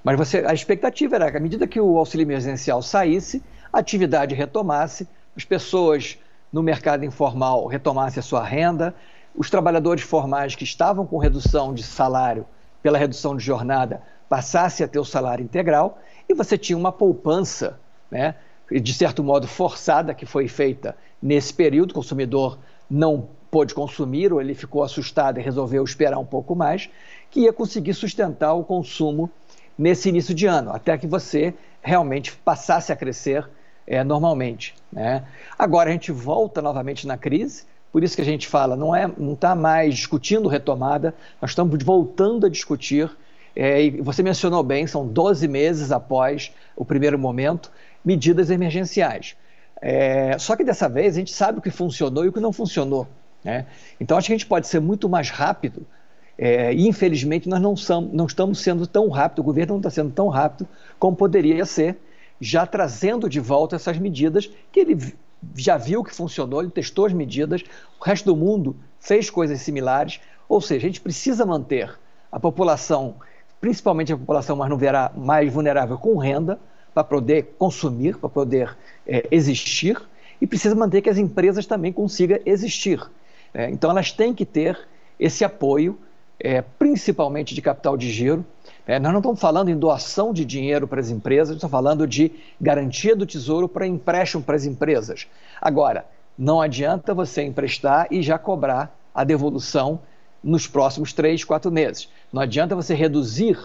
Mas 0.03 0.17
você, 0.17 0.43
a 0.45 0.53
expectativa 0.53 1.15
era 1.15 1.31
que 1.31 1.37
à 1.37 1.39
medida 1.39 1.65
que 1.67 1.79
o 1.79 1.97
auxílio 1.97 2.23
emergencial 2.23 2.81
saísse, 2.81 3.41
a 3.73 3.79
atividade 3.79 4.35
retomasse, 4.35 5.07
as 5.35 5.43
pessoas 5.43 6.17
no 6.51 6.63
mercado 6.63 7.03
informal 7.03 7.65
retomassem 7.67 8.19
a 8.19 8.23
sua 8.23 8.43
renda, 8.43 8.95
os 9.35 9.49
trabalhadores 9.49 10.03
formais 10.03 10.55
que 10.55 10.63
estavam 10.63 11.05
com 11.05 11.17
redução 11.17 11.73
de 11.73 11.83
salário 11.83 12.45
pela 12.81 12.97
redução 12.97 13.35
de 13.35 13.43
jornada 13.43 14.01
passassem 14.29 14.85
a 14.85 14.87
ter 14.87 14.99
o 14.99 15.05
salário 15.05 15.43
integral 15.43 15.99
e 16.29 16.33
você 16.33 16.57
tinha 16.57 16.77
uma 16.77 16.91
poupança, 16.91 17.79
né, 18.09 18.35
de 18.71 18.93
certo 18.93 19.23
modo 19.23 19.47
forçada, 19.47 20.13
que 20.13 20.25
foi 20.25 20.47
feita 20.47 20.95
nesse 21.21 21.53
período. 21.53 21.91
O 21.91 21.95
consumidor 21.95 22.57
não 22.89 23.27
pôde 23.51 23.73
consumir 23.73 24.31
ou 24.33 24.41
ele 24.41 24.53
ficou 24.53 24.83
assustado 24.83 25.39
e 25.39 25.43
resolveu 25.43 25.83
esperar 25.83 26.17
um 26.17 26.25
pouco 26.25 26.55
mais, 26.55 26.89
que 27.29 27.41
ia 27.41 27.53
conseguir 27.53 27.93
sustentar 27.93 28.53
o 28.53 28.63
consumo 28.63 29.29
nesse 29.77 30.09
início 30.09 30.33
de 30.33 30.45
ano, 30.45 30.71
até 30.71 30.97
que 30.97 31.05
você 31.05 31.53
realmente 31.81 32.31
passasse 32.31 32.91
a 32.91 32.95
crescer 32.95 33.47
é, 33.87 34.03
normalmente. 34.03 34.73
Né? 34.91 35.23
Agora 35.57 35.89
a 35.89 35.93
gente 35.93 36.11
volta 36.11 36.61
novamente 36.61 37.05
na 37.05 37.17
crise, 37.17 37.63
Por 37.91 38.03
isso 38.03 38.15
que 38.15 38.21
a 38.21 38.25
gente 38.25 38.47
fala, 38.47 38.75
não 38.75 38.95
é, 38.95 39.09
não 39.17 39.33
está 39.33 39.55
mais 39.55 39.95
discutindo 39.95 40.49
retomada, 40.49 41.13
nós 41.41 41.51
estamos 41.51 41.81
voltando 41.83 42.45
a 42.45 42.49
discutir. 42.49 43.09
É, 43.55 43.83
e 43.83 44.01
você 44.01 44.21
mencionou 44.21 44.61
bem, 44.63 44.85
são 44.85 45.07
12 45.07 45.47
meses 45.47 45.91
após 45.91 46.51
o 46.75 46.83
primeiro 46.83 47.17
momento, 47.17 47.71
medidas 48.03 48.49
emergenciais. 48.49 49.35
É, 49.81 50.37
só 50.37 50.55
que 50.55 50.63
dessa 50.63 50.89
vez 50.89 51.15
a 51.15 51.19
gente 51.19 51.31
sabe 51.31 51.59
o 51.59 51.61
que 51.61 51.69
funcionou 51.69 52.25
e 52.25 52.27
o 52.27 52.33
que 52.33 52.39
não 52.39 52.51
funcionou. 52.51 53.07
Né? 53.43 53.65
Então 53.99 54.17
acho 54.17 54.27
que 54.27 54.33
a 54.33 54.37
gente 54.37 54.47
pode 54.47 54.67
ser 54.67 54.79
muito 54.79 55.07
mais 55.07 55.29
rápido. 55.29 55.85
É, 56.37 56.73
e 56.73 56.87
infelizmente 56.87 57.47
nós 57.47 57.61
não, 57.61 57.77
somos, 57.77 58.11
não 58.11 58.25
estamos 58.25 58.59
sendo 58.59 58.85
tão 58.85 59.07
rápido, 59.07 59.39
o 59.39 59.43
governo 59.43 59.73
não 59.73 59.79
está 59.79 59.89
sendo 59.89 60.11
tão 60.11 60.27
rápido 60.27 60.67
como 60.99 61.15
poderia 61.15 61.65
ser, 61.65 61.97
já 62.39 62.65
trazendo 62.65 63.29
de 63.29 63.39
volta 63.39 63.75
essas 63.75 63.97
medidas 63.97 64.49
que 64.71 64.79
ele 64.79 65.15
já 65.55 65.77
viu 65.77 66.03
que 66.03 66.13
funcionou, 66.13 66.61
ele 66.61 66.71
testou 66.71 67.05
as 67.05 67.13
medidas, 67.13 67.63
o 67.99 68.03
resto 68.03 68.25
do 68.25 68.35
mundo 68.35 68.75
fez 68.99 69.29
coisas 69.29 69.61
similares. 69.61 70.19
Ou 70.47 70.61
seja, 70.61 70.85
a 70.85 70.89
gente 70.89 71.01
precisa 71.01 71.45
manter 71.45 71.97
a 72.31 72.39
população, 72.39 73.15
principalmente 73.59 74.13
a 74.13 74.17
população 74.17 74.55
mais, 74.55 74.71
mais 75.15 75.53
vulnerável, 75.53 75.97
com 75.97 76.17
renda, 76.17 76.59
para 76.93 77.03
poder 77.03 77.55
consumir, 77.57 78.17
para 78.17 78.29
poder 78.29 78.75
é, 79.05 79.27
existir, 79.31 80.01
e 80.39 80.47
precisa 80.47 80.75
manter 80.75 81.01
que 81.01 81.09
as 81.09 81.17
empresas 81.17 81.65
também 81.65 81.91
consigam 81.91 82.39
existir. 82.45 83.01
É, 83.53 83.69
então, 83.69 83.89
elas 83.89 84.11
têm 84.11 84.33
que 84.33 84.45
ter 84.45 84.77
esse 85.19 85.43
apoio, 85.43 85.97
é, 86.39 86.61
principalmente 86.61 87.55
de 87.55 87.61
capital 87.61 87.95
de 87.95 88.11
giro. 88.11 88.45
É, 88.87 88.99
nós 88.99 89.11
não 89.11 89.19
estamos 89.19 89.39
falando 89.39 89.69
em 89.69 89.77
doação 89.77 90.31
de 90.31 90.45
dinheiro 90.45 90.87
para 90.87 90.99
as 90.99 91.09
empresas, 91.09 91.55
estamos 91.55 91.71
falando 91.71 92.05
de 92.05 92.31
garantia 92.61 93.15
do 93.15 93.25
tesouro 93.25 93.67
para 93.67 93.87
empréstimo 93.87 94.43
para 94.43 94.55
as 94.55 94.65
empresas. 94.65 95.27
Agora, 95.59 96.05
não 96.37 96.61
adianta 96.61 97.13
você 97.13 97.43
emprestar 97.43 98.07
e 98.11 98.21
já 98.21 98.37
cobrar 98.37 98.95
a 99.13 99.23
devolução 99.23 99.99
nos 100.43 100.67
próximos 100.67 101.13
três, 101.13 101.43
quatro 101.43 101.71
meses. 101.71 102.09
Não 102.31 102.41
adianta 102.41 102.75
você 102.75 102.93
reduzir 102.93 103.57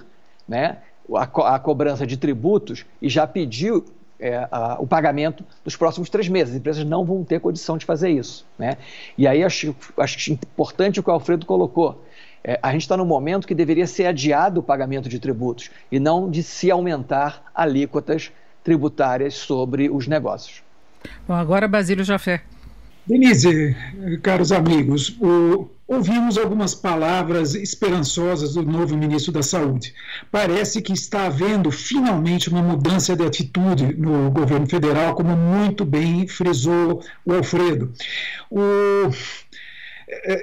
né, 0.49 0.79
a, 1.15 1.27
co 1.27 1.43
a 1.43 1.59
cobrança 1.59 2.07
de 2.07 2.17
tributos 2.17 2.87
e 3.03 3.09
já 3.09 3.27
pedir 3.27 3.83
é, 4.19 4.49
a, 4.51 4.77
o 4.81 4.87
pagamento 4.87 5.45
dos 5.65 5.77
próximos 5.77 6.09
três 6.09 6.29
meses. 6.29 6.55
As 6.55 6.61
empresas 6.61 6.85
não 6.85 7.05
vão 7.05 7.25
ter 7.25 7.41
condição 7.41 7.77
de 7.77 7.85
fazer 7.85 8.11
isso. 8.11 8.47
Né? 8.59 8.79
E 9.19 9.27
aí 9.27 9.43
acho, 9.45 9.75
acho 9.99 10.33
importante 10.33 11.01
o 11.01 11.03
que 11.03 11.11
o 11.11 11.13
Alfredo 11.13 11.45
colocou. 11.45 12.03
É, 12.43 12.59
a 12.63 12.73
gente 12.73 12.83
está 12.83 12.97
no 12.97 13.05
momento 13.05 13.47
que 13.47 13.55
deveria 13.55 13.87
ser 13.87 14.07
adiado 14.07 14.61
o 14.61 14.63
pagamento 14.63 15.09
de 15.09 15.19
tributos 15.19 15.71
e 15.93 16.01
não 16.01 16.31
de 16.31 16.43
se 16.43 16.71
aumentar 16.71 17.45
alíquotas 17.55 18.33
tributárias 18.65 19.35
sobre 19.35 19.91
os 19.91 20.07
negócios. 20.07 20.63
Bom, 21.27 21.35
agora 21.35 21.69
Basílio 21.69 22.05
Jafé. 22.05 22.43
Denise, 23.07 23.77
caros 24.23 24.53
amigos, 24.53 25.17
o, 25.21 25.69
ouvimos 25.89 26.39
algumas 26.39 26.75
palavras 26.75 27.55
esperançosas 27.55 28.55
do 28.55 28.63
novo 28.63 28.97
ministro 28.97 29.33
da 29.33 29.43
Saúde. 29.43 29.93
Parece 30.31 30.81
que 30.81 30.93
está 30.93 31.27
havendo 31.27 31.71
finalmente 31.73 32.49
uma 32.49 32.63
mudança 32.63 33.17
de 33.17 33.25
atitude 33.25 33.97
no 33.97 34.31
governo 34.31 34.67
federal, 34.67 35.15
como 35.15 35.37
muito 35.37 35.85
bem 35.85 36.29
frisou 36.29 37.03
o 37.25 37.33
Alfredo. 37.33 37.93
O 38.51 39.11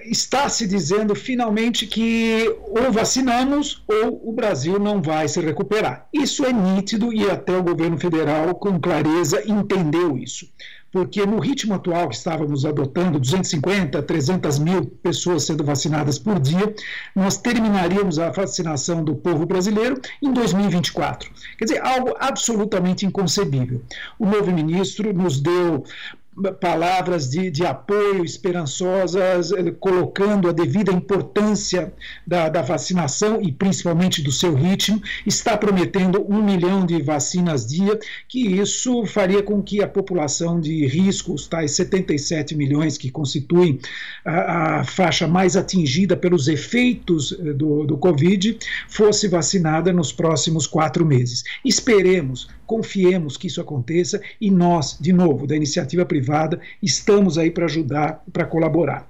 está 0.04 0.48
se 0.50 0.68
dizendo 0.68 1.16
finalmente 1.16 1.86
que 1.88 2.46
ou 2.62 2.92
vacinamos 2.92 3.84
ou 3.88 4.30
o 4.30 4.32
Brasil 4.32 4.80
não 4.80 5.02
vai 5.02 5.28
se 5.28 5.40
recuperar. 5.42 6.08
Isso 6.14 6.46
é 6.46 6.54
nítido 6.54 7.14
e 7.14 7.30
até 7.30 7.58
o 7.58 7.64
governo 7.64 7.98
federal, 7.98 8.56
com 8.56 8.80
clareza, 8.80 9.44
entendeu 9.46 10.18
isso 10.18 10.48
porque 10.92 11.26
no 11.26 11.40
ritmo 11.40 11.74
atual 11.74 12.10
que 12.10 12.16
estávamos 12.16 12.66
adotando, 12.66 13.20
250, 13.20 14.02
300 14.02 14.60
mil 14.60 14.86
pessoas 14.86 15.44
sendo 15.44 15.64
vacinadas 15.64 16.18
por 16.18 16.40
dia, 16.40 16.74
nós 17.16 17.38
terminaríamos 17.38 18.20
a 18.20 18.30
vacinação 18.30 19.04
do 19.04 19.16
povo 19.16 19.46
brasileiro 19.46 20.00
em 20.22 20.32
2024. 20.32 21.30
Quer 21.58 21.66
dizer, 21.66 21.86
algo 21.86 22.16
absolutamente 22.20 23.06
inconcebível. 23.06 23.82
O 24.18 24.26
novo 24.26 24.52
ministro 24.52 25.14
nos 25.14 25.40
deu 25.40 25.84
palavras 26.60 27.30
de, 27.30 27.50
de 27.50 27.66
apoio 27.66 28.24
esperançosas, 28.24 29.52
eh, 29.52 29.72
colocando 29.72 30.48
a 30.48 30.52
devida 30.52 30.92
importância 30.92 31.92
da, 32.26 32.48
da, 32.48 32.62
vacinação 32.62 33.42
e 33.42 33.52
principalmente 33.52 34.22
do 34.22 34.32
seu 34.32 34.54
ritmo, 34.54 35.02
está 35.26 35.58
prometendo 35.58 36.24
um 36.30 36.44
milhão 36.44 36.86
de 36.86 37.02
vacinas 37.02 37.66
dia, 37.66 38.00
que 38.28 38.40
isso 38.40 39.06
faria 39.06 39.42
com 39.42 39.64
que 39.64 39.82
a 39.82 39.88
população 39.88 40.60
de 40.60 40.86
risco, 40.86 41.34
os 41.34 41.48
tais 41.48 41.72
77 41.72 42.56
milhões 42.56 42.98
que 42.98 43.10
constituem 43.10 43.80
a, 44.24 44.80
a 44.80 44.84
faixa 44.84 45.28
mais 45.28 45.58
atingida 45.58 46.16
pelos 46.16 46.48
efeitos 46.48 47.32
eh, 47.32 47.54
do, 47.54 47.84
do 47.84 47.98
Covid, 47.98 48.60
fosse 48.88 49.28
vacinada 49.28 49.92
nos 49.92 50.12
próximos 50.12 50.68
quatro 50.68 51.06
meses. 51.06 51.44
Esperemos, 51.66 52.48
confiemos 52.68 53.38
que 53.38 53.48
isso 53.48 53.62
aconteça 53.62 54.22
e 54.40 54.52
nós, 54.52 54.98
de 55.00 55.12
novo, 55.14 55.48
da 55.48 55.56
iniciativa 55.56 56.06
privada, 56.06 56.60
estamos 56.84 57.38
aí 57.38 57.50
para 57.50 57.66
ajudar, 57.66 58.22
para 58.32 58.46
colaborar. 58.46 59.10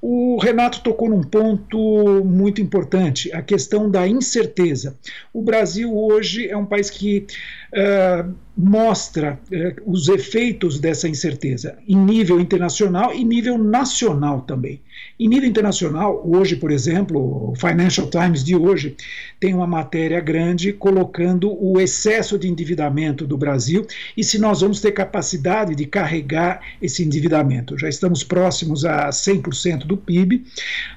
O 0.00 0.38
Renato 0.38 0.82
tocou 0.82 1.08
num 1.08 1.22
ponto 1.22 2.24
muito 2.24 2.60
importante, 2.60 3.32
a 3.32 3.42
questão 3.42 3.90
da 3.90 4.06
incerteza. 4.06 4.96
O 5.32 5.42
Brasil 5.42 5.96
hoje 5.96 6.48
é 6.48 6.56
um 6.56 6.66
país 6.66 6.90
que 6.90 7.26
uh, 7.72 8.34
mostra 8.56 9.38
uh, 9.50 9.82
os 9.90 10.08
efeitos 10.08 10.78
dessa 10.78 11.08
incerteza 11.08 11.78
em 11.88 11.96
nível 11.96 12.38
internacional 12.38 13.12
e 13.12 13.24
nível 13.24 13.58
nacional 13.58 14.42
também. 14.42 14.80
Em 15.18 15.28
nível 15.28 15.48
internacional, 15.48 16.22
hoje, 16.26 16.56
por 16.56 16.70
exemplo, 16.70 17.50
o 17.50 17.54
Financial 17.56 18.06
Times 18.06 18.44
de 18.44 18.54
hoje 18.54 18.94
tem 19.40 19.54
uma 19.54 19.66
matéria 19.66 20.20
grande 20.20 20.74
colocando 20.74 21.56
o 21.58 21.80
excesso 21.80 22.38
de 22.38 22.46
endividamento 22.48 23.26
do 23.26 23.38
Brasil 23.38 23.86
e 24.14 24.22
se 24.22 24.38
nós 24.38 24.60
vamos 24.60 24.78
ter 24.78 24.92
capacidade 24.92 25.74
de 25.74 25.86
carregar 25.86 26.60
esse 26.82 27.02
endividamento. 27.02 27.78
Já 27.78 27.88
estamos 27.88 28.22
próximos 28.22 28.84
a 28.84 29.08
100% 29.08 29.86
do 29.86 29.96
PIB, 29.96 30.44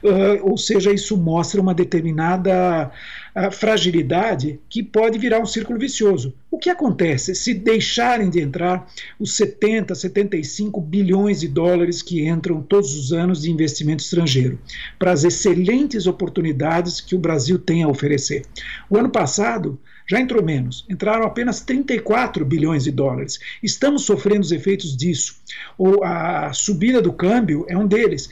uh, 0.03 0.49
ou 0.49 0.57
seja, 0.57 0.91
isso 0.91 1.15
mostra 1.15 1.61
uma 1.61 1.74
determinada 1.74 2.91
a 3.34 3.51
fragilidade 3.51 4.59
que 4.69 4.82
pode 4.82 5.17
virar 5.17 5.39
um 5.39 5.45
círculo 5.45 5.80
vicioso. 5.80 6.34
O 6.51 6.57
que 6.57 6.69
acontece 6.69 7.36
se 7.36 7.53
deixarem 7.53 8.30
de 8.30 8.39
entrar 8.39 8.88
os 9.19 9.36
70, 9.36 9.93
75 9.93 10.82
bilhões 10.82 11.39
de 11.39 11.47
dólares 11.47 12.01
que 12.01 12.27
entram 12.27 12.61
todos 12.61 12.95
os 12.95 13.13
anos 13.13 13.41
de 13.41 13.51
investimento 13.51 14.03
estrangeiro 14.03 14.59
para 14.97 15.11
as 15.11 15.23
excelentes 15.23 16.07
oportunidades 16.07 16.99
que 16.99 17.15
o 17.15 17.19
Brasil 17.19 17.59
tem 17.59 17.84
a 17.84 17.88
oferecer? 17.88 18.43
O 18.89 18.97
ano 18.97 19.09
passado, 19.09 19.80
já 20.09 20.19
entrou 20.19 20.43
menos, 20.43 20.86
entraram 20.89 21.23
apenas 21.23 21.61
34 21.61 22.43
bilhões 22.43 22.84
de 22.84 22.91
dólares. 22.91 23.39
Estamos 23.61 24.05
sofrendo 24.05 24.41
os 24.41 24.51
efeitos 24.51 24.97
disso. 24.97 25.36
Ou 25.77 26.03
a 26.03 26.51
subida 26.51 26.99
do 26.99 27.13
câmbio 27.13 27.63
é 27.69 27.77
um 27.77 27.86
deles 27.86 28.27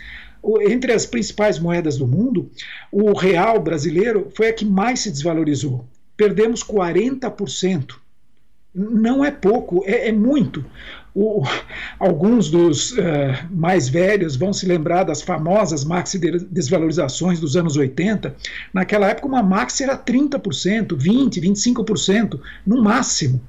entre 0.61 0.93
as 0.93 1.05
principais 1.05 1.59
moedas 1.59 1.97
do 1.97 2.07
mundo, 2.07 2.49
o 2.91 3.17
real 3.17 3.61
brasileiro 3.61 4.29
foi 4.35 4.49
a 4.49 4.53
que 4.53 4.65
mais 4.65 5.01
se 5.01 5.11
desvalorizou. 5.11 5.85
Perdemos 6.15 6.63
40%. 6.63 7.95
Não 8.73 9.25
é 9.25 9.31
pouco, 9.31 9.83
é, 9.85 10.09
é 10.09 10.11
muito. 10.11 10.63
O, 11.15 11.41
alguns 11.99 12.51
dos 12.51 12.91
uh, 12.91 12.95
mais 13.49 13.89
velhos 13.89 14.35
vão 14.35 14.53
se 14.53 14.67
lembrar 14.67 15.03
das 15.03 15.21
famosas 15.21 15.83
maxi 15.83 16.19
desvalorizações 16.19 17.39
dos 17.39 17.57
anos 17.57 17.75
80. 17.75 18.35
Naquela 18.71 19.07
época, 19.07 19.27
uma 19.27 19.41
maxi 19.41 19.83
era 19.83 19.97
30%, 19.97 20.95
20%, 20.95 21.41
25%, 21.41 22.39
no 22.65 22.83
máximo. 22.83 23.41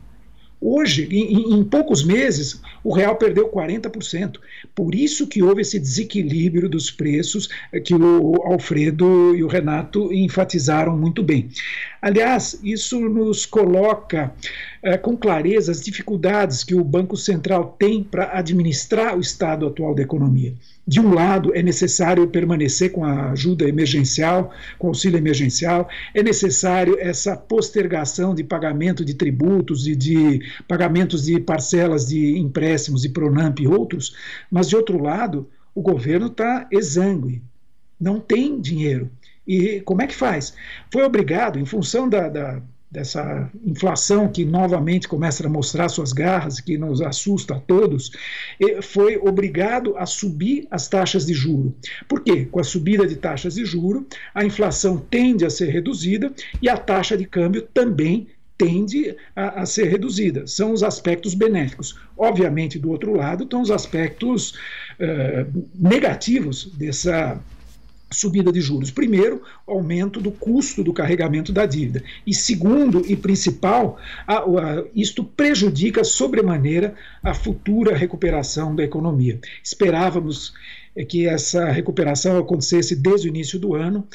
Hoje, 0.60 1.08
em, 1.10 1.54
em, 1.54 1.64
poucos 1.64 2.02
meses, 2.04 2.60
o 2.82 2.92
real 2.92 3.14
perdeu 3.16 3.48
40%. 3.48 4.40
Por 4.74 4.92
isso 4.92 5.28
que 5.28 5.42
houve 5.42 5.62
esse 5.62 5.78
desequilíbrio 5.78 6.68
dos 6.68 6.90
preços 6.90 7.48
eh, 7.72 7.78
que 7.78 7.94
o 7.94 8.42
Alfredo 8.42 9.36
e 9.36 9.44
o 9.44 9.46
Renato 9.46 10.12
enfatizaram 10.12 10.96
muito 10.96 11.22
bem. 11.22 11.48
Aliás, 12.02 12.58
isso 12.62 13.00
nos 13.00 13.46
coloca 13.46 14.34
é, 14.82 14.96
com 14.96 15.16
clareza 15.16 15.70
as 15.70 15.80
dificuldades 15.80 16.64
que 16.64 16.74
o 16.74 16.82
Banco 16.82 17.16
Central 17.16 17.76
tem 17.78 18.02
para 18.02 18.36
administrar 18.36 19.16
o 19.16 19.20
estado 19.20 19.66
atual 19.66 19.94
da 19.94 20.02
economia. 20.02 20.54
De 20.88 21.00
um 21.00 21.12
lado, 21.12 21.54
é 21.54 21.62
necessário 21.62 22.26
permanecer 22.28 22.92
com 22.92 23.04
a 23.04 23.32
ajuda 23.32 23.68
emergencial, 23.68 24.50
com 24.78 24.86
o 24.86 24.90
auxílio 24.90 25.18
emergencial, 25.18 25.86
é 26.14 26.22
necessário 26.22 26.96
essa 26.98 27.36
postergação 27.36 28.34
de 28.34 28.42
pagamento 28.42 29.04
de 29.04 29.12
tributos 29.12 29.86
e 29.86 29.94
de 29.94 30.40
pagamentos 30.66 31.26
de 31.26 31.38
parcelas 31.40 32.06
de 32.06 32.38
empréstimos 32.38 33.04
e 33.04 33.10
Pronamp 33.10 33.60
e 33.60 33.68
outros, 33.68 34.16
mas 34.50 34.66
de 34.66 34.76
outro 34.76 34.96
lado, 35.02 35.50
o 35.74 35.82
governo 35.82 36.28
está 36.28 36.66
exangue, 36.72 37.42
não 38.00 38.18
tem 38.18 38.58
dinheiro. 38.58 39.10
E 39.46 39.82
como 39.82 40.00
é 40.00 40.06
que 40.06 40.14
faz? 40.14 40.54
Foi 40.90 41.02
obrigado, 41.02 41.58
em 41.58 41.66
função 41.66 42.08
da, 42.08 42.30
da 42.30 42.62
dessa 42.90 43.50
inflação 43.64 44.28
que 44.28 44.44
novamente 44.44 45.06
começa 45.06 45.46
a 45.46 45.50
mostrar 45.50 45.88
suas 45.88 46.12
garras, 46.12 46.60
que 46.60 46.78
nos 46.78 47.02
assusta 47.02 47.54
a 47.54 47.60
todos, 47.60 48.10
foi 48.82 49.18
obrigado 49.18 49.96
a 49.96 50.06
subir 50.06 50.66
as 50.70 50.88
taxas 50.88 51.26
de 51.26 51.34
juro. 51.34 51.74
Por 52.08 52.20
quê? 52.20 52.46
Com 52.50 52.60
a 52.60 52.64
subida 52.64 53.06
de 53.06 53.16
taxas 53.16 53.54
de 53.54 53.64
juro, 53.64 54.06
a 54.34 54.44
inflação 54.44 54.96
tende 54.98 55.44
a 55.44 55.50
ser 55.50 55.68
reduzida 55.70 56.32
e 56.62 56.68
a 56.68 56.76
taxa 56.76 57.16
de 57.16 57.26
câmbio 57.26 57.62
também 57.62 58.28
tende 58.58 59.14
a, 59.36 59.62
a, 59.62 59.66
ser 59.66 59.84
reduzida. 59.84 60.46
São 60.46 60.72
os 60.72 60.82
aspectos 60.82 61.32
benéficos. 61.32 61.96
Obviamente, 62.16 62.78
do 62.78 62.90
outro 62.90 63.14
lado, 63.14 63.44
estão 63.44 63.62
os 63.62 63.70
aspectos 63.70 64.50
uh, 64.98 65.66
negativos 65.74 66.64
dessa 66.74 67.40
subida 68.10 68.50
de 68.50 68.60
juros. 68.60 68.90
Primeiro, 68.90 69.42
aumento 69.66 70.20
do 70.20 70.30
custo 70.30 70.82
do 70.82 70.92
carregamento 70.92 71.52
da 71.52 71.66
dívida. 71.66 72.02
E 72.26 72.34
segundo 72.34 73.04
e 73.06 73.16
principal, 73.16 73.98
a, 74.26 74.38
a, 74.38 74.84
isto 74.94 75.22
prejudica 75.22 76.02
sobremaneira 76.04 76.94
a 77.22 77.34
futura 77.34 77.96
recuperação 77.96 78.74
da 78.74 78.82
economia. 78.82 79.38
Esperávamos 79.62 80.54
eh, 80.96 81.04
que 81.04 81.26
essa 81.26 81.66
recuperação 81.66 82.38
acontecesse 82.38 82.96
desde 82.96 83.28
o 83.28 83.30
início 83.30 83.58
do 83.58 83.74
ano, 83.74 84.06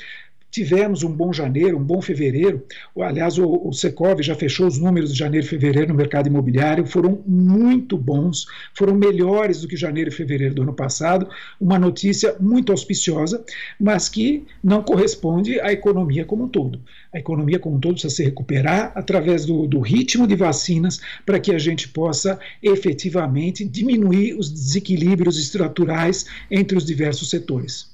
Tivemos 0.53 1.01
um 1.01 1.11
bom 1.11 1.33
janeiro, 1.33 1.79
um 1.79 1.83
bom 1.83 1.99
fevereiro. 1.99 2.63
Aliás, 2.95 3.39
o, 3.39 3.67
o 3.67 3.73
Secov 3.73 4.21
já 4.21 4.35
fechou 4.35 4.67
os 4.67 4.77
números 4.77 5.11
de 5.11 5.17
janeiro 5.17 5.43
e 5.43 5.49
fevereiro 5.49 5.87
no 5.87 5.95
mercado 5.95 6.27
imobiliário, 6.27 6.85
foram 6.85 7.23
muito 7.25 7.97
bons, 7.97 8.45
foram 8.71 8.93
melhores 8.93 9.61
do 9.61 9.67
que 9.67 9.75
janeiro 9.75 10.11
e 10.11 10.13
fevereiro 10.13 10.53
do 10.53 10.61
ano 10.61 10.73
passado. 10.75 11.27
Uma 11.59 11.79
notícia 11.79 12.35
muito 12.39 12.71
auspiciosa, 12.71 13.43
mas 13.79 14.07
que 14.07 14.45
não 14.63 14.83
corresponde 14.83 15.59
à 15.59 15.73
economia 15.73 16.23
como 16.23 16.43
um 16.43 16.47
todo. 16.47 16.79
A 17.11 17.17
economia 17.17 17.57
como 17.57 17.77
um 17.77 17.79
todo 17.79 17.93
precisa 17.93 18.13
se 18.13 18.23
recuperar 18.23 18.91
através 18.93 19.45
do, 19.45 19.65
do 19.65 19.79
ritmo 19.79 20.27
de 20.27 20.35
vacinas 20.35 21.01
para 21.25 21.39
que 21.39 21.51
a 21.51 21.57
gente 21.57 21.89
possa 21.89 22.39
efetivamente 22.61 23.65
diminuir 23.65 24.35
os 24.35 24.51
desequilíbrios 24.51 25.39
estruturais 25.39 26.27
entre 26.51 26.77
os 26.77 26.85
diversos 26.85 27.31
setores. 27.31 27.92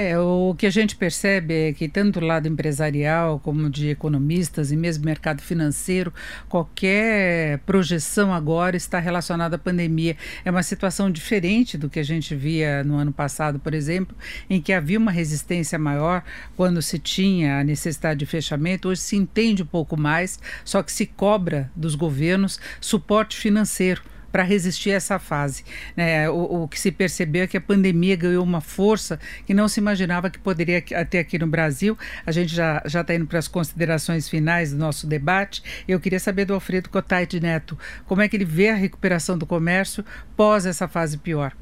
É, 0.00 0.16
o 0.16 0.54
que 0.56 0.64
a 0.64 0.70
gente 0.70 0.94
percebe 0.94 1.52
é 1.52 1.72
que 1.72 1.88
tanto 1.88 2.20
do 2.20 2.26
lado 2.26 2.46
empresarial 2.46 3.40
como 3.40 3.68
de 3.68 3.88
economistas 3.88 4.70
e 4.70 4.76
mesmo 4.76 5.04
mercado 5.04 5.42
financeiro, 5.42 6.14
qualquer 6.48 7.58
projeção 7.66 8.32
agora 8.32 8.76
está 8.76 9.00
relacionada 9.00 9.56
à 9.56 9.58
pandemia. 9.58 10.16
É 10.44 10.52
uma 10.52 10.62
situação 10.62 11.10
diferente 11.10 11.76
do 11.76 11.90
que 11.90 11.98
a 11.98 12.04
gente 12.04 12.32
via 12.36 12.84
no 12.84 12.94
ano 12.94 13.12
passado, 13.12 13.58
por 13.58 13.74
exemplo, 13.74 14.16
em 14.48 14.62
que 14.62 14.72
havia 14.72 15.00
uma 15.00 15.10
resistência 15.10 15.80
maior 15.80 16.22
quando 16.56 16.80
se 16.80 17.00
tinha 17.00 17.58
a 17.58 17.64
necessidade 17.64 18.20
de 18.20 18.26
fechamento. 18.26 18.90
Hoje 18.90 19.00
se 19.00 19.16
entende 19.16 19.64
um 19.64 19.66
pouco 19.66 19.96
mais, 19.96 20.38
só 20.64 20.80
que 20.80 20.92
se 20.92 21.06
cobra 21.06 21.72
dos 21.74 21.96
governos 21.96 22.60
suporte 22.80 23.36
financeiro 23.36 24.00
para 24.30 24.42
resistir 24.42 24.90
a 24.90 24.94
essa 24.94 25.18
fase. 25.18 25.64
Né? 25.96 26.28
O, 26.30 26.62
o, 26.62 26.68
que 26.68 26.78
se 26.78 26.90
percebeu 26.92 27.44
é 27.44 27.46
que 27.46 27.56
a 27.56 27.60
pandemia 27.60 28.16
ganhou 28.16 28.44
uma 28.44 28.60
força 28.60 29.18
que 29.46 29.54
não 29.54 29.68
se 29.68 29.80
imaginava 29.80 30.30
que 30.30 30.38
poderia 30.38 30.82
ter 30.82 31.18
aqui 31.18 31.38
no 31.38 31.46
Brasil. 31.46 31.96
A 32.26 32.32
gente 32.32 32.54
já 32.54 32.82
está 32.84 33.14
indo 33.14 33.26
para 33.26 33.38
as 33.38 33.48
considerações 33.48 34.28
finais 34.28 34.72
do 34.72 34.78
nosso 34.78 35.06
debate. 35.06 35.62
Eu 35.86 35.98
queria 35.98 36.20
saber 36.20 36.44
do 36.44 36.54
Alfredo 36.54 36.90
Cotai 36.90 37.26
Neto 37.40 37.78
como 38.06 38.22
é 38.22 38.28
que 38.28 38.36
ele 38.36 38.44
vê 38.44 38.68
a 38.68 38.74
recuperação 38.74 39.36
do 39.36 39.46
comércio 39.46 40.04
pós 40.36 40.66
essa 40.66 40.86
fase 40.86 41.18
pior. 41.18 41.52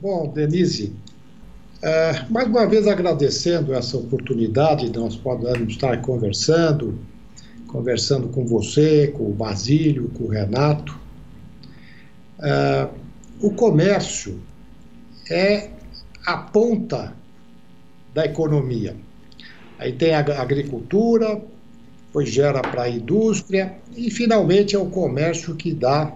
Bom, 0.00 0.32
Denise, 0.32 0.92
uh, 1.82 2.32
mais 2.32 2.46
uma 2.46 2.66
vez 2.66 2.86
agradecendo 2.86 3.74
essa 3.74 3.96
oportunidade 3.96 4.88
de 4.90 4.98
nós 4.98 5.16
podermos 5.16 5.72
estar 5.72 6.00
conversando, 6.00 6.98
conversando 7.66 8.28
com 8.28 8.46
você, 8.46 9.08
com 9.08 9.24
o 9.24 9.32
Basílio, 9.32 10.08
com 10.10 10.24
o 10.24 10.28
Renato. 10.28 10.97
Uh, 12.38 12.94
o 13.40 13.52
comércio 13.52 14.40
é 15.30 15.70
a 16.26 16.36
ponta 16.36 17.14
da 18.14 18.24
economia. 18.24 18.96
Aí 19.78 19.92
tem 19.92 20.14
a 20.14 20.20
agricultura, 20.20 21.40
depois 22.06 22.30
gera 22.30 22.60
para 22.60 22.82
a 22.82 22.90
indústria 22.90 23.76
e 23.96 24.10
finalmente 24.10 24.74
é 24.74 24.78
o 24.78 24.86
comércio 24.86 25.54
que 25.54 25.72
dá 25.72 26.12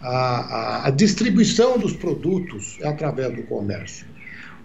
a, 0.00 0.08
a, 0.08 0.86
a, 0.86 0.90
distribuição 0.90 1.78
dos 1.78 1.94
produtos 1.94 2.78
é 2.80 2.88
através 2.88 3.34
do 3.34 3.42
comércio. 3.44 4.06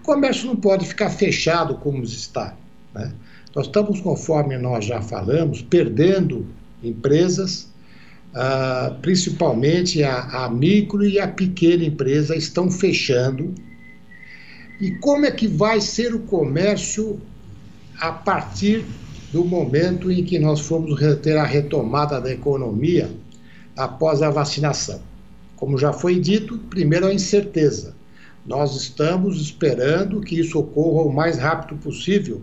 O 0.00 0.04
comércio 0.04 0.46
não 0.46 0.56
pode 0.56 0.86
ficar 0.86 1.10
fechado 1.10 1.76
como 1.76 2.02
está. 2.02 2.54
Né? 2.94 3.12
Nós 3.54 3.66
estamos, 3.66 4.00
conforme 4.00 4.56
nós 4.58 4.84
já 4.84 5.00
falamos, 5.00 5.62
perdendo 5.62 6.46
empresas, 6.82 7.71
uh, 8.32 8.94
principalmente 9.00 10.02
a, 10.02 10.44
a 10.44 10.50
micro 10.50 11.04
e 11.04 11.18
a 11.20 11.28
pequena 11.28 11.84
empresa, 11.84 12.36
estão 12.36 12.70
fechando. 12.70 13.54
E 14.80 14.90
como 14.96 15.26
é 15.26 15.30
que 15.30 15.46
vai 15.46 15.80
ser 15.80 16.14
o 16.14 16.20
comércio 16.20 17.20
a 17.98 18.10
partir 18.10 18.84
do 19.32 19.44
momento 19.44 20.10
em 20.10 20.24
que 20.24 20.38
nós 20.38 20.60
formos 20.60 20.98
ter 21.22 21.36
a 21.36 21.44
retomada 21.44 22.20
da 22.20 22.32
economia 22.32 23.10
após 23.76 24.22
a 24.22 24.30
vacinação? 24.30 25.00
Como 25.56 25.78
já 25.78 25.92
foi 25.92 26.18
dito, 26.18 26.58
primeiro 26.58 27.06
a 27.06 27.14
incerteza. 27.14 27.94
Nós 28.44 28.74
estamos 28.74 29.40
esperando 29.40 30.20
que 30.20 30.40
isso 30.40 30.58
ocorra 30.58 31.06
o 31.06 31.12
mais 31.12 31.38
rápido 31.38 31.78
possível, 31.78 32.42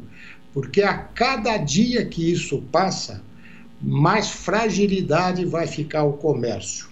porque 0.53 0.81
a 0.81 0.93
cada 0.97 1.57
dia 1.57 2.05
que 2.05 2.31
isso 2.31 2.63
passa, 2.71 3.21
mais 3.82 4.30
fragilidade 4.30 5.45
vai 5.45 5.67
ficar 5.67 6.03
o 6.03 6.13
comércio. 6.13 6.88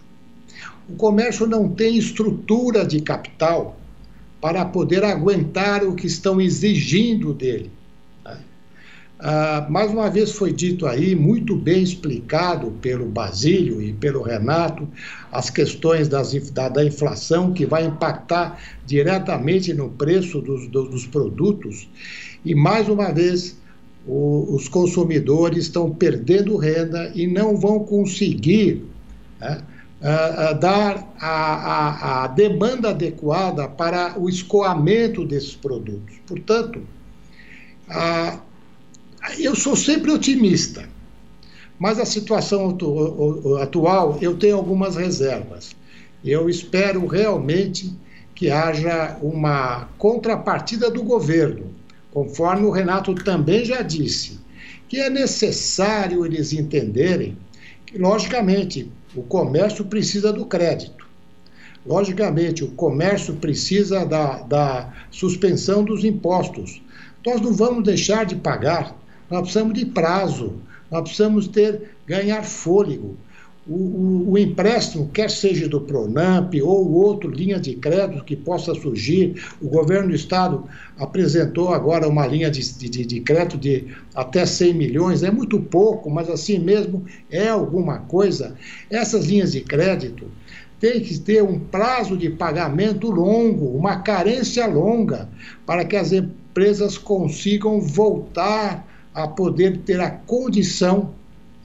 O 0.89 0.95
comércio 0.95 1.45
não 1.45 1.67
tem 1.67 1.97
estrutura 1.97 2.85
de 2.85 3.01
capital 3.01 3.77
para 4.39 4.63
poder 4.63 5.03
aguentar 5.03 5.83
o 5.83 5.95
que 5.95 6.07
estão 6.07 6.39
exigindo 6.39 7.33
dele. 7.33 7.69
Né? 8.23 8.37
Ah, 9.19 9.67
mais 9.69 9.91
uma 9.91 10.09
vez 10.09 10.31
foi 10.31 10.53
dito 10.53 10.85
aí, 10.85 11.15
muito 11.15 11.55
bem 11.55 11.83
explicado 11.83 12.71
pelo 12.81 13.05
Basílio 13.05 13.81
e 13.81 13.91
pelo 13.91 14.21
Renato, 14.21 14.87
as 15.31 15.49
questões 15.49 16.07
das, 16.07 16.33
da, 16.51 16.69
da, 16.69 16.85
inflação 16.85 17.51
que 17.51 17.65
vai 17.65 17.85
impactar 17.85 18.59
diretamente 18.85 19.73
no 19.73 19.89
preço 19.89 20.39
dos, 20.39 20.67
dos, 20.67 20.89
dos 20.89 21.07
produtos. 21.07 21.89
E 22.45 22.55
mais 22.55 22.87
uma 22.87 23.11
vez, 23.11 23.57
o, 24.07 24.55
os 24.55 24.69
consumidores 24.69 25.65
estão 25.65 25.91
perdendo 25.91 26.55
renda 26.55 27.11
e 27.13 27.27
não 27.27 27.57
vão 27.57 27.79
conseguir 27.79 28.85
né, 29.39 29.61
a, 30.01 30.49
a 30.49 30.53
dar 30.53 31.13
a, 31.19 32.23
a, 32.23 32.27
demanda 32.27 32.91
adequada 32.91 33.67
para 33.67 34.17
o 34.17 34.29
escoamento 34.29 35.25
desses 35.25 35.55
produtos. 35.55 36.15
Portanto, 36.25 36.81
eu 39.37 39.55
sou 39.55 39.75
sempre 39.75 40.11
otimista, 40.11 40.87
mas 41.77 41.99
a 41.99 42.05
situação 42.05 42.69
atu, 42.69 43.57
atual 43.57 44.17
eu 44.21 44.37
tenho 44.37 44.55
algumas 44.55 44.95
reservas. 44.95 45.75
Eu 46.23 46.49
espero 46.49 47.05
realmente 47.05 47.93
que 48.33 48.49
haja 48.49 49.17
uma 49.21 49.89
contrapartida 49.97 50.89
do 50.89 51.03
governo 51.03 51.76
conforme 52.17 52.65
o 52.65 52.71
Renato 52.71 53.13
também 53.13 53.63
já 53.63 53.83
disse, 53.83 54.39
que 54.89 54.99
é 54.99 55.07
necessário 55.07 56.25
eles 56.25 56.51
entenderem 56.51 57.37
que, 57.85 57.95
logicamente, 57.95 58.91
o 59.15 59.21
comércio 59.21 59.85
precisa 59.85 60.33
do 60.33 60.43
crédito. 60.43 61.05
Logicamente, 61.85 62.63
o 62.63 62.71
comércio 62.71 63.35
precisa 63.35 64.03
da, 64.03 64.39
da 64.41 64.91
suspensão 65.11 65.83
dos 65.83 66.03
impostos. 66.03 66.81
Nós 67.23 67.39
não 67.39 67.53
vamos 67.53 67.83
deixar 67.83 68.25
de 68.25 68.35
pagar, 68.35 68.97
nós 69.29 69.41
precisamos 69.41 69.75
de 69.75 69.85
prazo, 69.85 70.55
nós 70.89 71.03
precisamos 71.03 71.47
ter 71.47 71.91
ganhar 72.07 72.43
fôlego 72.43 73.15
o, 73.69 73.73
o, 73.73 74.31
o, 74.31 74.37
empréstimo, 74.37 75.09
quer 75.09 75.29
seja 75.29 75.67
do 75.67 75.81
Pronamp 75.81 76.53
ou 76.63 76.93
outro 76.93 77.29
linha 77.29 77.59
de 77.59 77.75
crédito 77.75 78.23
que 78.23 78.35
possa 78.35 78.73
surgir, 78.73 79.41
o 79.61 79.67
governo 79.67 80.09
do 80.09 80.15
estado 80.15 80.63
apresentou 80.97 81.73
agora 81.73 82.07
uma 82.07 82.25
linha 82.25 82.49
de, 82.49 82.61
de, 82.89 83.05
de 83.05 83.19
crédito 83.19 83.57
de 83.57 83.87
até 84.15 84.45
100 84.45 84.73
milhões, 84.73 85.23
é 85.23 85.29
muito 85.29 85.59
pouco, 85.59 86.09
mas 86.09 86.29
assim 86.29 86.59
mesmo 86.59 87.05
é 87.29 87.49
alguma 87.49 87.99
coisa. 87.99 88.55
Essas 88.89 89.25
linhas 89.25 89.51
de 89.51 89.61
crédito 89.61 90.27
têm 90.79 91.01
que 91.01 91.19
ter 91.19 91.43
um 91.43 91.59
prazo 91.59 92.15
de 92.15 92.29
pagamento 92.29 93.11
longo, 93.11 93.77
uma 93.77 93.97
carência 93.97 94.65
longa, 94.65 95.27
para 95.65 95.83
que 95.83 95.95
as 95.95 96.13
empresas 96.13 96.97
consigam 96.97 97.81
voltar 97.81 98.87
a 99.13 99.27
poder 99.27 99.79
ter 99.79 99.99
a 99.99 100.11
condição 100.11 101.16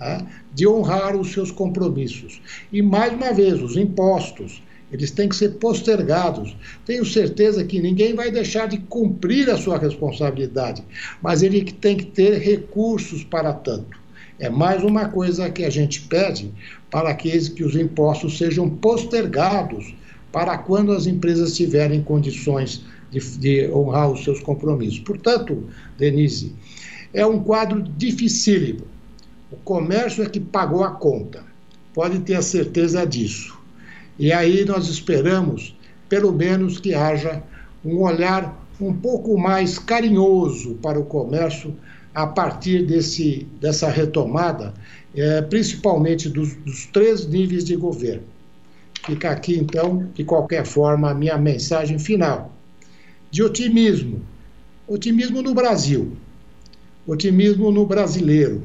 tá? 0.03 0.27
de 0.53 0.67
honrar 0.67 1.17
os 1.17 1.33
seus 1.33 1.53
compromissos. 1.53 2.43
E, 2.73 2.83
mais 2.83 3.13
uma 3.13 3.33
vez, 3.33 3.63
os 3.63 3.77
impostos. 3.77 4.63
Eles 4.91 5.11
têm 5.11 5.27
que 5.27 5.37
ser 5.37 5.55
postergados. 5.55 6.55
Tenho 6.85 7.07
certeza 7.07 7.65
que 7.65 7.81
ninguém 7.81 8.15
vai 8.15 8.31
deixar 8.31 8.67
de 8.67 8.77
cumprir 8.77 9.49
a 9.49 9.57
sua 9.57 9.79
responsabilidade, 9.79 10.85
mas 11.23 11.43
ele 11.43 11.63
tem 11.65 11.97
que 11.97 12.05
ter 12.05 12.39
recursos 12.39 13.25
para 13.25 13.55
tanto. 13.55 13.99
É 14.39 14.51
mais 14.51 14.83
uma 14.83 15.09
coisa 15.09 15.49
que 15.49 15.65
a 15.65 15.71
gente 15.71 16.03
pede 16.03 16.53
para 16.91 17.15
que, 17.15 17.51
que 17.51 17.65
os 17.65 17.75
impostos 17.75 18.37
sejam 18.37 18.69
postergados 18.69 19.95
para 20.31 20.59
quando 20.59 20.93
as 20.93 21.07
empresas 21.07 21.57
tiverem 21.57 22.03
condições 22.03 22.85
de, 23.11 23.21
de 23.39 23.71
honrar 23.71 24.11
os 24.11 24.25
seus 24.25 24.41
compromissos. 24.41 24.99
Portanto, 24.99 25.69
Denise, 25.97 26.55
é 27.15 27.25
um 27.25 27.43
quadro 27.43 27.83
dificílimo. 27.83 28.93
O 29.53 29.57
comércio 29.57 30.25
é 30.25 30.29
que 30.29 30.41
pagou 30.41 30.83
a 30.83 30.91
conta, 30.91 31.45
pode 31.93 32.21
ter 32.21 32.35
a 32.35 32.43
certeza 32.43 33.07
disso. 33.07 33.61
E 34.19 34.33
aí 34.33 34.65
nós 34.65 34.89
esperamos, 34.89 35.77
pelo 36.09 36.33
menos, 36.33 36.81
que 36.81 36.95
haja 36.95 37.43
um 37.85 37.99
olhar 37.99 38.67
um 38.81 38.95
pouco 38.95 39.39
mais 39.39 39.79
carinhoso 39.79 40.77
para 40.77 40.99
o 40.99 41.05
comércio 41.05 41.77
a 42.15 42.27
partir 42.27 42.87
desse, 42.87 43.47
dessa 43.61 43.89
retomada, 43.89 44.73
é, 45.15 45.43
principalmente 45.43 46.31
dos, 46.31 46.55
dos 46.55 46.87
três 46.87 47.27
níveis 47.27 47.65
de 47.65 47.77
governo. 47.77 48.25
Fica 49.05 49.31
aqui, 49.31 49.59
então, 49.59 50.09
de 50.15 50.25
qualquer 50.25 50.65
forma, 50.65 51.11
a 51.11 51.15
minha 51.15 51.37
mensagem 51.37 51.99
final 51.99 52.53
de 53.31 53.43
otimismo. 53.43 54.23
Otimismo 54.89 55.43
no 55.43 55.55
Brasil, 55.55 56.13
otimismo 57.07 57.71
no 57.71 57.85
brasileiro, 57.85 58.63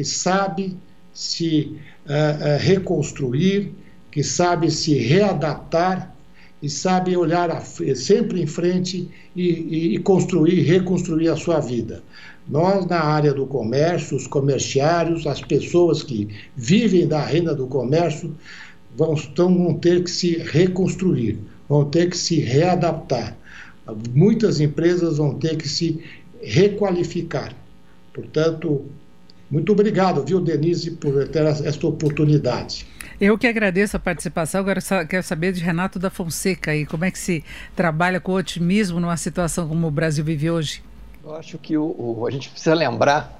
que 0.00 0.04
sabe 0.06 0.78
se 1.12 1.76
uh, 2.06 2.08
uh, 2.08 2.58
reconstruir, 2.58 3.70
que 4.10 4.22
sabe 4.24 4.70
se 4.70 4.94
readaptar 4.94 6.16
e 6.62 6.70
sabe 6.70 7.14
olhar 7.14 7.50
a, 7.50 7.60
sempre 7.60 8.40
em 8.40 8.46
frente 8.46 9.10
e, 9.36 9.42
e, 9.42 9.94
e 9.94 9.98
construir, 9.98 10.62
reconstruir 10.62 11.28
a 11.28 11.36
sua 11.36 11.60
vida. 11.60 12.02
Nós, 12.48 12.86
na 12.86 12.98
área 12.98 13.34
do 13.34 13.44
comércio, 13.44 14.16
os 14.16 14.26
comerciários, 14.26 15.26
as 15.26 15.42
pessoas 15.42 16.02
que 16.02 16.28
vivem 16.56 17.06
da 17.06 17.22
renda 17.22 17.54
do 17.54 17.66
comércio, 17.66 18.34
vão, 18.96 19.14
vão 19.36 19.74
ter 19.74 20.02
que 20.02 20.10
se 20.10 20.38
reconstruir, 20.38 21.38
vão 21.68 21.84
ter 21.84 22.08
que 22.08 22.16
se 22.16 22.40
readaptar. 22.40 23.36
Muitas 24.14 24.60
empresas 24.60 25.18
vão 25.18 25.34
ter 25.34 25.58
que 25.58 25.68
se 25.68 26.02
requalificar. 26.42 27.54
Portanto, 28.14 28.86
muito 29.50 29.72
obrigado, 29.72 30.22
viu, 30.24 30.40
Denise, 30.40 30.92
por 30.92 31.26
ter 31.28 31.44
esta 31.44 31.86
oportunidade. 31.86 32.86
Eu 33.20 33.36
que 33.36 33.46
agradeço 33.46 33.96
a 33.96 34.00
participação. 34.00 34.60
Agora 34.60 34.80
quero 35.08 35.22
saber 35.22 35.52
de 35.52 35.60
Renato 35.60 35.98
da 35.98 36.08
Fonseca 36.08 36.70
aí, 36.70 36.86
como 36.86 37.04
é 37.04 37.10
que 37.10 37.18
se 37.18 37.44
trabalha 37.74 38.20
com 38.20 38.32
otimismo 38.32 39.00
numa 39.00 39.16
situação 39.16 39.68
como 39.68 39.88
o 39.88 39.90
Brasil 39.90 40.24
vive 40.24 40.50
hoje? 40.50 40.82
Eu 41.22 41.34
acho 41.34 41.58
que 41.58 41.76
o, 41.76 41.84
o, 41.98 42.26
a 42.26 42.30
gente 42.30 42.48
precisa 42.48 42.74
lembrar 42.74 43.38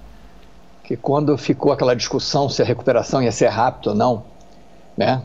que 0.84 0.96
quando 0.96 1.38
ficou 1.38 1.72
aquela 1.72 1.94
discussão 1.94 2.48
se 2.48 2.60
a 2.60 2.64
recuperação 2.64 3.22
ia 3.22 3.30
ser 3.30 3.46
rápida 3.46 3.90
ou 3.90 3.96
não, 3.96 4.24
né? 4.96 5.22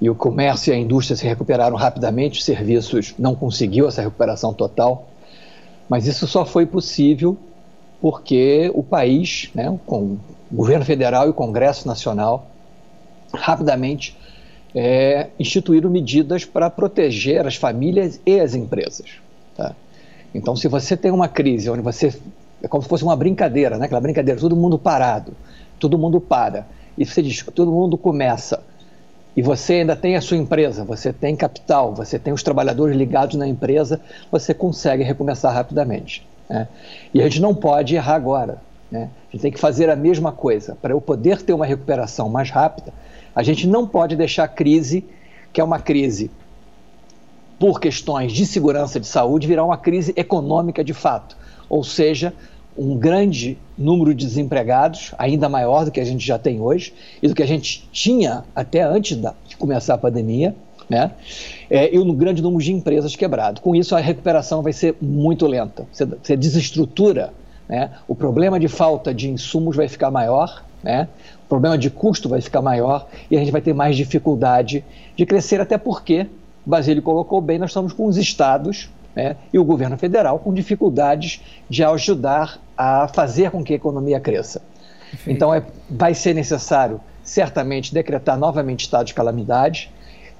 E 0.00 0.08
o 0.08 0.14
comércio 0.14 0.72
e 0.72 0.74
a 0.74 0.78
indústria 0.78 1.16
se 1.16 1.26
recuperaram 1.26 1.76
rapidamente, 1.76 2.38
os 2.38 2.44
serviços 2.44 3.14
não 3.18 3.34
conseguiu 3.34 3.88
essa 3.88 4.00
recuperação 4.00 4.54
total, 4.54 5.10
mas 5.88 6.06
isso 6.06 6.26
só 6.28 6.46
foi 6.46 6.64
possível 6.64 7.36
porque 8.00 8.70
o 8.74 8.82
país, 8.82 9.50
né, 9.54 9.76
com 9.86 10.16
o 10.50 10.56
governo 10.56 10.84
federal 10.84 11.26
e 11.26 11.30
o 11.30 11.34
Congresso 11.34 11.86
Nacional, 11.86 12.46
rapidamente 13.32 14.16
é, 14.74 15.28
instituíram 15.38 15.90
medidas 15.90 16.44
para 16.44 16.70
proteger 16.70 17.46
as 17.46 17.56
famílias 17.56 18.20
e 18.24 18.38
as 18.38 18.54
empresas. 18.54 19.10
Tá? 19.56 19.74
Então, 20.34 20.54
se 20.54 20.68
você 20.68 20.96
tem 20.96 21.10
uma 21.10 21.28
crise 21.28 21.68
onde 21.70 21.82
você. 21.82 22.14
É 22.60 22.66
como 22.66 22.82
se 22.82 22.88
fosse 22.88 23.04
uma 23.04 23.14
brincadeira, 23.14 23.78
né? 23.78 23.86
aquela 23.86 24.00
brincadeira, 24.00 24.40
todo 24.40 24.56
mundo 24.56 24.76
parado, 24.78 25.32
todo 25.78 25.96
mundo 25.96 26.20
para, 26.20 26.66
e 26.96 27.06
você 27.06 27.22
diz, 27.22 27.40
todo 27.54 27.70
mundo 27.70 27.96
começa, 27.96 28.64
e 29.36 29.40
você 29.42 29.74
ainda 29.74 29.94
tem 29.94 30.16
a 30.16 30.20
sua 30.20 30.36
empresa, 30.36 30.82
você 30.82 31.12
tem 31.12 31.36
capital, 31.36 31.94
você 31.94 32.18
tem 32.18 32.32
os 32.32 32.42
trabalhadores 32.42 32.96
ligados 32.96 33.36
na 33.36 33.46
empresa, 33.46 34.00
você 34.28 34.52
consegue 34.52 35.04
recomeçar 35.04 35.54
rapidamente. 35.54 36.26
Né? 36.48 36.68
E 37.12 37.20
a 37.20 37.24
gente 37.24 37.40
não 37.40 37.54
pode 37.54 37.94
errar 37.94 38.14
agora. 38.14 38.62
Né? 38.90 39.10
A 39.28 39.32
gente 39.32 39.42
tem 39.42 39.52
que 39.52 39.60
fazer 39.60 39.90
a 39.90 39.96
mesma 39.96 40.32
coisa. 40.32 40.76
Para 40.80 40.92
eu 40.94 41.00
poder 41.00 41.42
ter 41.42 41.52
uma 41.52 41.66
recuperação 41.66 42.28
mais 42.28 42.50
rápida, 42.50 42.92
a 43.34 43.42
gente 43.42 43.66
não 43.66 43.86
pode 43.86 44.16
deixar 44.16 44.44
a 44.44 44.48
crise, 44.48 45.04
que 45.52 45.60
é 45.60 45.64
uma 45.64 45.78
crise 45.78 46.30
por 47.58 47.80
questões 47.80 48.32
de 48.32 48.46
segurança 48.46 49.00
de 49.00 49.06
saúde, 49.06 49.46
virar 49.46 49.64
uma 49.64 49.76
crise 49.76 50.12
econômica 50.16 50.84
de 50.84 50.94
fato. 50.94 51.36
Ou 51.68 51.82
seja, 51.82 52.32
um 52.76 52.96
grande 52.96 53.58
número 53.76 54.14
de 54.14 54.24
desempregados, 54.24 55.12
ainda 55.18 55.48
maior 55.48 55.84
do 55.84 55.90
que 55.90 55.98
a 55.98 56.04
gente 56.04 56.24
já 56.24 56.38
tem 56.38 56.60
hoje, 56.60 56.94
e 57.20 57.26
do 57.26 57.34
que 57.34 57.42
a 57.42 57.46
gente 57.46 57.88
tinha 57.90 58.44
até 58.54 58.82
antes 58.82 59.16
de 59.16 59.56
começar 59.56 59.94
a 59.94 59.98
pandemia, 59.98 60.54
né? 60.88 61.12
É, 61.68 61.94
e 61.94 61.98
um 61.98 62.14
grande 62.14 62.40
número 62.40 62.62
de 62.62 62.72
empresas 62.72 63.14
quebradas. 63.14 63.60
Com 63.60 63.74
isso, 63.74 63.94
a 63.94 64.00
recuperação 64.00 64.62
vai 64.62 64.72
ser 64.72 64.96
muito 65.00 65.46
lenta. 65.46 65.86
Você, 65.92 66.06
você 66.06 66.36
desestrutura, 66.36 67.32
né? 67.68 67.90
o 68.06 68.14
problema 68.14 68.58
de 68.58 68.68
falta 68.68 69.12
de 69.12 69.28
insumos 69.28 69.76
vai 69.76 69.88
ficar 69.88 70.10
maior, 70.10 70.64
né? 70.82 71.08
o 71.44 71.48
problema 71.48 71.76
de 71.76 71.90
custo 71.90 72.28
vai 72.28 72.40
ficar 72.40 72.62
maior 72.62 73.06
e 73.30 73.36
a 73.36 73.40
gente 73.40 73.52
vai 73.52 73.60
ter 73.60 73.74
mais 73.74 73.96
dificuldade 73.96 74.84
de 75.16 75.26
crescer, 75.26 75.60
até 75.60 75.76
porque, 75.76 76.26
o 76.66 76.70
Basílio 76.70 77.02
colocou 77.02 77.40
bem, 77.40 77.58
nós 77.58 77.70
estamos 77.70 77.92
com 77.92 78.06
os 78.06 78.16
estados 78.16 78.90
né? 79.14 79.36
e 79.52 79.58
o 79.58 79.64
governo 79.64 79.98
federal 79.98 80.38
com 80.38 80.52
dificuldades 80.52 81.42
de 81.68 81.84
ajudar 81.84 82.58
a 82.76 83.08
fazer 83.08 83.50
com 83.50 83.62
que 83.62 83.72
a 83.72 83.76
economia 83.76 84.20
cresça. 84.20 84.62
Então, 85.26 85.52
é, 85.54 85.62
vai 85.88 86.14
ser 86.14 86.34
necessário, 86.34 87.00
certamente, 87.22 87.92
decretar 87.94 88.38
novamente 88.38 88.80
estado 88.80 89.06
de 89.06 89.14
calamidade, 89.14 89.90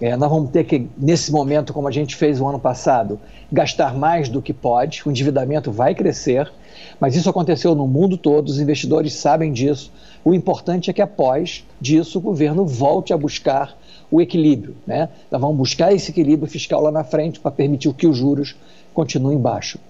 é, 0.01 0.17
nós 0.17 0.31
vamos 0.31 0.51
ter 0.51 0.65
que, 0.65 0.89
nesse 0.97 1.33
momento, 1.33 1.73
como 1.73 1.89
a 1.89 1.91
gente 1.91 2.15
fez 2.15 2.41
o 2.41 2.47
ano 2.47 2.59
passado, 2.59 3.19
gastar 3.51 3.95
mais 3.95 4.29
do 4.29 4.41
que 4.41 4.53
pode, 4.53 5.03
o 5.05 5.11
endividamento 5.11 5.73
vai 5.73 5.95
crescer, 5.95 6.51
mas 7.01 7.17
isso 7.17 7.29
aconteceu 7.29 7.75
no 7.75 7.87
mundo 7.87 8.17
todo, 8.17 8.49
os 8.49 8.61
investidores 8.61 9.15
sabem 9.15 9.53
disso. 9.53 9.93
O 10.25 10.33
importante 10.33 10.89
é 10.89 10.93
que, 10.93 11.03
após 11.03 11.65
disso, 11.81 12.19
o 12.19 12.21
governo 12.21 12.65
volte 12.65 13.13
a 13.13 13.17
buscar 13.17 13.77
o 14.11 14.21
equilíbrio. 14.21 14.77
Né? 14.87 15.09
Nós 15.31 15.41
vamos 15.41 15.57
buscar 15.57 15.93
esse 15.93 16.11
equilíbrio 16.11 16.49
fiscal 16.49 16.81
lá 16.81 16.93
na 16.93 17.03
frente 17.03 17.41
para 17.41 17.51
permitir 17.51 17.93
que 17.95 18.07
os 18.07 18.17
juros 18.17 18.55
continuem 18.95 19.39
baixos. 19.39 19.81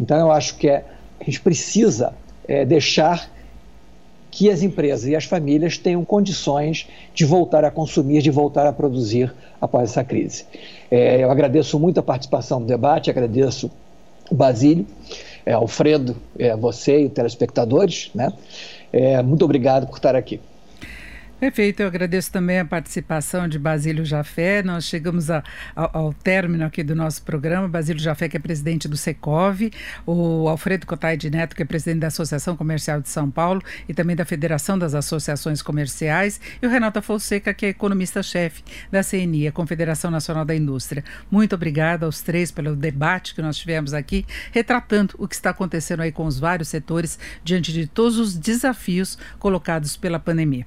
Então, 0.00 0.16
eu 0.18 0.32
acho 0.32 0.56
que 0.56 0.68
é, 0.68 0.84
a 1.20 1.24
gente 1.24 1.40
precisa 1.40 2.14
é, 2.46 2.64
deixar 2.64 3.30
que 4.30 4.50
as 4.50 4.62
empresas 4.62 5.06
e 5.06 5.16
as 5.16 5.24
famílias 5.24 5.78
tenham 5.78 6.04
condições 6.04 6.86
de 7.14 7.24
voltar 7.24 7.64
a 7.64 7.70
consumir, 7.70 8.22
de 8.22 8.30
voltar 8.30 8.66
a 8.66 8.72
produzir 8.72 9.34
após 9.60 9.90
essa 9.90 10.04
crise. 10.04 10.44
É, 10.90 11.22
eu 11.22 11.30
agradeço 11.30 11.78
muito 11.78 11.98
a 11.98 12.02
participação 12.02 12.60
no 12.60 12.66
debate, 12.66 13.10
agradeço 13.10 13.70
o 14.30 14.34
Basílio, 14.34 14.86
é, 15.44 15.52
Alfredo, 15.52 16.16
é, 16.38 16.54
você 16.54 17.02
e 17.02 17.06
os 17.06 17.12
telespectadores. 17.12 18.10
Né? 18.14 18.32
É, 18.92 19.22
muito 19.22 19.44
obrigado 19.44 19.86
por 19.86 19.96
estar 19.96 20.14
aqui. 20.14 20.40
Perfeito, 21.40 21.80
eu 21.80 21.86
agradeço 21.86 22.32
também 22.32 22.58
a 22.58 22.64
participação 22.64 23.46
de 23.46 23.60
Basílio 23.60 24.04
Jafé. 24.04 24.60
Nós 24.60 24.84
chegamos 24.84 25.30
a, 25.30 25.44
ao, 25.74 25.90
ao, 25.92 26.12
término 26.12 26.64
aqui 26.64 26.82
do 26.82 26.96
nosso 26.96 27.22
programa. 27.22 27.68
Basílio 27.68 28.02
Jafé, 28.02 28.28
que 28.28 28.36
é 28.36 28.40
presidente 28.40 28.88
do 28.88 28.96
Secov, 28.96 29.70
o 30.04 30.48
Alfredo 30.48 30.84
Cotai 30.84 31.16
de 31.16 31.30
Neto, 31.30 31.54
que 31.54 31.62
é 31.62 31.64
presidente 31.64 32.00
da 32.00 32.08
Associação 32.08 32.56
Comercial 32.56 33.00
de 33.00 33.08
São 33.08 33.30
Paulo 33.30 33.62
e 33.88 33.94
também 33.94 34.16
da 34.16 34.24
Federação 34.24 34.76
das 34.76 34.94
Associações 34.96 35.62
Comerciais, 35.62 36.40
e 36.60 36.66
o 36.66 36.70
Renata 36.70 37.00
Fonseca, 37.00 37.54
que 37.54 37.66
é 37.66 37.68
economista-chefe 37.68 38.64
da 38.90 39.04
CNI, 39.04 39.46
a 39.46 39.52
Confederação 39.52 40.10
Nacional 40.10 40.44
da 40.44 40.56
Indústria. 40.56 41.04
Muito 41.30 41.54
obrigada 41.54 42.04
aos 42.04 42.20
três 42.20 42.50
pelo 42.50 42.74
debate 42.74 43.36
que 43.36 43.42
nós 43.42 43.56
tivemos 43.56 43.94
aqui, 43.94 44.26
retratando 44.50 45.14
o 45.16 45.28
que 45.28 45.36
está 45.36 45.50
acontecendo 45.50 46.00
aí 46.00 46.10
com 46.10 46.26
os 46.26 46.40
vários 46.40 46.68
setores 46.68 47.16
diante 47.44 47.72
de 47.72 47.86
todos 47.86 48.18
os 48.18 48.36
desafios 48.36 49.16
colocados 49.38 49.96
pela 49.96 50.18
pandemia. 50.18 50.66